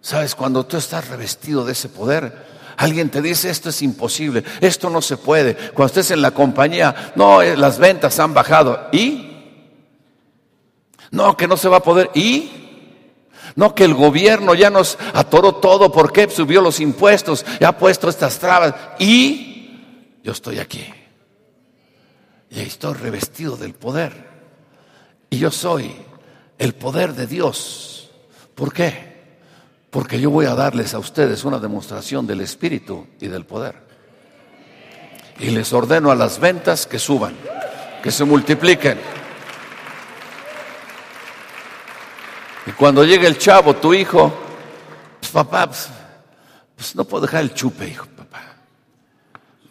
¿sabes? 0.00 0.34
Cuando 0.34 0.64
tú 0.66 0.76
estás 0.76 1.08
revestido 1.08 1.64
de 1.64 1.72
ese 1.72 1.88
poder, 1.88 2.46
alguien 2.76 3.10
te 3.10 3.20
dice, 3.20 3.50
esto 3.50 3.70
es 3.70 3.82
imposible, 3.82 4.44
esto 4.60 4.88
no 4.88 5.02
se 5.02 5.16
puede. 5.16 5.56
Cuando 5.56 5.86
estés 5.86 6.12
en 6.12 6.22
la 6.22 6.30
compañía, 6.30 7.12
no, 7.16 7.42
eh, 7.42 7.56
las 7.56 7.78
ventas 7.78 8.20
han 8.20 8.34
bajado. 8.34 8.88
¿Y? 8.92 9.32
No, 11.10 11.36
que 11.36 11.48
no 11.48 11.56
se 11.56 11.68
va 11.68 11.78
a 11.78 11.82
poder. 11.82 12.10
¿Y? 12.14 12.50
No, 13.56 13.74
que 13.74 13.84
el 13.84 13.94
gobierno 13.94 14.54
ya 14.54 14.70
nos 14.70 14.96
atoró 15.12 15.56
todo 15.56 15.90
porque 15.90 16.30
subió 16.30 16.60
los 16.60 16.78
impuestos, 16.78 17.44
ya 17.60 17.68
ha 17.68 17.78
puesto 17.78 18.08
estas 18.08 18.38
trabas. 18.38 18.74
¿Y? 19.00 20.20
Yo 20.22 20.30
estoy 20.30 20.60
aquí. 20.60 20.92
Y 22.54 22.60
estoy 22.60 22.94
revestido 22.94 23.56
del 23.56 23.74
poder. 23.74 24.12
Y 25.28 25.38
yo 25.38 25.50
soy 25.50 25.92
el 26.58 26.74
poder 26.74 27.14
de 27.14 27.26
Dios. 27.26 28.10
¿Por 28.54 28.72
qué? 28.72 29.14
Porque 29.90 30.20
yo 30.20 30.30
voy 30.30 30.46
a 30.46 30.54
darles 30.54 30.94
a 30.94 31.00
ustedes 31.00 31.44
una 31.44 31.58
demostración 31.58 32.26
del 32.26 32.40
Espíritu 32.40 33.08
y 33.20 33.26
del 33.26 33.44
poder. 33.44 33.82
Y 35.40 35.50
les 35.50 35.72
ordeno 35.72 36.12
a 36.12 36.14
las 36.14 36.38
ventas 36.38 36.86
que 36.86 37.00
suban, 37.00 37.36
que 38.02 38.12
se 38.12 38.24
multipliquen. 38.24 39.00
Y 42.66 42.70
cuando 42.72 43.04
llegue 43.04 43.26
el 43.26 43.36
chavo, 43.36 43.74
tu 43.74 43.92
hijo, 43.92 44.32
pues 45.18 45.32
papá, 45.32 45.66
pues, 45.66 45.88
pues 46.76 46.94
no 46.94 47.04
puedo 47.04 47.22
dejar 47.26 47.42
el 47.42 47.52
chupe, 47.52 47.88
hijo, 47.88 48.06
papá. 48.16 48.42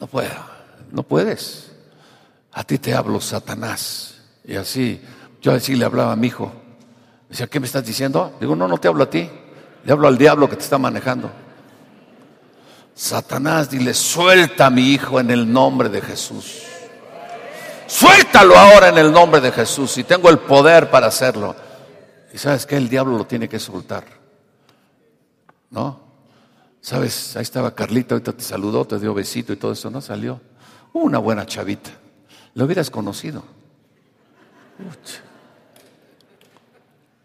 No 0.01 0.07
puedo, 0.07 0.45
no 0.91 1.03
puedes. 1.03 1.72
A 2.53 2.63
ti 2.63 2.77
te 2.77 2.93
hablo, 2.93 3.19
Satanás. 3.19 4.15
Y 4.45 4.55
así, 4.55 5.01
yo 5.41 5.51
así 5.51 5.75
le 5.75 5.85
hablaba 5.85 6.13
a 6.13 6.15
mi 6.15 6.27
hijo. 6.27 6.51
Decía, 7.29 7.47
¿qué 7.47 7.59
me 7.59 7.65
estás 7.65 7.85
diciendo? 7.85 8.35
Digo, 8.39 8.55
no, 8.55 8.67
no 8.67 8.77
te 8.77 8.87
hablo 8.87 9.03
a 9.03 9.09
ti. 9.09 9.29
Le 9.83 9.91
hablo 9.91 10.07
al 10.07 10.17
diablo 10.17 10.49
que 10.49 10.55
te 10.55 10.63
está 10.63 10.77
manejando. 10.77 11.31
Satanás, 12.93 13.69
dile, 13.69 13.93
suelta 13.93 14.67
a 14.67 14.69
mi 14.69 14.91
hijo 14.91 15.19
en 15.19 15.31
el 15.31 15.51
nombre 15.51 15.89
de 15.89 15.99
Jesús. 15.99 16.61
Suéltalo 17.87 18.55
ahora 18.55 18.89
en 18.89 18.97
el 18.97 19.11
nombre 19.11 19.41
de 19.41 19.51
Jesús 19.51 19.97
y 19.97 20.03
tengo 20.03 20.29
el 20.29 20.39
poder 20.39 20.89
para 20.89 21.07
hacerlo. 21.07 21.55
Y 22.33 22.37
sabes 22.37 22.65
que 22.65 22.77
el 22.77 22.87
diablo 22.87 23.17
lo 23.17 23.25
tiene 23.25 23.49
que 23.49 23.59
soltar. 23.59 24.03
¿No? 25.71 26.01
¿Sabes? 26.81 27.35
Ahí 27.35 27.41
estaba 27.41 27.73
Carlita, 27.73 28.13
ahorita 28.15 28.33
te 28.33 28.43
saludó, 28.43 28.85
te 28.85 28.99
dio 28.99 29.13
besito 29.13 29.53
y 29.53 29.55
todo 29.55 29.71
eso, 29.71 29.89
¿no? 29.89 30.01
Salió. 30.01 30.39
Una 30.93 31.17
buena 31.17 31.45
chavita. 31.45 31.89
Lo 32.55 32.65
hubieras 32.65 32.89
conocido. 32.89 33.43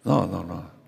No, 0.04 0.26
no, 0.26 0.42
no. 0.44 0.78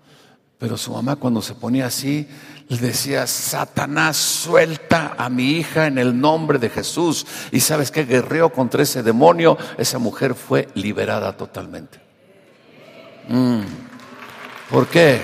Pero 0.57 0.77
su 0.77 0.91
mamá 0.91 1.15
cuando 1.15 1.41
se 1.41 1.55
ponía 1.55 1.87
así, 1.87 2.27
le 2.69 2.77
decía, 2.77 3.25
Satanás, 3.27 4.15
suelta 4.15 5.15
a 5.17 5.27
mi 5.27 5.57
hija 5.57 5.87
en 5.87 5.97
el 5.97 6.19
nombre 6.19 6.59
de 6.59 6.69
Jesús. 6.69 7.25
Y 7.51 7.59
sabes 7.59 7.91
que 7.91 8.05
guerreó 8.05 8.51
contra 8.51 8.83
ese 8.83 9.03
demonio, 9.03 9.57
esa 9.77 9.97
mujer 9.97 10.35
fue 10.35 10.69
liberada 10.75 11.35
totalmente. 11.35 11.99
Mm. 13.27 13.61
¿Por 14.69 14.87
qué? 14.87 15.21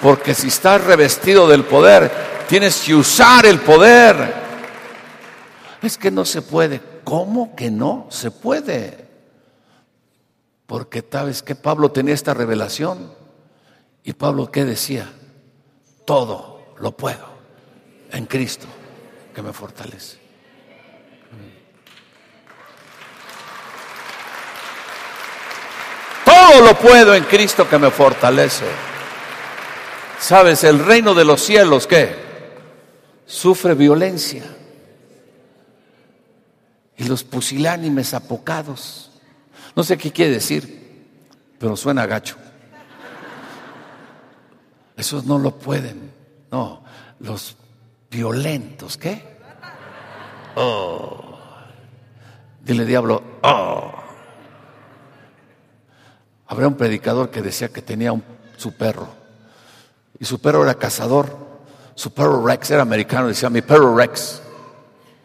Porque 0.00 0.34
si 0.34 0.48
estás 0.48 0.84
revestido 0.84 1.48
del 1.48 1.64
poder, 1.64 2.10
tienes 2.48 2.80
que 2.80 2.94
usar 2.94 3.44
el 3.44 3.58
poder. 3.58 4.34
Es 5.82 5.98
que 5.98 6.10
no 6.10 6.24
se 6.24 6.42
puede. 6.42 6.80
¿Cómo 7.06 7.54
que 7.54 7.70
no 7.70 8.08
se 8.10 8.32
puede? 8.32 9.06
Porque 10.66 11.04
sabes 11.08 11.40
que 11.40 11.54
Pablo 11.54 11.92
tenía 11.92 12.12
esta 12.12 12.34
revelación. 12.34 13.12
¿Y 14.02 14.12
Pablo 14.14 14.50
qué 14.50 14.64
decía? 14.64 15.08
Todo 16.04 16.74
lo 16.80 16.96
puedo 16.96 17.28
en 18.10 18.26
Cristo 18.26 18.66
que 19.32 19.40
me 19.40 19.52
fortalece. 19.52 20.18
Todo 26.24 26.60
lo 26.60 26.76
puedo 26.76 27.14
en 27.14 27.22
Cristo 27.22 27.68
que 27.70 27.78
me 27.78 27.92
fortalece. 27.92 28.66
¿Sabes? 30.18 30.64
El 30.64 30.84
reino 30.84 31.14
de 31.14 31.24
los 31.24 31.40
cielos, 31.40 31.86
¿qué? 31.86 32.16
Sufre 33.26 33.74
violencia 33.74 34.55
y 36.96 37.04
los 37.04 37.24
pusilánimes 37.24 38.14
apocados. 38.14 39.10
No 39.74 39.82
sé 39.82 39.98
qué 39.98 40.12
quiere 40.12 40.32
decir, 40.32 41.06
pero 41.58 41.76
suena 41.76 42.06
gacho. 42.06 42.36
Esos 44.96 45.24
no 45.24 45.38
lo 45.38 45.58
pueden. 45.58 46.12
No, 46.50 46.82
los 47.20 47.56
violentos, 48.10 48.96
¿qué? 48.96 49.36
Oh. 50.54 51.38
Dile 52.62 52.84
diablo, 52.84 53.22
oh. 53.42 53.92
Habrá 56.48 56.68
un 56.68 56.74
predicador 56.74 57.30
que 57.30 57.42
decía 57.42 57.68
que 57.68 57.82
tenía 57.82 58.12
un, 58.12 58.22
su 58.56 58.72
perro. 58.72 59.08
Y 60.18 60.24
su 60.24 60.40
perro 60.40 60.62
era 60.62 60.74
cazador. 60.74 61.46
Su 61.94 62.12
perro 62.12 62.44
Rex 62.46 62.70
era 62.70 62.82
americano. 62.82 63.28
Decía, 63.28 63.50
mi 63.50 63.62
perro 63.62 63.96
Rex. 63.96 64.40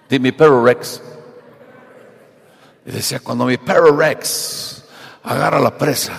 Di 0.10 0.20
mi 0.20 0.32
perro 0.32 0.66
Rex. 0.66 1.02
Y 2.86 2.92
decía, 2.92 3.20
cuando 3.20 3.46
mi 3.46 3.58
perro 3.58 3.96
Rex 3.96 4.84
agarra 5.24 5.60
la 5.60 5.78
presa, 5.78 6.14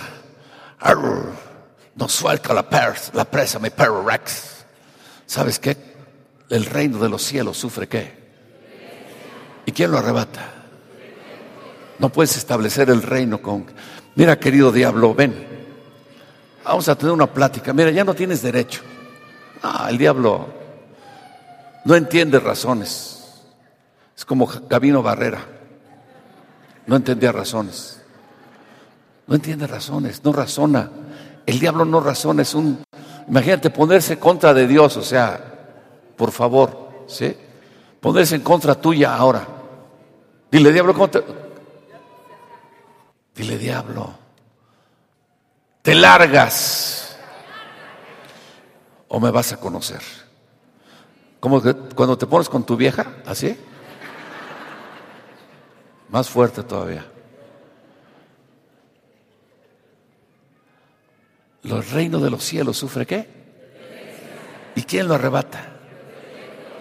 no 1.95 2.09
suelta 2.09 2.53
la, 2.53 2.65
la 3.13 3.25
presa, 3.25 3.59
mi 3.59 3.69
perro 3.69 4.03
Rex. 4.07 4.65
¿Sabes 5.25 5.59
qué? 5.59 5.77
El 6.49 6.65
reino 6.65 6.99
de 6.99 7.09
los 7.09 7.21
cielos 7.23 7.57
sufre 7.57 7.87
qué? 7.87 8.23
¿Y 9.65 9.71
quién 9.71 9.91
lo 9.91 9.97
arrebata? 9.97 10.51
No 11.99 12.09
puedes 12.09 12.35
establecer 12.37 12.89
el 12.89 13.01
reino 13.01 13.41
con... 13.41 13.65
Mira, 14.15 14.37
querido 14.39 14.71
diablo, 14.71 15.13
ven. 15.13 15.47
Vamos 16.63 16.87
a 16.87 16.95
tener 16.95 17.13
una 17.13 17.27
plática. 17.27 17.73
Mira, 17.73 17.91
ya 17.91 18.03
no 18.03 18.13
tienes 18.13 18.41
derecho. 18.41 18.81
Ah, 19.61 19.87
el 19.89 19.97
diablo 19.97 20.47
no 21.85 21.95
entiende 21.95 22.39
razones. 22.39 23.41
Es 24.15 24.25
como 24.25 24.45
Gabino 24.45 25.01
Barrera. 25.01 25.52
No 26.85 26.95
entendía 26.95 27.31
razones. 27.31 28.01
No 29.27 29.35
entiende 29.35 29.67
razones, 29.67 30.23
no 30.23 30.33
razona. 30.33 30.89
El 31.45 31.59
diablo 31.59 31.85
no 31.85 31.99
razona, 31.99 32.41
es 32.41 32.53
un... 32.53 32.83
Imagínate 33.27 33.69
ponerse 33.69 34.19
contra 34.19 34.53
de 34.53 34.67
Dios, 34.67 34.97
o 34.97 35.03
sea, 35.03 35.41
por 36.17 36.31
favor, 36.31 37.05
¿sí? 37.07 37.35
Ponerse 38.01 38.35
en 38.35 38.41
contra 38.41 38.75
tuya 38.75 39.15
ahora. 39.15 39.47
Dile, 40.51 40.71
diablo, 40.71 40.93
contra... 40.93 41.21
Dile, 43.33 43.57
diablo, 43.57 44.13
te 45.81 45.95
largas 45.95 47.17
o 49.07 49.19
me 49.19 49.31
vas 49.31 49.53
a 49.53 49.57
conocer. 49.57 50.01
Como 51.39 51.61
que 51.61 51.73
cuando 51.73 52.17
te 52.17 52.27
pones 52.27 52.49
con 52.49 52.63
tu 52.63 52.75
vieja, 52.75 53.15
así. 53.25 53.57
Más 56.13 56.29
fuerte 56.29 56.61
todavía. 56.61 57.03
Los 61.63 61.89
reinos 61.89 62.21
de 62.21 62.29
los 62.29 62.43
cielos 62.43 62.77
sufre 62.77 63.07
qué? 63.07 63.27
¿Y 64.75 64.83
quién 64.83 65.07
lo 65.07 65.15
arrebata? 65.15 65.69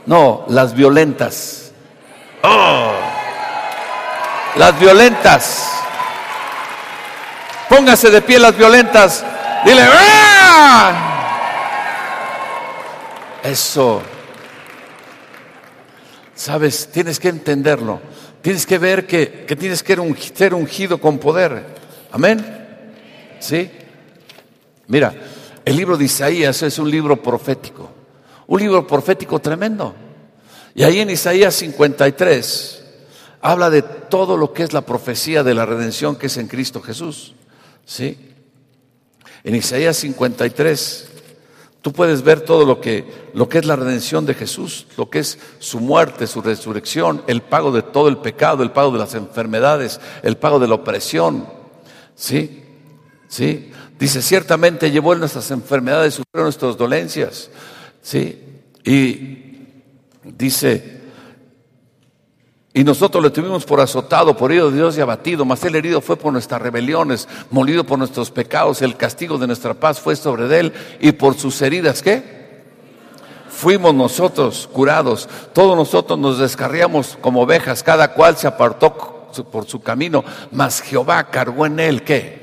No, 0.04 0.44
las 0.48 0.74
violentas. 0.74 1.72
Oh, 2.42 2.92
las 4.56 4.78
violentas. 4.78 5.80
Póngase 7.70 8.10
de 8.10 8.20
pie 8.20 8.38
las 8.38 8.54
violentas. 8.54 9.24
Dile, 9.64 9.88
¡Ah! 9.90 11.08
Eso. 13.42 14.02
Sabes, 16.34 16.92
tienes 16.92 17.18
que 17.18 17.28
entenderlo. 17.30 18.11
Tienes 18.42 18.66
que 18.66 18.78
ver 18.78 19.06
que, 19.06 19.44
que 19.46 19.56
tienes 19.56 19.82
que 19.82 19.96
ser 20.34 20.54
ungido 20.54 20.98
con 20.98 21.18
poder. 21.18 21.64
Amén. 22.10 22.44
¿Sí? 23.38 23.70
Mira, 24.88 25.14
el 25.64 25.76
libro 25.76 25.96
de 25.96 26.04
Isaías 26.04 26.62
es 26.62 26.78
un 26.78 26.90
libro 26.90 27.22
profético, 27.22 27.90
un 28.48 28.60
libro 28.60 28.86
profético 28.86 29.38
tremendo. 29.38 29.94
Y 30.74 30.82
ahí 30.82 31.00
en 31.00 31.10
Isaías 31.10 31.54
53 31.54 32.84
habla 33.42 33.70
de 33.70 33.82
todo 33.82 34.36
lo 34.36 34.52
que 34.52 34.64
es 34.64 34.72
la 34.72 34.82
profecía 34.82 35.42
de 35.42 35.54
la 35.54 35.64
redención 35.64 36.16
que 36.16 36.26
es 36.26 36.36
en 36.36 36.48
Cristo 36.48 36.82
Jesús. 36.82 37.34
¿Sí? 37.84 38.30
En 39.44 39.54
Isaías 39.54 39.96
53 39.98 41.11
tú 41.82 41.92
puedes 41.92 42.22
ver 42.22 42.40
todo 42.40 42.64
lo 42.64 42.80
que, 42.80 43.30
lo 43.34 43.48
que 43.48 43.58
es 43.58 43.66
la 43.66 43.76
redención 43.76 44.24
de 44.24 44.34
Jesús, 44.34 44.86
lo 44.96 45.10
que 45.10 45.18
es 45.18 45.38
su 45.58 45.80
muerte, 45.80 46.26
su 46.26 46.40
resurrección, 46.40 47.22
el 47.26 47.42
pago 47.42 47.72
de 47.72 47.82
todo 47.82 48.08
el 48.08 48.18
pecado, 48.18 48.62
el 48.62 48.70
pago 48.70 48.92
de 48.92 48.98
las 48.98 49.14
enfermedades, 49.14 50.00
el 50.22 50.36
pago 50.36 50.58
de 50.58 50.68
la 50.68 50.76
opresión. 50.76 51.46
¿Sí? 52.14 52.62
¿Sí? 53.28 53.72
Dice, 53.98 54.22
ciertamente 54.22 54.90
llevó 54.90 55.14
nuestras 55.16 55.50
enfermedades, 55.50 56.14
sufrió 56.14 56.44
nuestras 56.44 56.76
dolencias. 56.76 57.50
¿Sí? 58.00 58.40
Y 58.84 59.66
dice, 60.24 61.01
y 62.74 62.84
nosotros 62.84 63.22
le 63.22 63.30
tuvimos 63.30 63.64
por 63.64 63.80
azotado, 63.80 64.34
por 64.34 64.50
herido 64.50 64.70
de 64.70 64.78
Dios 64.78 64.96
y 64.96 65.02
abatido, 65.02 65.44
mas 65.44 65.62
el 65.64 65.74
herido 65.74 66.00
fue 66.00 66.16
por 66.16 66.32
nuestras 66.32 66.62
rebeliones, 66.62 67.28
molido 67.50 67.84
por 67.84 67.98
nuestros 67.98 68.30
pecados, 68.30 68.80
el 68.80 68.96
castigo 68.96 69.36
de 69.36 69.46
nuestra 69.46 69.74
paz 69.74 70.00
fue 70.00 70.16
sobre 70.16 70.58
él, 70.58 70.72
y 70.98 71.12
por 71.12 71.34
sus 71.34 71.60
heridas, 71.60 72.02
¿qué? 72.02 72.40
Fuimos 73.50 73.94
nosotros 73.94 74.68
curados, 74.72 75.28
todos 75.52 75.76
nosotros 75.76 76.18
nos 76.18 76.38
descarriamos 76.38 77.18
como 77.20 77.42
ovejas, 77.42 77.82
cada 77.82 78.14
cual 78.14 78.38
se 78.38 78.46
apartó 78.46 79.28
por 79.50 79.66
su 79.66 79.82
camino, 79.82 80.24
mas 80.50 80.80
Jehová 80.80 81.24
cargó 81.24 81.66
en 81.66 81.78
él, 81.78 82.02
¿qué? 82.02 82.42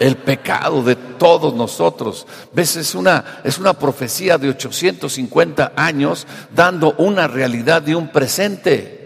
el 0.00 0.16
pecado 0.16 0.82
de 0.82 0.96
todos 0.96 1.54
nosotros. 1.54 2.26
¿Ves? 2.52 2.74
Es 2.74 2.96
una, 2.96 3.40
es 3.44 3.58
una 3.58 3.74
profecía 3.74 4.36
de 4.36 4.48
850 4.48 5.74
años 5.76 6.26
dando 6.52 6.94
una 6.98 7.28
realidad 7.28 7.82
de 7.82 7.94
un 7.94 8.08
presente. 8.08 9.01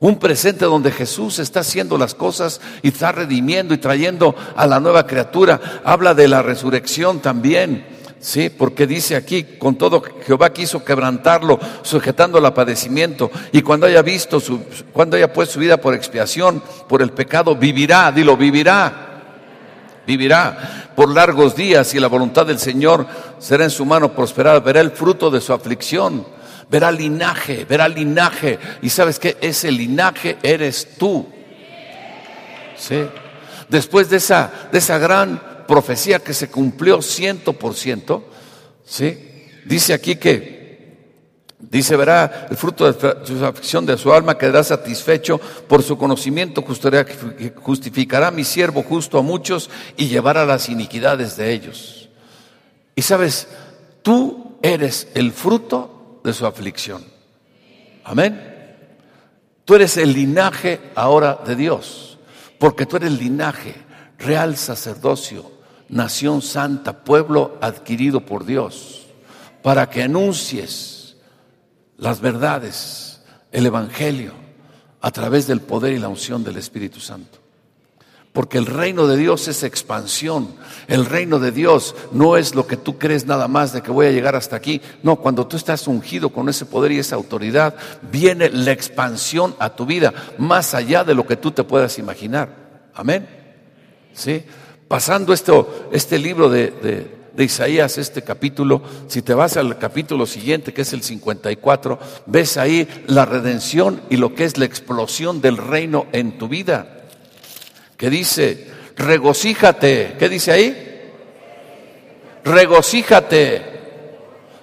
Un 0.00 0.18
presente 0.18 0.64
donde 0.64 0.92
Jesús 0.92 1.38
está 1.38 1.60
haciendo 1.60 1.98
las 1.98 2.14
cosas 2.14 2.60
y 2.82 2.88
está 2.88 3.12
redimiendo 3.12 3.74
y 3.74 3.78
trayendo 3.78 4.34
a 4.54 4.66
la 4.66 4.78
nueva 4.78 5.06
criatura. 5.06 5.60
Habla 5.84 6.14
de 6.14 6.28
la 6.28 6.42
resurrección 6.42 7.20
también. 7.20 7.98
Sí, 8.20 8.50
porque 8.50 8.86
dice 8.86 9.14
aquí, 9.14 9.44
con 9.58 9.76
todo 9.76 10.02
Jehová 10.26 10.52
quiso 10.52 10.84
quebrantarlo, 10.84 11.58
sujetando 11.82 12.38
al 12.38 12.52
padecimiento, 12.52 13.30
y 13.52 13.62
cuando 13.62 13.86
haya 13.86 14.02
visto 14.02 14.40
su, 14.40 14.60
cuando 14.92 15.16
haya 15.16 15.32
puesto 15.32 15.54
su 15.54 15.60
vida 15.60 15.76
por 15.76 15.94
expiación, 15.94 16.60
por 16.88 17.00
el 17.00 17.10
pecado, 17.10 17.54
vivirá, 17.54 18.10
dilo, 18.10 18.36
vivirá 18.36 19.08
vivirá 20.08 20.90
por 20.96 21.10
largos 21.10 21.54
días 21.54 21.92
y 21.92 22.00
la 22.00 22.08
voluntad 22.08 22.46
del 22.46 22.58
Señor 22.58 23.06
será 23.38 23.64
en 23.64 23.70
su 23.70 23.84
mano 23.84 24.14
prosperada, 24.14 24.58
verá 24.58 24.80
el 24.80 24.90
fruto 24.90 25.30
de 25.30 25.42
su 25.42 25.52
aflicción, 25.52 26.24
verá 26.70 26.90
linaje, 26.90 27.64
verá 27.64 27.88
linaje. 27.88 28.58
Y 28.82 28.90
sabes 28.90 29.18
que 29.18 29.36
ese 29.40 29.70
linaje 29.70 30.38
eres 30.42 30.96
tú. 30.98 31.26
¿Sí? 32.76 33.04
Después 33.68 34.08
de 34.10 34.18
esa, 34.18 34.50
de 34.72 34.78
esa 34.78 34.98
gran 34.98 35.66
profecía 35.66 36.20
que 36.20 36.32
se 36.32 36.48
cumplió 36.48 37.02
ciento 37.02 37.52
por 37.52 37.74
ciento, 37.74 38.28
¿sí? 38.84 39.44
Dice 39.64 39.92
aquí 39.92 40.16
que 40.16 40.58
Dice, 41.60 41.96
verá 41.96 42.46
el 42.48 42.56
fruto 42.56 42.90
de 42.90 43.26
su 43.26 43.44
aflicción 43.44 43.84
de 43.84 43.98
su 43.98 44.12
alma, 44.12 44.38
quedará 44.38 44.62
satisfecho 44.62 45.40
por 45.66 45.82
su 45.82 45.98
conocimiento, 45.98 46.64
justificará 47.56 48.30
mi 48.30 48.44
siervo 48.44 48.84
justo 48.84 49.18
a 49.18 49.22
muchos 49.22 49.68
y 49.96 50.06
llevará 50.06 50.46
las 50.46 50.68
iniquidades 50.68 51.36
de 51.36 51.52
ellos. 51.52 52.08
Y 52.94 53.02
sabes, 53.02 53.48
tú 54.02 54.56
eres 54.62 55.08
el 55.14 55.32
fruto 55.32 55.97
de 56.22 56.32
su 56.32 56.46
aflicción. 56.46 57.04
Amén. 58.04 58.76
Tú 59.64 59.74
eres 59.74 59.96
el 59.96 60.12
linaje 60.12 60.80
ahora 60.94 61.40
de 61.46 61.54
Dios, 61.54 62.18
porque 62.58 62.86
tú 62.86 62.96
eres 62.96 63.10
el 63.10 63.18
linaje, 63.18 63.74
real 64.18 64.56
sacerdocio, 64.56 65.50
nación 65.88 66.42
santa, 66.42 67.04
pueblo 67.04 67.58
adquirido 67.60 68.24
por 68.24 68.44
Dios, 68.44 69.06
para 69.62 69.90
que 69.90 70.02
anuncies 70.02 71.16
las 71.96 72.20
verdades, 72.20 73.22
el 73.52 73.66
Evangelio, 73.66 74.32
a 75.00 75.10
través 75.10 75.46
del 75.46 75.60
poder 75.60 75.92
y 75.92 75.98
la 75.98 76.08
unción 76.08 76.42
del 76.42 76.56
Espíritu 76.56 77.00
Santo. 77.00 77.37
Porque 78.38 78.58
el 78.58 78.66
reino 78.66 79.08
de 79.08 79.16
Dios 79.16 79.48
es 79.48 79.64
expansión. 79.64 80.46
El 80.86 81.06
reino 81.06 81.40
de 81.40 81.50
Dios 81.50 81.96
no 82.12 82.36
es 82.36 82.54
lo 82.54 82.68
que 82.68 82.76
tú 82.76 82.96
crees 82.96 83.26
nada 83.26 83.48
más 83.48 83.72
de 83.72 83.82
que 83.82 83.90
voy 83.90 84.06
a 84.06 84.12
llegar 84.12 84.36
hasta 84.36 84.54
aquí. 84.54 84.80
No, 85.02 85.16
cuando 85.16 85.48
tú 85.48 85.56
estás 85.56 85.88
ungido 85.88 86.28
con 86.28 86.48
ese 86.48 86.64
poder 86.64 86.92
y 86.92 87.00
esa 87.00 87.16
autoridad, 87.16 87.74
viene 88.12 88.48
la 88.48 88.70
expansión 88.70 89.56
a 89.58 89.70
tu 89.70 89.86
vida, 89.86 90.14
más 90.38 90.72
allá 90.74 91.02
de 91.02 91.16
lo 91.16 91.26
que 91.26 91.34
tú 91.34 91.50
te 91.50 91.64
puedas 91.64 91.98
imaginar. 91.98 92.54
Amén. 92.94 93.28
¿Sí? 94.12 94.44
Pasando 94.86 95.32
esto, 95.32 95.88
este 95.90 96.16
libro 96.16 96.48
de, 96.48 97.10
de 97.34 97.44
Isaías, 97.44 97.98
este 97.98 98.22
capítulo, 98.22 98.82
si 99.08 99.20
te 99.20 99.34
vas 99.34 99.56
al 99.56 99.78
capítulo 99.78 100.26
siguiente, 100.26 100.72
que 100.72 100.82
es 100.82 100.92
el 100.92 101.02
54, 101.02 101.98
ves 102.26 102.56
ahí 102.56 102.86
la 103.08 103.24
redención 103.24 104.00
y 104.10 104.16
lo 104.16 104.36
que 104.36 104.44
es 104.44 104.58
la 104.58 104.64
explosión 104.64 105.40
del 105.40 105.56
reino 105.56 106.06
en 106.12 106.38
tu 106.38 106.46
vida. 106.46 106.97
Que 107.98 108.08
dice, 108.08 108.66
regocíjate. 108.96 110.16
¿Qué 110.18 110.30
dice 110.30 110.52
ahí? 110.52 111.10
Regocíjate. 112.44 113.62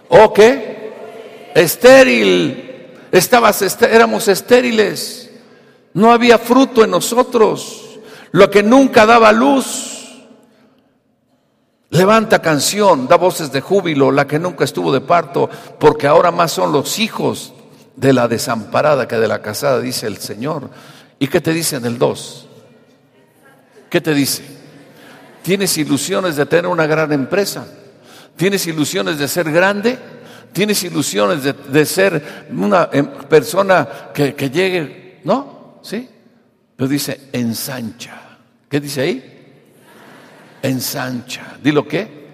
¿O 0.09 0.33
qué? 0.33 1.51
Estéril. 1.53 2.87
Estabas, 3.11 3.61
éramos 3.83 4.27
estériles. 4.27 5.29
No 5.93 6.11
había 6.11 6.39
fruto 6.39 6.83
en 6.83 6.89
nosotros. 6.89 7.99
Lo 8.31 8.49
que 8.49 8.63
nunca 8.63 9.05
daba 9.05 9.31
luz 9.31 9.95
Levanta 11.95 12.41
canción, 12.41 13.07
da 13.07 13.15
voces 13.15 13.53
de 13.53 13.61
júbilo, 13.61 14.11
la 14.11 14.27
que 14.27 14.37
nunca 14.37 14.65
estuvo 14.65 14.91
de 14.91 14.99
parto, 14.99 15.49
porque 15.79 16.07
ahora 16.07 16.29
más 16.29 16.51
son 16.51 16.73
los 16.73 16.99
hijos 16.99 17.53
de 17.95 18.11
la 18.11 18.27
desamparada 18.27 19.07
que 19.07 19.15
de 19.15 19.29
la 19.29 19.41
casada, 19.41 19.79
dice 19.79 20.05
el 20.05 20.17
Señor. 20.17 20.69
¿Y 21.19 21.27
qué 21.27 21.39
te 21.39 21.53
dice 21.53 21.77
en 21.77 21.85
el 21.85 21.97
2? 21.97 22.44
¿Qué 23.95 24.01
te 24.01 24.13
dice? 24.13 24.43
¿Tienes 25.41 25.77
ilusiones 25.77 26.35
de 26.35 26.45
tener 26.45 26.67
una 26.67 26.85
gran 26.85 27.13
empresa? 27.13 27.65
¿Tienes 28.35 28.67
ilusiones 28.67 29.17
de 29.17 29.25
ser 29.25 29.49
grande? 29.49 29.97
¿Tienes 30.51 30.83
ilusiones 30.83 31.39
de, 31.71 31.85
ser 31.85 32.45
una 32.51 32.89
em, 32.91 33.07
persona 33.29 33.87
que, 34.13 34.35
que 34.35 34.49
llegue? 34.49 35.21
¿No? 35.23 35.79
¿Sí? 35.81 36.09
Pero 36.75 36.89
dice 36.89 37.29
ensancha. 37.31 38.37
¿Qué 38.67 38.81
dice 38.81 38.99
ahí? 38.99 39.57
ensancha. 40.61 41.57
¿Dilo 41.63 41.87
qué? 41.87 42.27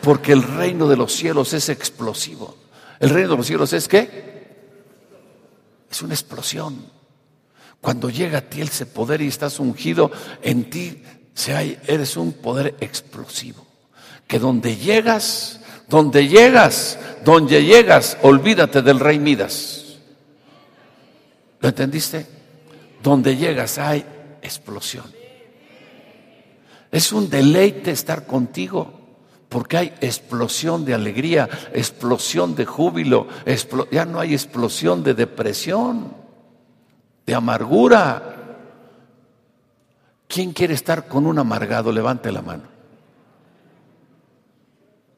Porque 0.00 0.30
el 0.30 0.44
reino 0.44 0.86
de 0.86 0.96
los 0.96 1.12
cielos 1.12 1.54
es 1.54 1.70
explosivo. 1.70 2.56
¿El 3.00 3.10
reino 3.10 3.30
de 3.30 3.36
los 3.38 3.46
cielos 3.48 3.72
es 3.72 3.88
qué? 3.88 4.44
Es 5.90 6.02
una 6.02 6.14
explosión. 6.14 6.93
Cuando 7.84 8.08
llega 8.08 8.38
a 8.38 8.40
ti 8.40 8.62
ese 8.62 8.86
poder 8.86 9.20
y 9.20 9.26
estás 9.26 9.60
ungido, 9.60 10.10
en 10.40 10.70
ti 10.70 11.02
eres 11.86 12.16
un 12.16 12.32
poder 12.32 12.76
explosivo. 12.80 13.66
Que 14.26 14.38
donde 14.38 14.74
llegas, 14.76 15.60
donde 15.86 16.26
llegas, 16.26 16.98
donde 17.26 17.62
llegas, 17.62 18.16
olvídate 18.22 18.80
del 18.80 18.98
rey 19.00 19.18
Midas. 19.18 19.98
¿Lo 21.60 21.68
entendiste? 21.68 22.26
Donde 23.02 23.36
llegas 23.36 23.76
hay 23.76 24.02
explosión. 24.40 25.04
Es 26.90 27.12
un 27.12 27.28
deleite 27.28 27.90
estar 27.90 28.24
contigo 28.24 28.98
porque 29.50 29.76
hay 29.76 29.94
explosión 30.00 30.86
de 30.86 30.94
alegría, 30.94 31.50
explosión 31.74 32.54
de 32.54 32.64
júbilo, 32.64 33.28
ya 33.92 34.06
no 34.06 34.20
hay 34.20 34.32
explosión 34.32 35.02
de 35.02 35.12
depresión, 35.12 36.23
de 37.26 37.34
amargura. 37.34 38.34
¿Quién 40.28 40.52
quiere 40.52 40.74
estar 40.74 41.06
con 41.06 41.26
un 41.26 41.38
amargado? 41.38 41.92
Levante 41.92 42.32
la 42.32 42.42
mano. 42.42 42.64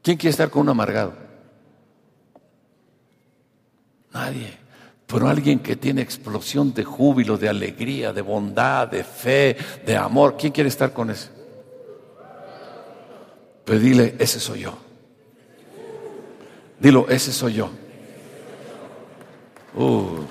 ¿Quién 0.03 0.17
quiere 0.17 0.31
estar 0.31 0.51
con 0.51 0.63
un 0.63 0.69
amargado? 0.69 1.15
Nadie. 4.13 4.59
Pero 5.07 5.29
alguien 5.29 5.61
que 5.61 5.77
tiene 5.77 6.03
explosión 6.03 6.75
de 6.75 6.85
júbilo, 6.85 7.39
de 7.39 7.49
alegría, 7.49 8.13
de 8.13 8.23
bondad, 8.23 8.89
de 8.89 9.05
fe, 9.05 9.57
de 9.85 9.97
amor. 9.97 10.37
¿Quién 10.37 10.53
quiere 10.53 10.69
estar 10.69 10.93
con 10.93 11.11
ese? 11.11 11.31
Pero 13.65 13.79
dile, 13.79 14.17
ese 14.19 14.41
soy 14.41 14.61
yo. 14.61 14.79
Dilo, 16.79 17.09
ese 17.09 17.33
soy 17.33 17.55
yo. 17.55 17.71
Uh. 19.75 20.25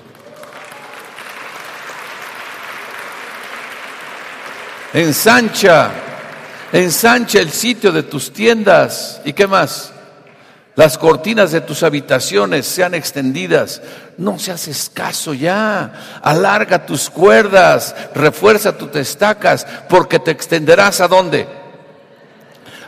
Ensancha, 4.96 5.92
ensancha 6.72 7.40
el 7.40 7.52
sitio 7.52 7.92
de 7.92 8.04
tus 8.04 8.32
tiendas. 8.32 9.22
¿Y 9.26 9.34
qué 9.34 9.46
más? 9.46 9.92
Las 10.76 10.98
cortinas 10.98 11.52
de 11.52 11.60
tus 11.62 11.84
habitaciones 11.84 12.66
sean 12.66 12.94
extendidas. 12.94 13.82
No 14.18 14.40
seas 14.40 14.70
escaso 14.70 15.34
ya. 15.34 16.20
Alarga 16.24 16.86
tus 16.86 17.10
cuerdas, 17.10 17.94
refuerza 18.14 18.78
tus 18.78 18.96
estacas, 18.96 19.68
porque 19.90 20.18
te 20.20 20.32
extenderás 20.32 21.02
a 21.02 21.10
dónde? 21.10 21.46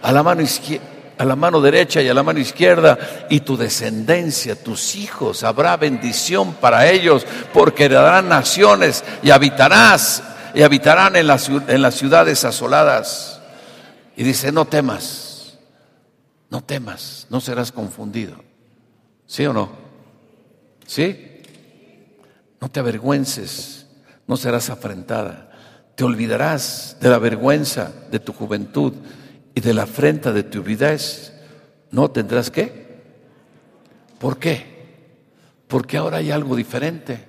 a 0.01 0.12
la 0.14 0.24
mano 0.24 0.43
a 1.20 1.26
la 1.26 1.36
mano 1.36 1.60
derecha 1.60 2.01
y 2.01 2.08
a 2.08 2.14
la 2.14 2.24
mano 2.24 2.39
izquierda, 2.39 2.97
y 3.30 3.41
tu 3.41 3.58
descendencia, 3.58 4.55
tus 4.55 4.95
hijos, 4.95 5.43
habrá 5.43 5.76
bendición 5.76 6.53
para 6.53 6.88
ellos, 6.88 7.26
porque 7.53 7.86
heredarán 7.86 8.30
naciones 8.30 9.03
y 9.24 9.32
habitarás, 9.32 10.22
y 10.58 10.64
habitarán 10.64 11.16
en 11.16 11.28
las, 11.28 11.49
en 11.49 11.84
las 11.84 11.93
ciudades 11.93 12.43
asoladas. 12.43 13.39
Y 14.16 14.24
dice, 14.24 14.51
no 14.51 14.66
temas, 14.66 15.60
no 16.49 16.64
temas, 16.64 17.28
no 17.30 17.39
serás 17.39 17.72
confundido. 17.72 18.38
¿Sí 19.28 19.45
o 19.45 19.53
no? 19.53 19.70
¿Sí? 20.88 21.43
No 22.60 22.72
te 22.72 22.80
avergüences, 22.80 23.86
no 24.26 24.36
serás 24.36 24.72
afrentada. 24.72 25.51
Te 25.93 26.03
olvidarás 26.03 26.97
de 27.01 27.10
la 27.10 27.20
vergüenza 27.20 27.91
de 28.10 28.20
tu 28.20 28.34
juventud 28.34 28.93
y 29.53 29.62
de 29.62 29.76
la 29.76 29.84
afrenta 29.84 30.34
de 30.34 30.41
tu 30.41 30.64
vida 30.64 30.91
es, 30.91 31.34
no 31.91 32.10
tendrás 32.10 32.49
qué. 32.49 33.03
¿Por 34.18 34.39
qué? 34.39 34.88
Porque 35.68 35.97
ahora 35.97 36.18
hay 36.18 36.32
algo 36.32 36.55
diferente. 36.55 37.28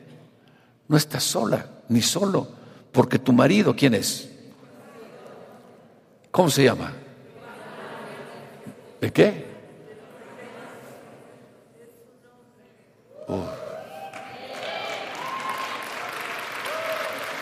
No 0.89 0.97
estás 0.97 1.25
sola, 1.25 1.67
ni 1.91 2.01
solo, 2.01 2.57
porque 2.99 3.21
tu 3.21 3.33
marido, 3.33 3.77
¿quién 3.77 3.95
es? 3.95 4.29
¿Cómo 6.33 6.51
se 6.51 6.65
llama? 6.65 6.93
¿De 9.01 9.13
qué? 9.13 9.47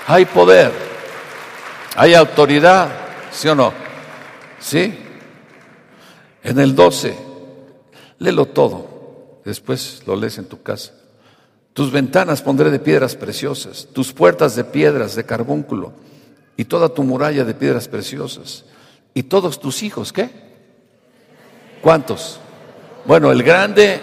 Hay 0.06 0.26
poder, 0.26 0.72
hay 1.96 2.12
autoridad, 2.12 2.90
¿sí 3.32 3.48
o 3.48 3.54
no? 3.54 3.72
¿Sí? 4.60 4.94
En 6.42 6.58
el 6.58 6.74
12, 6.74 7.16
léelo 8.18 8.44
todo, 8.44 9.40
después 9.42 10.02
lo 10.06 10.16
lees 10.16 10.36
en 10.36 10.50
tu 10.50 10.62
casa. 10.62 10.92
Tus 11.76 11.92
ventanas 11.92 12.40
pondré 12.40 12.70
de 12.70 12.78
piedras 12.78 13.16
preciosas, 13.16 13.86
tus 13.92 14.10
puertas 14.10 14.56
de 14.56 14.64
piedras 14.64 15.14
de 15.14 15.26
carbúnculo 15.26 15.92
y 16.56 16.64
toda 16.64 16.88
tu 16.88 17.02
muralla 17.02 17.44
de 17.44 17.52
piedras 17.52 17.86
preciosas. 17.86 18.64
¿Y 19.12 19.24
todos 19.24 19.60
tus 19.60 19.82
hijos 19.82 20.10
qué? 20.10 20.30
¿Cuántos? 21.82 22.40
Bueno, 23.04 23.30
el 23.30 23.42
grande, 23.42 24.00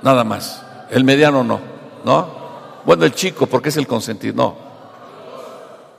nada 0.00 0.24
más. 0.24 0.64
El 0.90 1.04
mediano 1.04 1.44
no, 1.44 1.60
¿no? 2.06 2.80
Bueno, 2.86 3.04
el 3.04 3.12
chico, 3.12 3.46
porque 3.46 3.68
es 3.68 3.76
el 3.76 3.86
consentido, 3.86 4.34
no. 4.34 4.56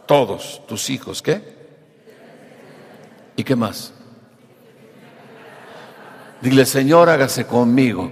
Todos 0.08 0.64
tus 0.66 0.90
hijos, 0.90 1.22
¿qué? 1.22 1.40
¿Y 3.36 3.44
qué 3.44 3.56
más? 3.56 3.94
Dile, 6.42 6.66
Señor, 6.66 7.12
hágase 7.12 7.46
conmigo. 7.46 8.10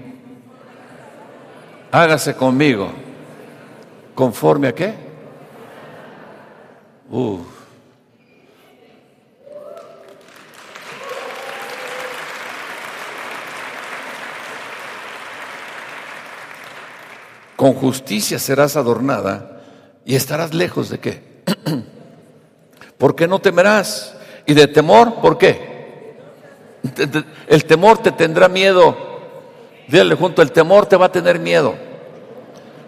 Hágase 1.97 2.35
conmigo. 2.35 2.91
¿Conforme 4.13 4.67
a 4.67 4.75
qué? 4.75 4.93
Uf. 7.09 7.39
Con 17.55 17.73
justicia 17.73 18.37
serás 18.37 18.75
adornada 18.75 19.63
y 20.05 20.13
estarás 20.13 20.53
lejos 20.53 20.89
de 20.89 20.99
qué? 20.99 21.23
Porque 22.99 23.27
no 23.27 23.39
temerás 23.39 24.15
y 24.45 24.53
de 24.53 24.67
temor, 24.67 25.15
¿por 25.15 25.39
qué? 25.39 26.15
El 27.47 27.65
temor 27.65 27.97
te 27.97 28.11
tendrá 28.11 28.47
miedo. 28.47 28.95
Dile 29.87 30.13
junto, 30.13 30.43
el 30.43 30.51
temor 30.51 30.85
te 30.85 30.95
va 30.95 31.07
a 31.07 31.11
tener 31.11 31.39
miedo. 31.39 31.86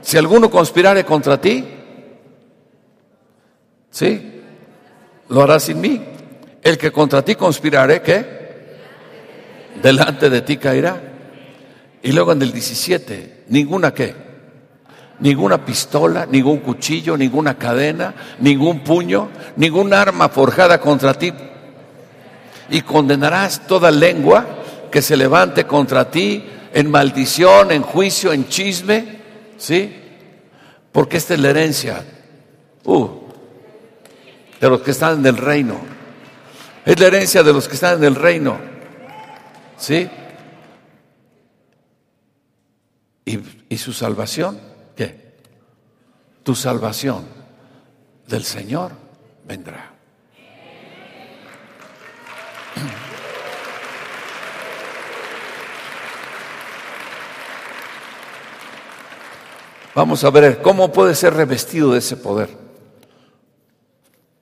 Si 0.02 0.18
alguno 0.18 0.50
conspirare 0.50 1.04
contra 1.04 1.40
ti, 1.40 1.66
¿sí? 3.92 4.42
Lo 5.30 5.42
hará 5.44 5.60
sin 5.60 5.82
mí. 5.82 6.02
El 6.62 6.78
que 6.78 6.92
contra 6.92 7.24
ti 7.24 7.36
conspirare, 7.36 8.02
¿qué? 8.02 8.40
Delante 9.82 10.30
de 10.30 10.42
ti 10.42 10.58
caerá. 10.58 11.02
Y 12.02 12.12
luego 12.12 12.32
en 12.32 12.42
el 12.42 12.52
17, 12.52 13.46
ninguna 13.50 13.94
qué? 13.94 14.16
Ninguna 15.20 15.66
pistola, 15.66 16.26
ningún 16.26 16.60
cuchillo, 16.60 17.18
ninguna 17.18 17.58
cadena, 17.58 18.14
ningún 18.40 18.84
puño, 18.84 19.30
ningún 19.58 19.94
arma 19.94 20.30
forjada 20.30 20.80
contra 20.80 21.14
ti 21.14 21.34
y 22.70 22.82
condenarás 22.82 23.68
toda 23.68 23.92
lengua 23.92 24.46
que 24.92 25.02
se 25.02 25.18
levante 25.18 25.66
contra 25.66 26.10
ti 26.10 26.44
en 26.74 26.90
maldición, 26.90 27.72
en 27.72 27.82
juicio, 27.82 28.32
en 28.32 28.48
chisme, 28.48 29.19
¿sí? 29.60 29.96
Porque 30.92 31.18
esta 31.18 31.36
es 31.36 31.40
la 31.40 31.52
herencia 31.52 32.04
uh, 32.86 33.08
de 34.60 34.70
los 34.70 34.82
que 34.82 34.92
están 34.92 35.20
en 35.20 35.26
el 35.28 35.38
reino. 35.38 35.80
Es 36.86 37.00
la 37.00 37.08
herencia 37.08 37.44
de 37.44 37.54
los 37.54 37.68
que 37.68 37.76
están 37.76 38.00
en 38.00 38.06
el 38.06 38.16
reino, 38.16 38.58
¿sí? 39.78 40.10
¿Y, 43.26 43.40
y 43.70 43.78
su 43.78 43.94
salvación? 43.94 44.60
¿Qué? 44.96 45.36
Tu 46.42 46.56
salvación 46.56 47.26
del 48.28 48.44
Señor 48.44 48.94
vendrá. 49.46 49.94
Vamos 59.96 60.24
a 60.24 60.30
ver 60.30 60.62
cómo 60.62 60.92
puede 60.92 61.16
ser 61.16 61.34
revestido 61.34 61.94
de 61.94 62.00
ese 62.00 62.16
poder. 62.18 62.50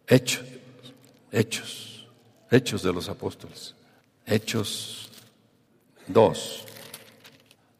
Hechos, 0.07 0.43
hechos, 1.31 2.07
hechos 2.51 2.83
de 2.83 2.93
los 2.93 3.07
apóstoles. 3.09 3.75
Hechos 4.25 5.09
2, 6.07 6.65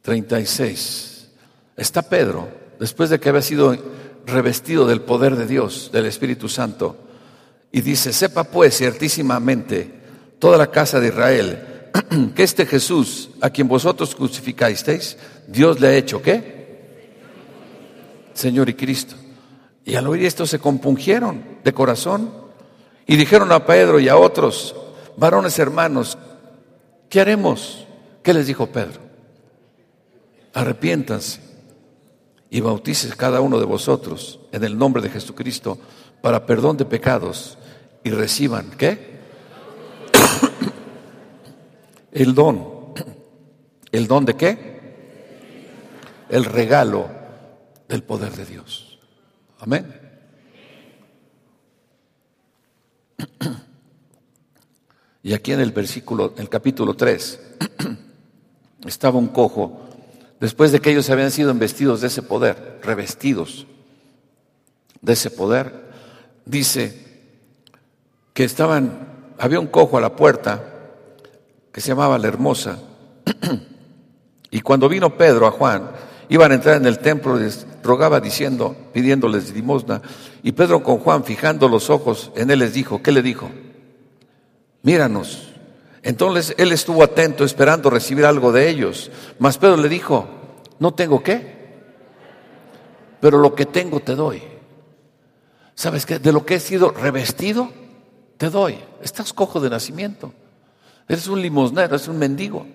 36. 0.02 1.28
Está 1.76 2.02
Pedro, 2.02 2.50
después 2.80 3.10
de 3.10 3.20
que 3.20 3.30
había 3.30 3.42
sido 3.42 3.78
revestido 4.26 4.88
del 4.88 5.02
poder 5.02 5.36
de 5.36 5.46
Dios, 5.46 5.90
del 5.92 6.06
Espíritu 6.06 6.50
Santo, 6.50 6.98
y 7.72 7.82
dice, 7.82 8.14
sepa 8.14 8.46
pues 8.46 8.78
ciertísimamente 8.78 9.94
toda 10.40 10.58
la 10.58 10.72
casa 10.72 11.00
de 11.00 11.10
Israel 11.10 11.92
que 12.36 12.44
este 12.44 12.66
Jesús, 12.66 13.30
a 13.42 13.50
quien 13.50 13.68
vosotros 13.68 14.16
crucificasteis, 14.16 15.18
Dios 15.48 15.80
le 15.80 15.88
ha 15.88 15.96
hecho 15.96 16.22
qué? 16.22 16.57
Señor 18.38 18.70
y 18.70 18.76
Cristo. 18.76 19.16
Y 19.84 19.96
al 19.96 20.08
oír 20.08 20.26
esto 20.26 20.46
se 20.46 20.60
compungieron 20.60 21.44
de 21.64 21.74
corazón 21.74 22.32
y 23.08 23.16
dijeron 23.16 23.52
a 23.52 23.66
Pedro 23.66 24.00
y 24.00 24.10
a 24.10 24.18
otros, 24.18 24.76
varones 25.16 25.58
hermanos, 25.60 26.18
¿qué 27.10 27.22
haremos? 27.22 27.88
¿Qué 28.22 28.34
les 28.34 28.48
dijo 28.48 28.68
Pedro? 28.68 29.00
Arrepiéntanse 30.54 31.42
y 32.50 32.62
bautices 32.62 33.16
cada 33.16 33.42
uno 33.42 33.60
de 33.60 33.66
vosotros 33.66 34.40
en 34.52 34.64
el 34.64 34.78
nombre 34.78 35.02
de 35.02 35.10
Jesucristo 35.10 35.78
para 36.22 36.46
perdón 36.46 36.78
de 36.78 36.86
pecados 36.86 37.58
y 38.04 38.12
reciban, 38.12 38.70
¿qué? 38.78 39.18
el 42.12 42.36
don. 42.36 42.78
¿El 43.92 44.08
don 44.08 44.26
de 44.26 44.36
qué? 44.36 44.78
El 46.30 46.46
regalo 46.46 47.17
del 47.88 48.04
poder 48.04 48.32
de 48.34 48.46
Dios. 48.46 49.00
Amén. 49.60 50.08
Y 55.24 55.34
aquí 55.34 55.52
en 55.52 55.60
el 55.60 55.72
versículo, 55.72 56.34
el 56.38 56.48
capítulo 56.48 56.94
3, 56.94 57.40
estaba 58.86 59.20
un 59.20 59.28
cojo, 59.28 59.82
después 60.40 60.72
de 60.72 60.80
que 60.80 60.92
ellos 60.92 61.10
habían 61.10 61.32
sido 61.32 61.52
investidos 61.52 62.00
de 62.00 62.08
ese 62.08 62.22
poder, 62.22 62.80
revestidos 62.82 63.68
de 65.02 65.14
ese 65.14 65.30
poder, 65.30 65.92
dice 66.46 67.26
que 68.34 68.46
estaban, 68.46 69.34
había 69.38 69.60
un 69.60 69.68
cojo 69.68 69.98
a 69.98 70.02
la 70.02 70.16
puerta 70.16 70.64
que 71.74 71.82
se 71.82 71.90
llamaba 71.90 72.18
la 72.18 72.30
hermosa, 72.30 72.80
y 74.50 74.62
cuando 74.62 74.88
vino 74.88 75.18
Pedro 75.18 75.48
a 75.48 75.52
Juan, 75.52 75.92
iban 76.30 76.52
a 76.52 76.56
entrar 76.56 76.78
en 76.78 76.86
el 76.86 77.00
templo, 77.00 77.38
les 77.38 77.66
rogaba 77.84 78.20
diciendo, 78.20 78.76
pidiéndoles 78.94 79.54
limosna, 79.54 80.02
y 80.44 80.52
Pedro 80.52 80.84
con 80.84 80.98
Juan, 81.00 81.24
fijando 81.24 81.68
los 81.70 81.90
ojos 81.90 82.32
en 82.36 82.52
él, 82.52 82.60
les 82.60 82.74
dijo, 82.74 83.02
¿qué 83.02 83.12
le 83.12 83.22
dijo? 83.22 83.50
Míranos. 84.84 85.54
Entonces 86.04 86.56
él 86.58 86.72
estuvo 86.72 87.04
atento, 87.04 87.44
esperando 87.44 87.90
recibir 87.90 88.26
algo 88.26 88.52
de 88.52 88.70
ellos, 88.70 89.12
mas 89.40 89.58
Pedro 89.58 89.78
le 89.78 89.90
dijo, 89.90 90.28
no 90.80 90.94
tengo 90.94 91.24
qué, 91.24 91.58
pero 93.20 93.38
lo 93.40 93.56
que 93.56 93.66
tengo 93.66 94.00
te 94.00 94.16
doy. 94.16 94.42
¿Sabes 95.76 96.06
qué? 96.06 96.20
De 96.20 96.32
lo 96.32 96.46
que 96.46 96.56
he 96.56 96.60
sido 96.60 96.92
revestido, 96.92 97.72
te 98.38 98.50
doy. 98.50 98.80
Estás 99.02 99.34
cojo 99.34 99.60
de 99.60 99.70
nacimiento. 99.70 100.34
Eres 101.08 101.28
un 101.28 101.42
limosnero, 101.42 101.96
eres 101.96 102.08
un 102.08 102.18
mendigo. 102.18 102.66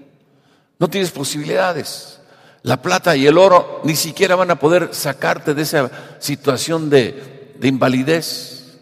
No 0.79 0.89
tienes 0.89 1.11
posibilidades. 1.11 2.21
La 2.63 2.81
plata 2.81 3.17
y 3.17 3.27
el 3.27 3.39
oro 3.39 3.81
ni 3.85 3.97
siquiera 3.97 4.37
van 4.37 4.51
a 4.51 4.59
poder 4.59 4.91
sacarte 4.93 5.55
de 5.55 5.63
esa 5.63 5.91
situación 6.19 6.91
de, 6.91 7.55
de 7.59 7.69
invalidez. 7.69 8.79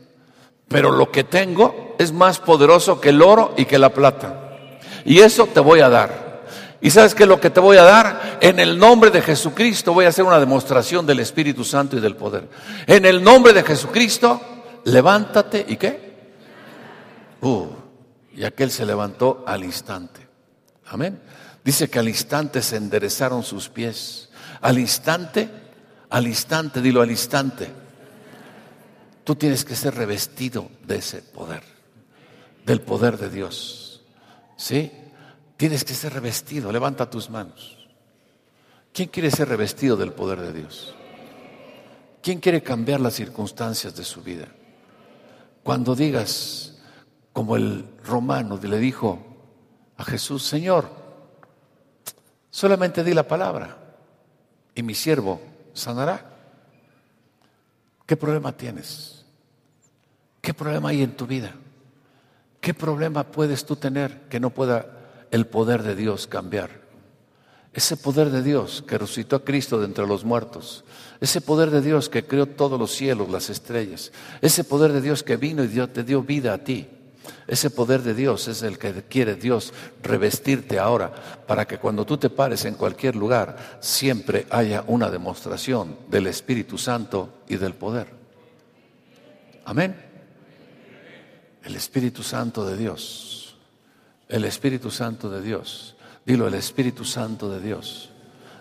Pero 0.68 0.92
lo 0.92 1.10
que 1.10 1.24
tengo 1.24 1.96
es 1.98 2.12
más 2.12 2.38
poderoso 2.38 3.00
que 3.00 3.08
el 3.08 3.22
oro 3.22 3.54
y 3.56 3.64
que 3.64 3.78
la 3.78 3.90
plata. 3.90 4.78
Y 5.04 5.20
eso 5.20 5.46
te 5.46 5.60
voy 5.60 5.80
a 5.80 5.88
dar. 5.88 6.30
¿Y 6.82 6.90
sabes 6.90 7.14
qué 7.14 7.24
es 7.24 7.28
lo 7.28 7.40
que 7.40 7.50
te 7.50 7.60
voy 7.60 7.76
a 7.76 7.82
dar? 7.82 8.38
En 8.40 8.58
el 8.58 8.78
nombre 8.78 9.10
de 9.10 9.20
Jesucristo 9.20 9.92
voy 9.92 10.06
a 10.06 10.08
hacer 10.08 10.24
una 10.24 10.38
demostración 10.38 11.04
del 11.04 11.20
Espíritu 11.20 11.64
Santo 11.64 11.96
y 11.96 12.00
del 12.00 12.16
poder. 12.16 12.48
En 12.86 13.04
el 13.04 13.22
nombre 13.22 13.52
de 13.52 13.62
Jesucristo, 13.62 14.40
levántate 14.84 15.64
y 15.68 15.76
qué? 15.76 16.10
Uh, 17.42 17.66
y 18.34 18.44
aquel 18.44 18.70
se 18.70 18.86
levantó 18.86 19.44
al 19.46 19.64
instante. 19.64 20.26
Amén. 20.86 21.20
Dice 21.64 21.88
que 21.88 21.98
al 21.98 22.08
instante 22.08 22.62
se 22.62 22.76
enderezaron 22.76 23.42
sus 23.42 23.68
pies. 23.68 24.30
Al 24.61 24.78
instante, 24.78 25.48
al 26.08 26.26
instante, 26.26 26.80
dilo 26.80 27.02
al 27.02 27.11
instante. 27.11 27.68
Tú 29.24 29.34
tienes 29.36 29.64
que 29.64 29.76
ser 29.76 29.94
revestido 29.94 30.70
de 30.84 30.96
ese 30.96 31.22
poder, 31.22 31.62
del 32.64 32.80
poder 32.80 33.18
de 33.18 33.30
Dios. 33.30 34.02
¿Sí? 34.56 34.90
Tienes 35.56 35.84
que 35.84 35.94
ser 35.94 36.14
revestido. 36.14 36.72
Levanta 36.72 37.11
tus 37.11 37.28
manos. 37.30 37.88
¿Quién 38.92 39.08
quiere 39.08 39.30
ser 39.30 39.48
revestido 39.48 39.96
del 39.96 40.12
poder 40.12 40.40
de 40.40 40.52
Dios? 40.52 40.94
¿Quién 42.22 42.40
quiere 42.40 42.62
cambiar 42.62 43.00
las 43.00 43.14
circunstancias 43.14 43.94
de 43.94 44.04
su 44.04 44.22
vida? 44.22 44.48
Cuando 45.62 45.94
digas, 45.94 46.78
como 47.32 47.56
el 47.56 47.86
romano 48.04 48.58
le 48.62 48.78
dijo 48.78 49.18
a 49.96 50.04
Jesús, 50.04 50.42
Señor, 50.42 50.99
solamente 52.51 53.05
di 53.05 53.14
la 53.14 53.26
palabra 53.26 53.76
y 54.74 54.82
mi 54.82 54.94
siervo 54.94 55.40
sanará. 55.72 56.26
¿Qué 58.07 58.16
problema 58.16 58.53
tienes? 58.53 59.24
¿Qué 60.40 60.53
problema 60.55 60.88
hay 60.88 61.03
en 61.03 61.16
tu 61.16 61.26
vida? 61.26 61.55
¿Qué 62.61 62.74
problema 62.74 63.24
puedes 63.24 63.64
tú 63.64 63.76
tener 63.76 64.28
que 64.28 64.40
no 64.40 64.51
pueda 64.51 65.01
el 65.30 65.46
poder 65.46 65.82
de 65.82 65.94
Dios 65.94 66.26
cambiar. 66.26 66.80
Ese 67.72 67.96
poder 67.96 68.30
de 68.30 68.42
Dios 68.42 68.82
que 68.86 68.98
resucitó 68.98 69.36
a 69.36 69.44
Cristo 69.44 69.78
de 69.78 69.86
entre 69.86 70.07
los 70.07 70.24
muertos. 70.24 70.84
Ese 71.20 71.40
poder 71.40 71.70
de 71.70 71.80
Dios 71.80 72.09
que 72.09 72.26
creó 72.26 72.46
todos 72.46 72.78
los 72.78 72.90
cielos, 72.90 73.30
las 73.30 73.48
estrellas. 73.48 74.11
Ese 74.40 74.64
poder 74.64 74.92
de 74.92 75.01
Dios 75.01 75.22
que 75.22 75.36
vino 75.36 75.62
y 75.62 75.68
te 75.68 76.03
dio 76.03 76.22
vida 76.22 76.53
a 76.53 76.59
ti. 76.59 76.88
Ese 77.46 77.70
poder 77.70 78.02
de 78.02 78.14
Dios 78.14 78.48
es 78.48 78.62
el 78.62 78.78
que 78.78 79.04
quiere 79.04 79.34
Dios 79.34 79.72
revestirte 80.02 80.78
ahora 80.78 81.12
para 81.46 81.66
que 81.66 81.78
cuando 81.78 82.04
tú 82.04 82.16
te 82.16 82.30
pares 82.30 82.64
en 82.64 82.74
cualquier 82.74 83.16
lugar 83.16 83.78
siempre 83.80 84.46
haya 84.50 84.84
una 84.86 85.10
demostración 85.10 85.96
del 86.08 86.26
Espíritu 86.26 86.78
Santo 86.78 87.42
y 87.48 87.56
del 87.56 87.74
poder. 87.74 88.08
Amén. 89.64 89.94
El 91.64 91.76
Espíritu 91.76 92.22
Santo 92.22 92.64
de 92.64 92.76
Dios 92.76 93.40
el 94.30 94.44
Espíritu 94.44 94.90
Santo 94.90 95.28
de 95.28 95.42
Dios. 95.42 95.96
Dilo, 96.24 96.46
el 96.46 96.54
Espíritu 96.54 97.04
Santo 97.04 97.50
de 97.50 97.60
Dios. 97.60 98.10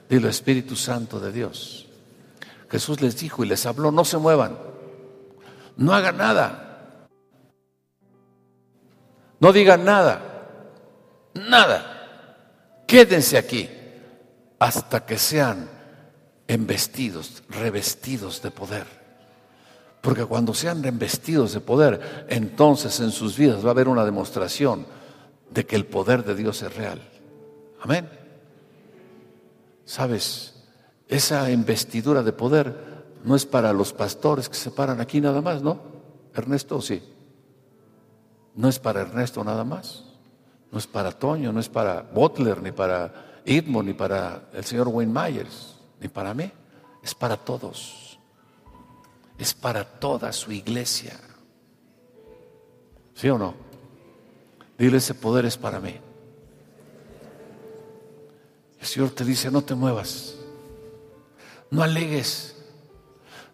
Dilo, 0.10 0.28
Espíritu 0.28 0.76
Santo 0.76 1.20
de 1.20 1.32
Dios. 1.32 1.88
Jesús 2.70 3.02
les 3.02 3.18
dijo 3.18 3.44
y 3.44 3.48
les 3.48 3.66
habló, 3.66 3.92
no 3.92 4.04
se 4.04 4.18
muevan, 4.18 4.58
no 5.78 5.94
hagan 5.94 6.18
nada, 6.18 6.69
no 9.40 9.54
digan 9.54 9.86
nada, 9.86 10.22
nada. 11.34 12.84
Quédense 12.86 13.38
aquí 13.38 13.70
hasta 14.58 15.06
que 15.06 15.18
sean 15.18 15.70
embestidos, 16.48 17.44
revestidos 17.50 18.42
de 18.42 18.52
poder. 18.52 18.86
Porque 20.02 20.26
cuando 20.26 20.54
sean 20.54 20.82
revestidos 20.82 21.54
de 21.54 21.60
poder, 21.60 22.26
entonces 22.30 23.00
en 23.00 23.12
sus 23.12 23.38
vidas 23.38 23.64
va 23.64 23.70
a 23.70 23.72
haber 23.72 23.88
una 23.88 24.06
demostración 24.06 24.86
de 25.50 25.66
que 25.66 25.76
el 25.76 25.86
poder 25.86 26.24
de 26.24 26.36
Dios 26.36 26.62
es 26.62 26.76
real. 26.76 27.02
Amén. 27.82 28.10
Sabes, 29.86 30.56
esa 31.08 31.50
investidura 31.52 32.24
de 32.24 32.32
poder 32.34 32.90
no 33.24 33.36
es 33.36 33.46
para 33.46 33.74
los 33.74 33.94
pastores 33.94 34.48
que 34.48 34.56
se 34.56 34.72
paran 34.72 35.02
aquí 35.02 35.20
nada 35.20 35.42
más, 35.42 35.62
¿no? 35.62 35.80
Ernesto, 36.34 36.82
sí. 36.82 37.02
No 38.60 38.68
es 38.68 38.78
para 38.78 39.00
Ernesto 39.00 39.42
nada 39.42 39.64
más. 39.64 40.04
No 40.70 40.80
es 40.80 40.86
para 40.86 41.14
Toño, 41.14 41.54
no 41.54 41.62
es 41.62 41.70
para 41.70 42.02
Butler, 42.02 42.62
ni 42.62 42.74
para 42.74 43.42
Edmond, 43.46 43.88
ni 43.88 43.94
para 43.94 44.50
el 44.52 44.66
señor 44.66 44.90
Wayne 44.90 45.14
Myers, 45.14 45.78
ni 46.02 46.10
para 46.10 46.34
mí. 46.34 46.52
Es 47.02 47.16
para 47.16 47.38
todos. 47.38 48.20
Es 49.38 49.54
para 49.54 49.86
toda 49.86 50.34
su 50.34 50.52
iglesia. 50.52 51.18
¿Sí 53.14 53.30
o 53.30 53.38
no? 53.38 53.54
Dile, 54.78 54.98
ese 54.98 55.14
poder 55.14 55.46
es 55.46 55.56
para 55.56 55.80
mí. 55.80 55.96
El 58.78 58.86
Señor 58.86 59.12
te 59.12 59.24
dice, 59.24 59.50
no 59.50 59.62
te 59.62 59.74
muevas, 59.74 60.36
no 61.72 61.82
alegues, 61.82 62.58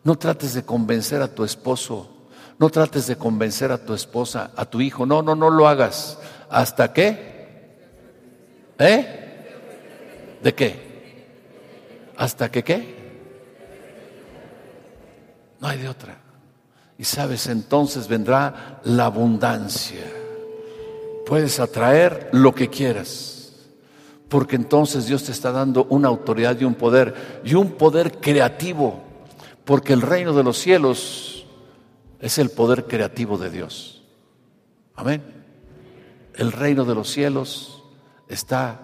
no 0.03 0.18
trates 0.18 0.56
de 0.56 0.66
convencer 0.66 1.22
a 1.22 1.28
tu 1.28 1.43
esposo, 1.43 2.14
no 2.58 2.70
trates 2.70 3.08
de 3.08 3.18
convencer 3.18 3.72
a 3.72 3.78
tu 3.78 3.93
esposa, 3.93 4.51
a 4.56 4.66
tu 4.66 4.82
hijo, 4.82 5.06
no, 5.06 5.22
no, 5.22 5.36
no 5.36 5.49
lo 5.49 5.68
hagas. 5.68 6.18
¿Hasta 6.49 6.93
qué? 6.93 7.78
¿Eh? 8.80 10.38
¿De 10.41 10.53
qué? 10.53 11.26
¿Hasta 12.18 12.49
que 12.49 12.64
qué? 12.64 12.95
No 15.60 15.68
hay 15.68 15.80
de 15.80 15.89
otra. 15.89 16.18
Y 16.97 17.03
sabes, 17.03 17.47
entonces 17.47 18.08
vendrá 18.08 18.80
la 18.84 19.06
abundancia 19.06 20.06
puedes 21.26 21.60
atraer 21.60 22.30
lo 22.32 22.53
que 22.53 22.70
quieras. 22.70 23.51
Porque 24.30 24.56
entonces 24.56 25.08
Dios 25.08 25.24
te 25.24 25.32
está 25.32 25.51
dando 25.51 25.86
una 25.89 26.08
autoridad 26.08 26.58
y 26.60 26.64
un 26.64 26.76
poder, 26.76 27.41
y 27.43 27.56
un 27.56 27.72
poder 27.72 28.20
creativo. 28.20 29.01
Porque 29.66 29.93
el 29.93 30.01
reino 30.01 30.34
de 30.34 30.43
los 30.43 30.58
cielos 30.58 31.35
es 32.20 32.38
el 32.38 32.49
poder 32.49 32.86
creativo 32.86 33.38
de 33.38 33.49
Dios. 33.49 34.03
Amén. 34.95 35.22
El 36.36 36.51
reino 36.51 36.86
de 36.86 36.95
los 36.95 37.09
cielos 37.09 37.84
está 38.28 38.80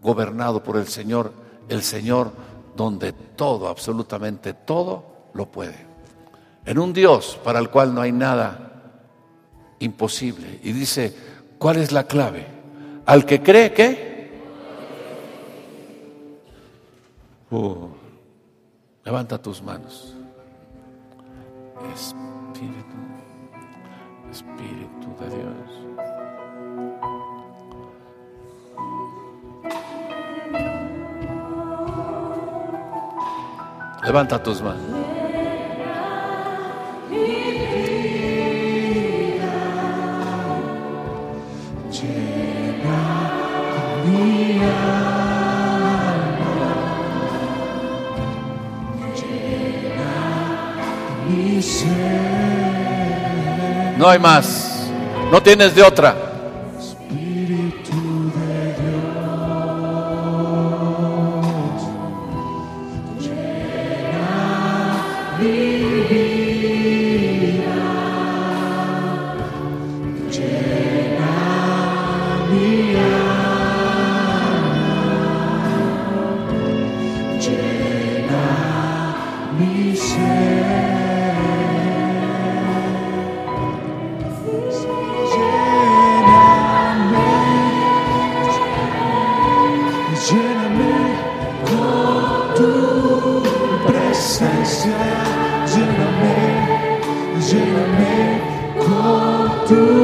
gobernado 0.00 0.62
por 0.62 0.76
el 0.76 0.88
Señor, 0.88 1.32
el 1.68 1.82
Señor 1.82 2.32
donde 2.76 3.12
todo, 3.12 3.68
absolutamente 3.68 4.54
todo, 4.54 5.28
lo 5.34 5.50
puede. 5.50 5.86
En 6.64 6.78
un 6.78 6.92
Dios 6.92 7.38
para 7.42 7.58
el 7.58 7.70
cual 7.70 7.94
no 7.94 8.00
hay 8.00 8.12
nada 8.12 8.72
imposible. 9.78 10.60
Y 10.62 10.72
dice, 10.72 11.14
¿cuál 11.58 11.78
es 11.78 11.92
la 11.92 12.04
clave? 12.04 12.46
Al 13.06 13.26
que 13.26 13.42
cree 13.42 13.72
que... 13.72 14.12
Uh, 17.50 17.88
levanta 19.04 19.40
tus 19.40 19.62
manos. 19.62 20.14
Espíritu, 22.62 22.96
Espíritu 24.30 25.08
de 25.18 25.26
Dios. 25.36 25.70
Levanta 34.04 34.40
tus 34.40 34.62
manos. 34.62 35.02
No 54.02 54.08
hay 54.08 54.18
más. 54.18 54.88
No 55.30 55.40
tienes 55.40 55.76
de 55.76 55.82
otra. 55.84 56.31
Con 99.72 100.01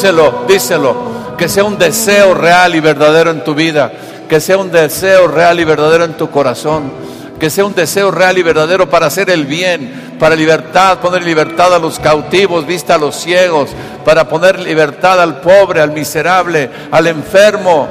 Díselo, 0.00 0.44
díselo. 0.48 0.96
Que 1.36 1.46
sea 1.46 1.62
un 1.62 1.76
deseo 1.76 2.32
real 2.32 2.74
y 2.74 2.80
verdadero 2.80 3.32
en 3.32 3.44
tu 3.44 3.54
vida. 3.54 3.92
Que 4.30 4.40
sea 4.40 4.56
un 4.56 4.72
deseo 4.72 5.28
real 5.28 5.60
y 5.60 5.64
verdadero 5.64 6.04
en 6.04 6.14
tu 6.14 6.30
corazón. 6.30 6.90
Que 7.38 7.50
sea 7.50 7.66
un 7.66 7.74
deseo 7.74 8.10
real 8.10 8.38
y 8.38 8.42
verdadero 8.42 8.88
para 8.88 9.08
hacer 9.08 9.28
el 9.28 9.44
bien, 9.44 10.16
para 10.18 10.34
libertad, 10.34 11.00
poner 11.00 11.22
libertad 11.22 11.74
a 11.74 11.78
los 11.78 11.98
cautivos, 11.98 12.66
vista 12.66 12.94
a 12.94 12.98
los 12.98 13.14
ciegos, 13.14 13.68
para 14.02 14.26
poner 14.26 14.58
libertad 14.60 15.20
al 15.20 15.42
pobre, 15.42 15.82
al 15.82 15.90
miserable, 15.90 16.70
al 16.90 17.06
enfermo. 17.06 17.86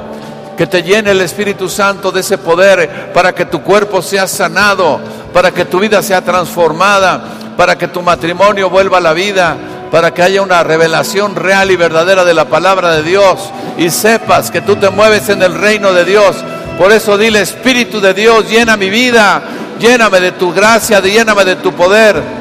Que 0.58 0.66
te 0.66 0.82
llene 0.82 1.12
el 1.12 1.20
Espíritu 1.20 1.68
Santo 1.68 2.10
de 2.10 2.22
ese 2.22 2.38
poder 2.38 3.12
para 3.14 3.32
que 3.32 3.44
tu 3.44 3.62
cuerpo 3.62 4.02
sea 4.02 4.26
sanado, 4.26 4.98
para 5.32 5.52
que 5.52 5.64
tu 5.64 5.78
vida 5.78 6.02
sea 6.02 6.22
transformada, 6.22 7.22
para 7.56 7.78
que 7.78 7.86
tu 7.86 8.02
matrimonio 8.02 8.68
vuelva 8.68 8.98
a 8.98 9.00
la 9.00 9.12
vida, 9.12 9.56
para 9.90 10.14
que 10.14 10.22
haya 10.22 10.42
una 10.42 10.62
revelación 10.62 11.34
real 11.34 11.70
y 11.70 11.76
verdadera 11.76 12.24
de 12.24 12.34
la 12.34 12.46
palabra 12.46 12.96
de 12.96 13.02
Dios 13.02 13.50
y 13.76 13.90
sepas 13.90 14.50
que 14.50 14.60
tú 14.60 14.76
te 14.76 14.90
mueves 14.90 15.28
en 15.28 15.42
el 15.42 15.54
reino 15.54 15.92
de 15.92 16.04
Dios. 16.04 16.36
Por 16.78 16.92
eso 16.92 17.18
dile, 17.18 17.40
Espíritu 17.40 18.00
de 18.00 18.14
Dios, 18.14 18.48
llena 18.48 18.76
mi 18.76 18.88
vida, 18.88 19.42
lléname 19.78 20.20
de 20.20 20.32
tu 20.32 20.52
gracia, 20.52 21.00
lléname 21.00 21.44
de 21.44 21.56
tu 21.56 21.72
poder. 21.72 22.39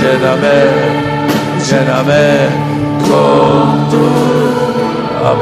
Lléname, 0.00 0.58
lléname 1.68 2.26
con 3.08 3.88
tu 3.90 4.04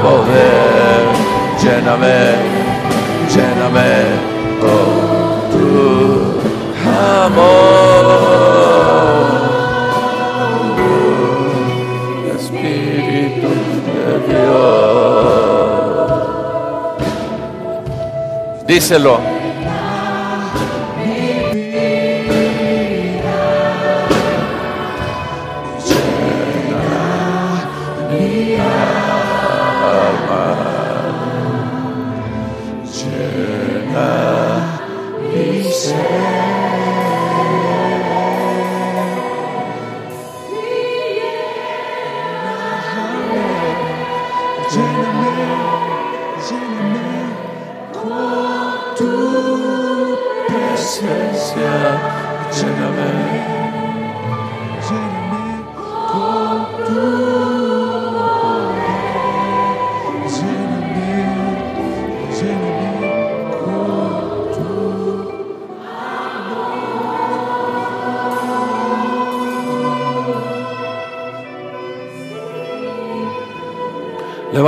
poder, 0.03 1.03
lléname, 1.62 2.18
lléname 3.34 3.93
con 4.61 4.89
tu 5.53 5.68
amor. 7.24 7.66
Espíritu 12.34 13.51
de 13.87 14.07
Dios. 14.28 14.66
Díselo. 18.66 19.36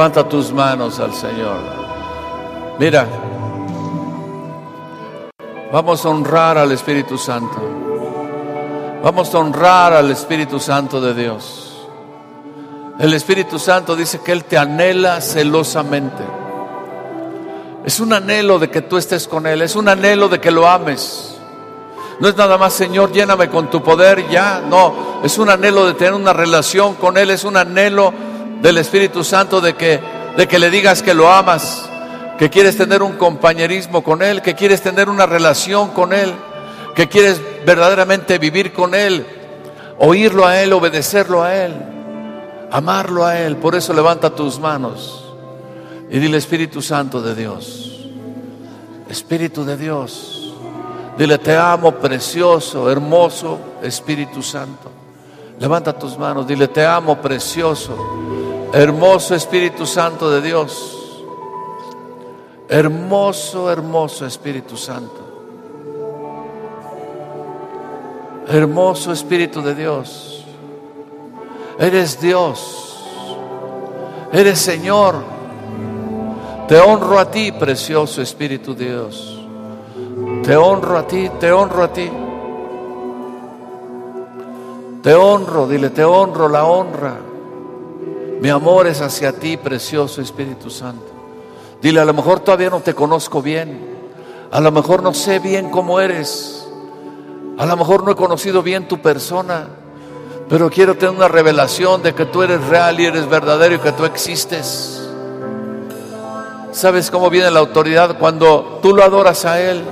Levanta 0.09 0.27
tus 0.27 0.55
manos 0.55 0.99
al 1.01 1.13
Señor. 1.13 1.59
Mira, 2.79 3.07
vamos 5.71 6.03
a 6.03 6.09
honrar 6.09 6.57
al 6.57 6.73
Espíritu 6.73 7.19
Santo. 7.19 7.59
Vamos 9.03 9.35
a 9.35 9.39
honrar 9.39 9.93
al 9.93 10.11
Espíritu 10.11 10.59
Santo 10.59 10.99
de 10.99 11.13
Dios. 11.13 11.87
El 12.99 13.13
Espíritu 13.13 13.59
Santo 13.59 13.95
dice 13.95 14.21
que 14.21 14.33
Él 14.33 14.45
te 14.45 14.57
anhela 14.57 15.21
celosamente. 15.21 16.25
Es 17.85 18.01
un 18.01 18.15
anhelo 18.15 18.59
de 18.59 18.71
que 18.71 18.81
tú 18.81 18.97
estés 18.97 19.29
con 19.29 19.47
Él, 19.47 19.61
es 19.61 19.77
un 19.77 19.91
anhelo 19.91 20.31
de 20.31 20.41
que 20.41 20.51
lo 20.51 20.67
ames. 20.67 21.37
No 22.19 22.29
es 22.29 22.37
nada 22.39 22.57
más, 22.57 22.73
Señor, 22.73 23.13
lléname 23.13 23.51
con 23.51 23.69
tu 23.69 23.83
poder, 23.83 24.27
ya. 24.31 24.63
No, 24.67 25.21
es 25.23 25.37
un 25.37 25.51
anhelo 25.51 25.85
de 25.85 25.93
tener 25.93 26.15
una 26.15 26.33
relación 26.33 26.95
con 26.95 27.19
Él, 27.19 27.29
es 27.29 27.45
un 27.45 27.59
anhelo 27.59 28.15
del 28.63 28.79
Espíritu 28.79 29.25
Santo 29.25 29.61
de 29.61 29.75
que, 29.75 30.01
de 30.37 30.49
que 30.49 30.59
le 30.59 30.71
digas 30.71 31.03
que 31.03 31.15
lo 31.15 31.31
amas, 31.31 31.89
que 32.39 32.51
quieres 32.51 32.77
tener 32.77 33.03
un 33.03 33.13
compañerismo 33.15 34.03
con 34.03 34.23
Él, 34.23 34.43
que 34.43 34.55
quieres 34.55 34.83
tener 34.83 35.09
una 35.09 35.27
relación 35.27 35.91
con 35.91 36.13
Él, 36.13 36.33
que 36.95 37.09
quieres 37.09 37.41
verdaderamente 37.67 38.39
vivir 38.39 38.73
con 38.73 38.95
Él, 38.95 39.27
oírlo 39.99 40.47
a 40.47 40.61
Él, 40.61 40.73
obedecerlo 40.73 41.43
a 41.43 41.55
Él, 41.55 41.75
amarlo 42.71 43.25
a 43.25 43.39
Él. 43.39 43.57
Por 43.57 43.75
eso 43.75 43.93
levanta 43.93 44.35
tus 44.35 44.59
manos 44.59 45.25
y 46.11 46.19
dile 46.19 46.39
Espíritu 46.39 46.81
Santo 46.81 47.21
de 47.21 47.35
Dios, 47.35 48.09
Espíritu 49.09 49.65
de 49.65 49.77
Dios. 49.77 50.35
Dile, 51.17 51.39
te 51.39 51.57
amo, 51.57 51.97
precioso, 51.97 52.89
hermoso 52.89 53.59
Espíritu 53.83 54.41
Santo. 54.41 54.98
Levanta 55.59 55.93
tus 55.93 56.17
manos, 56.17 56.47
dile, 56.47 56.69
te 56.69 56.85
amo, 56.85 57.17
precioso, 57.17 57.97
hermoso 58.73 59.35
Espíritu 59.35 59.87
Santo 59.87 60.31
de 60.31 60.41
Dios. 60.41 60.95
Hermoso, 62.69 63.71
hermoso 63.71 64.25
Espíritu 64.25 64.77
Santo. 64.77 65.27
Hermoso 68.47 69.11
Espíritu 69.11 69.61
de 69.63 69.75
Dios. 69.75 70.45
Eres 71.79 72.21
Dios. 72.21 73.05
Eres 74.33 74.59
Señor. 74.61 75.17
Te 76.69 76.79
honro 76.79 77.19
a 77.19 77.31
ti, 77.31 77.51
precioso 77.51 78.23
Espíritu 78.23 78.75
Dios. 78.75 79.39
Te 80.45 80.57
honro 80.57 80.99
a 80.99 81.07
ti, 81.07 81.31
te 81.41 81.51
honro 81.51 81.83
a 81.83 81.93
ti. 81.93 82.11
Te 85.09 85.15
honro, 85.15 85.67
dile, 85.67 85.89
te 85.89 86.05
honro 86.05 86.51
la 86.51 86.65
honra. 86.65 87.15
Mi 88.43 88.51
amor 88.51 88.87
es 88.87 89.01
hacia 89.01 89.33
ti, 89.33 89.57
precioso 89.57 90.21
Espíritu 90.21 90.69
Santo. 90.69 91.07
Dile, 91.81 92.01
a 92.01 92.05
lo 92.05 92.13
mejor 92.13 92.41
todavía 92.41 92.69
no 92.69 92.81
te 92.81 92.93
conozco 92.93 93.41
bien. 93.41 93.89
A 94.51 94.61
lo 94.61 94.71
mejor 94.71 95.03
no 95.03 95.15
sé 95.15 95.39
bien 95.39 95.71
cómo 95.71 95.99
eres. 95.99 96.69
A 97.57 97.65
lo 97.65 97.75
mejor 97.79 98.05
no 98.05 98.11
he 98.11 98.17
conocido 98.17 98.63
bien 98.63 98.87
tu 98.87 99.01
persona. 99.01 99.69
Pero 100.47 100.69
quiero 100.69 100.95
tener 100.99 101.17
una 101.17 101.29
revelación 101.29 102.03
de 102.03 102.15
que 102.15 102.27
tú 102.27 102.43
eres 102.43 102.63
real 102.67 103.01
y 103.01 103.07
eres 103.07 103.27
verdadero 103.31 103.77
y 103.77 103.79
que 103.79 103.93
tú 103.93 104.05
existes. 104.05 105.09
¿Sabes 106.71 107.11
cómo 107.11 107.31
viene 107.31 107.51
la 107.51 107.61
autoridad? 107.61 108.19
Cuando 108.19 108.79
tú 108.83 108.95
lo 108.95 109.03
adoras 109.03 109.47
a 109.47 109.59
Él. 109.59 109.85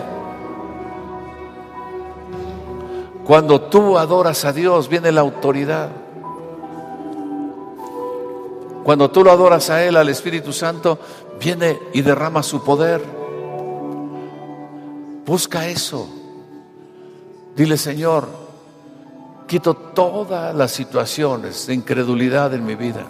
Cuando 3.27 3.61
tú 3.63 3.99
adoras 3.99 4.45
a 4.45 4.53
Dios, 4.53 4.89
viene 4.89 5.11
la 5.11 5.23
autoridad. 5.23 5.91
Cuando 8.85 9.11
tú 9.11 9.25
lo 9.25 9.33
adoras 9.33 9.69
a 9.69 9.83
Él, 9.85 9.97
al 9.97 10.09
Espíritu 10.09 10.53
Santo, 10.53 10.97
viene 11.41 11.77
y 11.93 12.03
derrama 12.03 12.45
su 12.45 12.63
poder. 12.63 13.03
Busca 15.27 15.67
eso. 15.67 16.09
Dile, 17.57 17.77
Señor, 17.77 18.29
quito 19.49 19.75
todas 19.75 20.55
las 20.55 20.71
situaciones 20.71 21.67
de 21.67 21.75
incredulidad 21.75 22.55
en 22.55 22.65
mi 22.65 22.77
vida. 22.77 23.05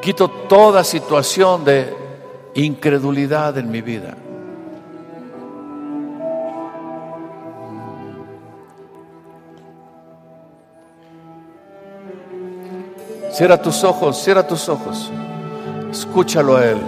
Quito 0.00 0.28
toda 0.48 0.82
situación 0.82 1.62
de 1.62 1.94
incredulidad 2.54 3.58
en 3.58 3.70
mi 3.70 3.82
vida. 3.82 4.16
Cierra 13.32 13.56
tus 13.60 13.82
ojos, 13.82 14.22
cierra 14.22 14.46
tus 14.46 14.68
ojos. 14.68 15.10
Escúchalo 15.90 16.56
a 16.56 16.66
Él. 16.66 16.78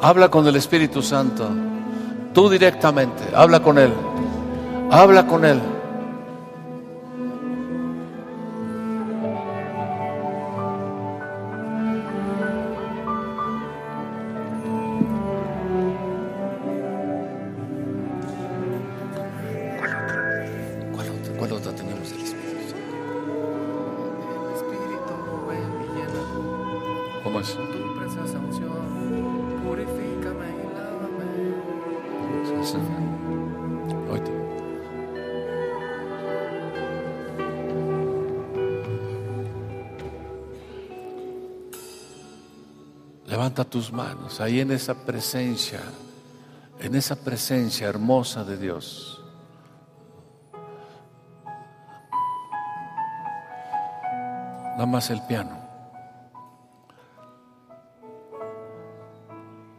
Habla 0.00 0.30
con 0.30 0.46
el 0.46 0.56
Espíritu 0.56 1.02
Santo. 1.02 1.48
Tú 2.32 2.48
directamente, 2.48 3.22
habla 3.34 3.60
con 3.60 3.76
Él. 3.78 3.92
Habla 4.90 5.26
con 5.26 5.44
Él. 5.44 5.60
Levanta 43.26 43.64
tus 43.64 43.92
manos 43.92 44.40
ahí 44.40 44.60
en 44.60 44.70
esa 44.72 44.94
presencia, 44.94 45.80
en 46.78 46.94
esa 46.94 47.16
presencia 47.16 47.88
hermosa 47.88 48.44
de 48.44 48.58
Dios. 48.58 49.24
Nada 54.72 54.86
más 54.86 55.10
el 55.10 55.22
piano. 55.22 55.58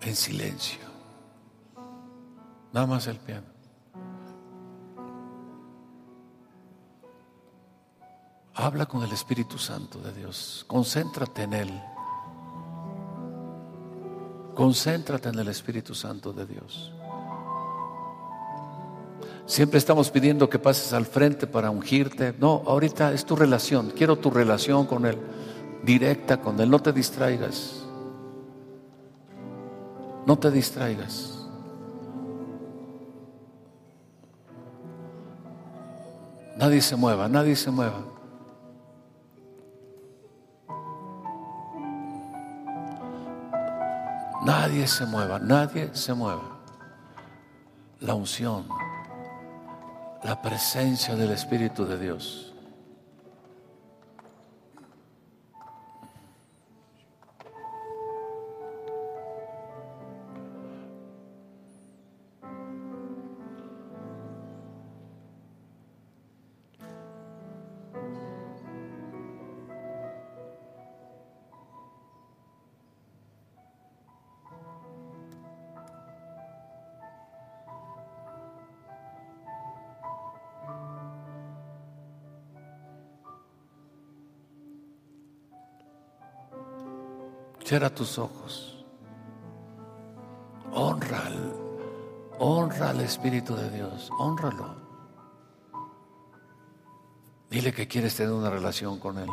En 0.01 0.15
silencio. 0.15 0.92
Nada 2.73 2.87
más 2.87 3.05
el 3.05 3.17
piano. 3.17 3.45
Habla 8.55 8.87
con 8.87 9.03
el 9.03 9.11
Espíritu 9.11 9.57
Santo 9.57 9.99
de 9.99 10.11
Dios. 10.13 10.65
Concéntrate 10.67 11.43
en 11.43 11.53
Él. 11.53 11.81
Concéntrate 14.55 15.29
en 15.29 15.39
el 15.39 15.47
Espíritu 15.47 15.93
Santo 15.93 16.33
de 16.33 16.45
Dios. 16.45 16.91
Siempre 19.45 19.77
estamos 19.77 20.09
pidiendo 20.09 20.49
que 20.49 20.57
pases 20.57 20.93
al 20.93 21.05
frente 21.05 21.45
para 21.45 21.69
ungirte. 21.69 22.33
No, 22.39 22.63
ahorita 22.65 23.11
es 23.13 23.25
tu 23.25 23.35
relación. 23.35 23.91
Quiero 23.91 24.17
tu 24.17 24.31
relación 24.31 24.85
con 24.87 25.05
Él. 25.05 25.17
Directa 25.83 26.39
con 26.39 26.59
Él. 26.59 26.69
No 26.69 26.79
te 26.79 26.93
distraigas. 26.93 27.83
No 30.25 30.39
te 30.39 30.49
distraigas. 30.49 31.42
Nadie 36.63 36.81
se 36.81 36.95
mueva, 36.95 37.27
nadie 37.27 37.57
se 37.57 37.69
mueva. 37.69 38.05
Nadie 44.45 44.87
se 44.87 45.05
mueva, 45.05 45.39
nadie 45.39 45.89
se 45.93 46.13
mueva. 46.13 46.61
La 47.99 48.13
unción, 48.13 48.65
la 50.23 50.41
presencia 50.41 51.15
del 51.15 51.31
Espíritu 51.31 51.83
de 51.83 51.99
Dios. 51.99 52.52
Cierra 87.73 87.89
tus 87.89 88.19
ojos. 88.19 88.85
Honra 90.73 91.23
honra 92.37 92.91
al 92.91 93.01
Espíritu 93.01 93.55
de 93.55 93.67
Dios. 93.71 94.11
Honralo. 94.19 94.75
Dile 97.49 97.73
que 97.73 97.87
quieres 97.87 98.15
tener 98.15 98.31
una 98.31 98.51
relación 98.51 98.99
con 98.99 99.17
Él. 99.17 99.27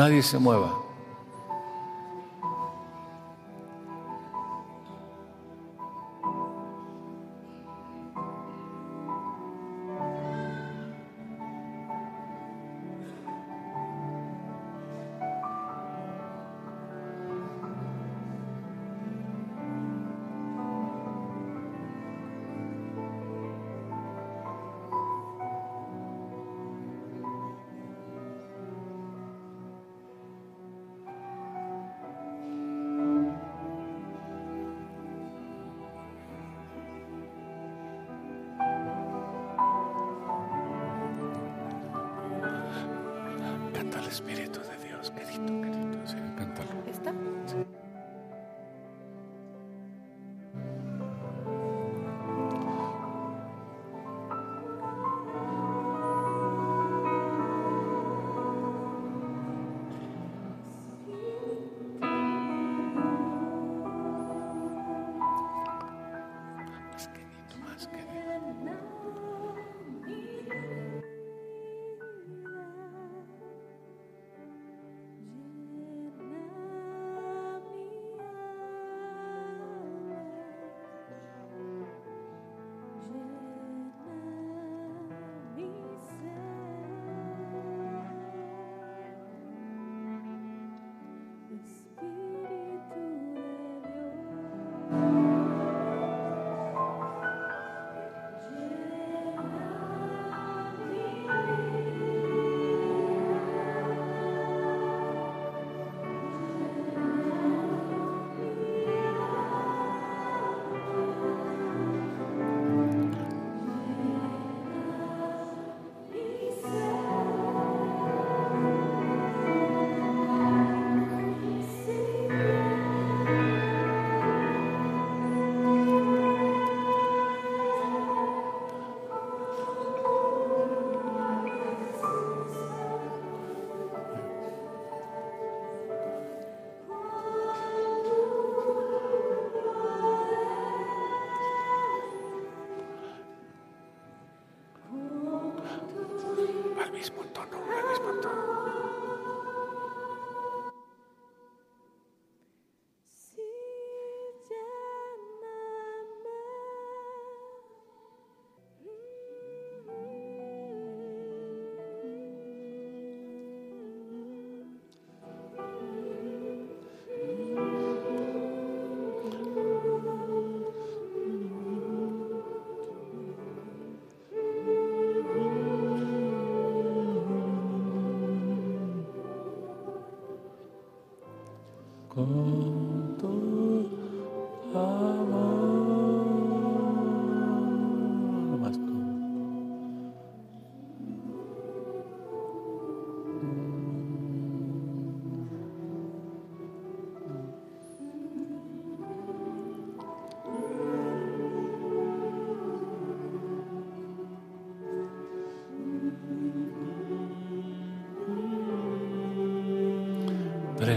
Nadie 0.00 0.22
se 0.22 0.38
mueva. 0.38 0.89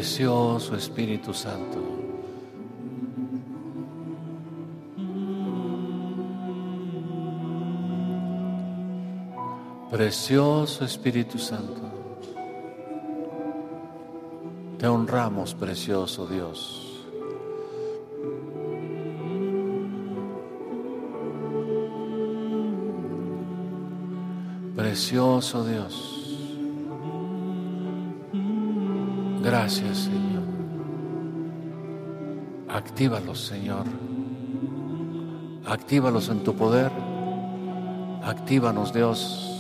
Precioso 0.04 0.76
Espíritu 0.76 1.34
Santo. 1.34 1.80
Precioso 9.90 10.84
Espíritu 10.84 11.40
Santo. 11.40 11.82
Te 14.78 14.88
honramos, 14.88 15.54
precioso 15.54 16.28
Dios. 16.28 17.02
Precioso 24.76 25.64
Dios. 25.64 26.13
Gracias, 29.64 29.98
Señor. 29.98 30.44
Actívalos, 32.68 33.40
Señor. 33.40 33.86
Actívalos 35.66 36.28
en 36.28 36.44
tu 36.44 36.54
poder. 36.54 36.92
Actívanos, 38.26 38.94
Dios. 38.94 39.58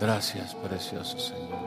Gracias, 0.00 0.54
precioso 0.54 1.18
Señor. 1.18 1.63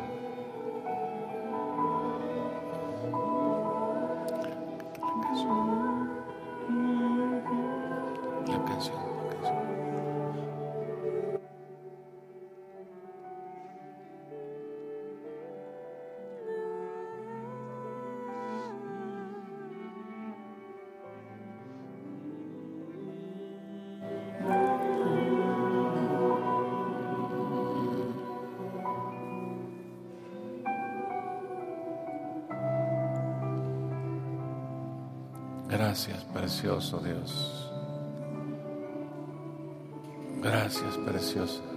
Gracias, 35.97 36.23
precioso 36.25 36.99
Dios. 36.99 37.71
Gracias, 40.43 40.95
precioso. 40.97 41.76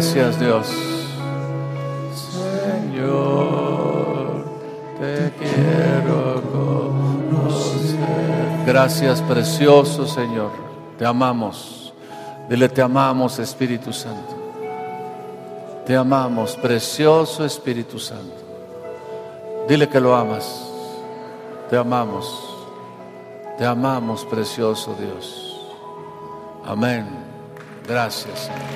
Gracias 0.00 0.40
Dios. 0.40 0.66
Señor, 2.64 4.46
te 4.98 5.30
quiero 5.38 6.42
conocer. 6.50 7.98
Gracias 8.64 9.20
precioso 9.20 10.06
Señor. 10.06 10.52
Te 10.96 11.04
amamos. 11.04 11.92
Dile, 12.48 12.70
te 12.70 12.80
amamos 12.80 13.38
Espíritu 13.40 13.92
Santo. 13.92 14.38
Te 15.84 15.94
amamos, 15.94 16.56
precioso 16.56 17.44
Espíritu 17.44 17.98
Santo. 17.98 18.42
Dile 19.68 19.86
que 19.86 20.00
lo 20.00 20.16
amas. 20.16 20.66
Te 21.68 21.76
amamos. 21.76 22.56
Te 23.58 23.66
amamos, 23.66 24.24
precioso 24.24 24.96
Dios. 24.98 25.60
Amén. 26.64 27.06
Gracias. 27.86 28.44
Señor. 28.44 28.69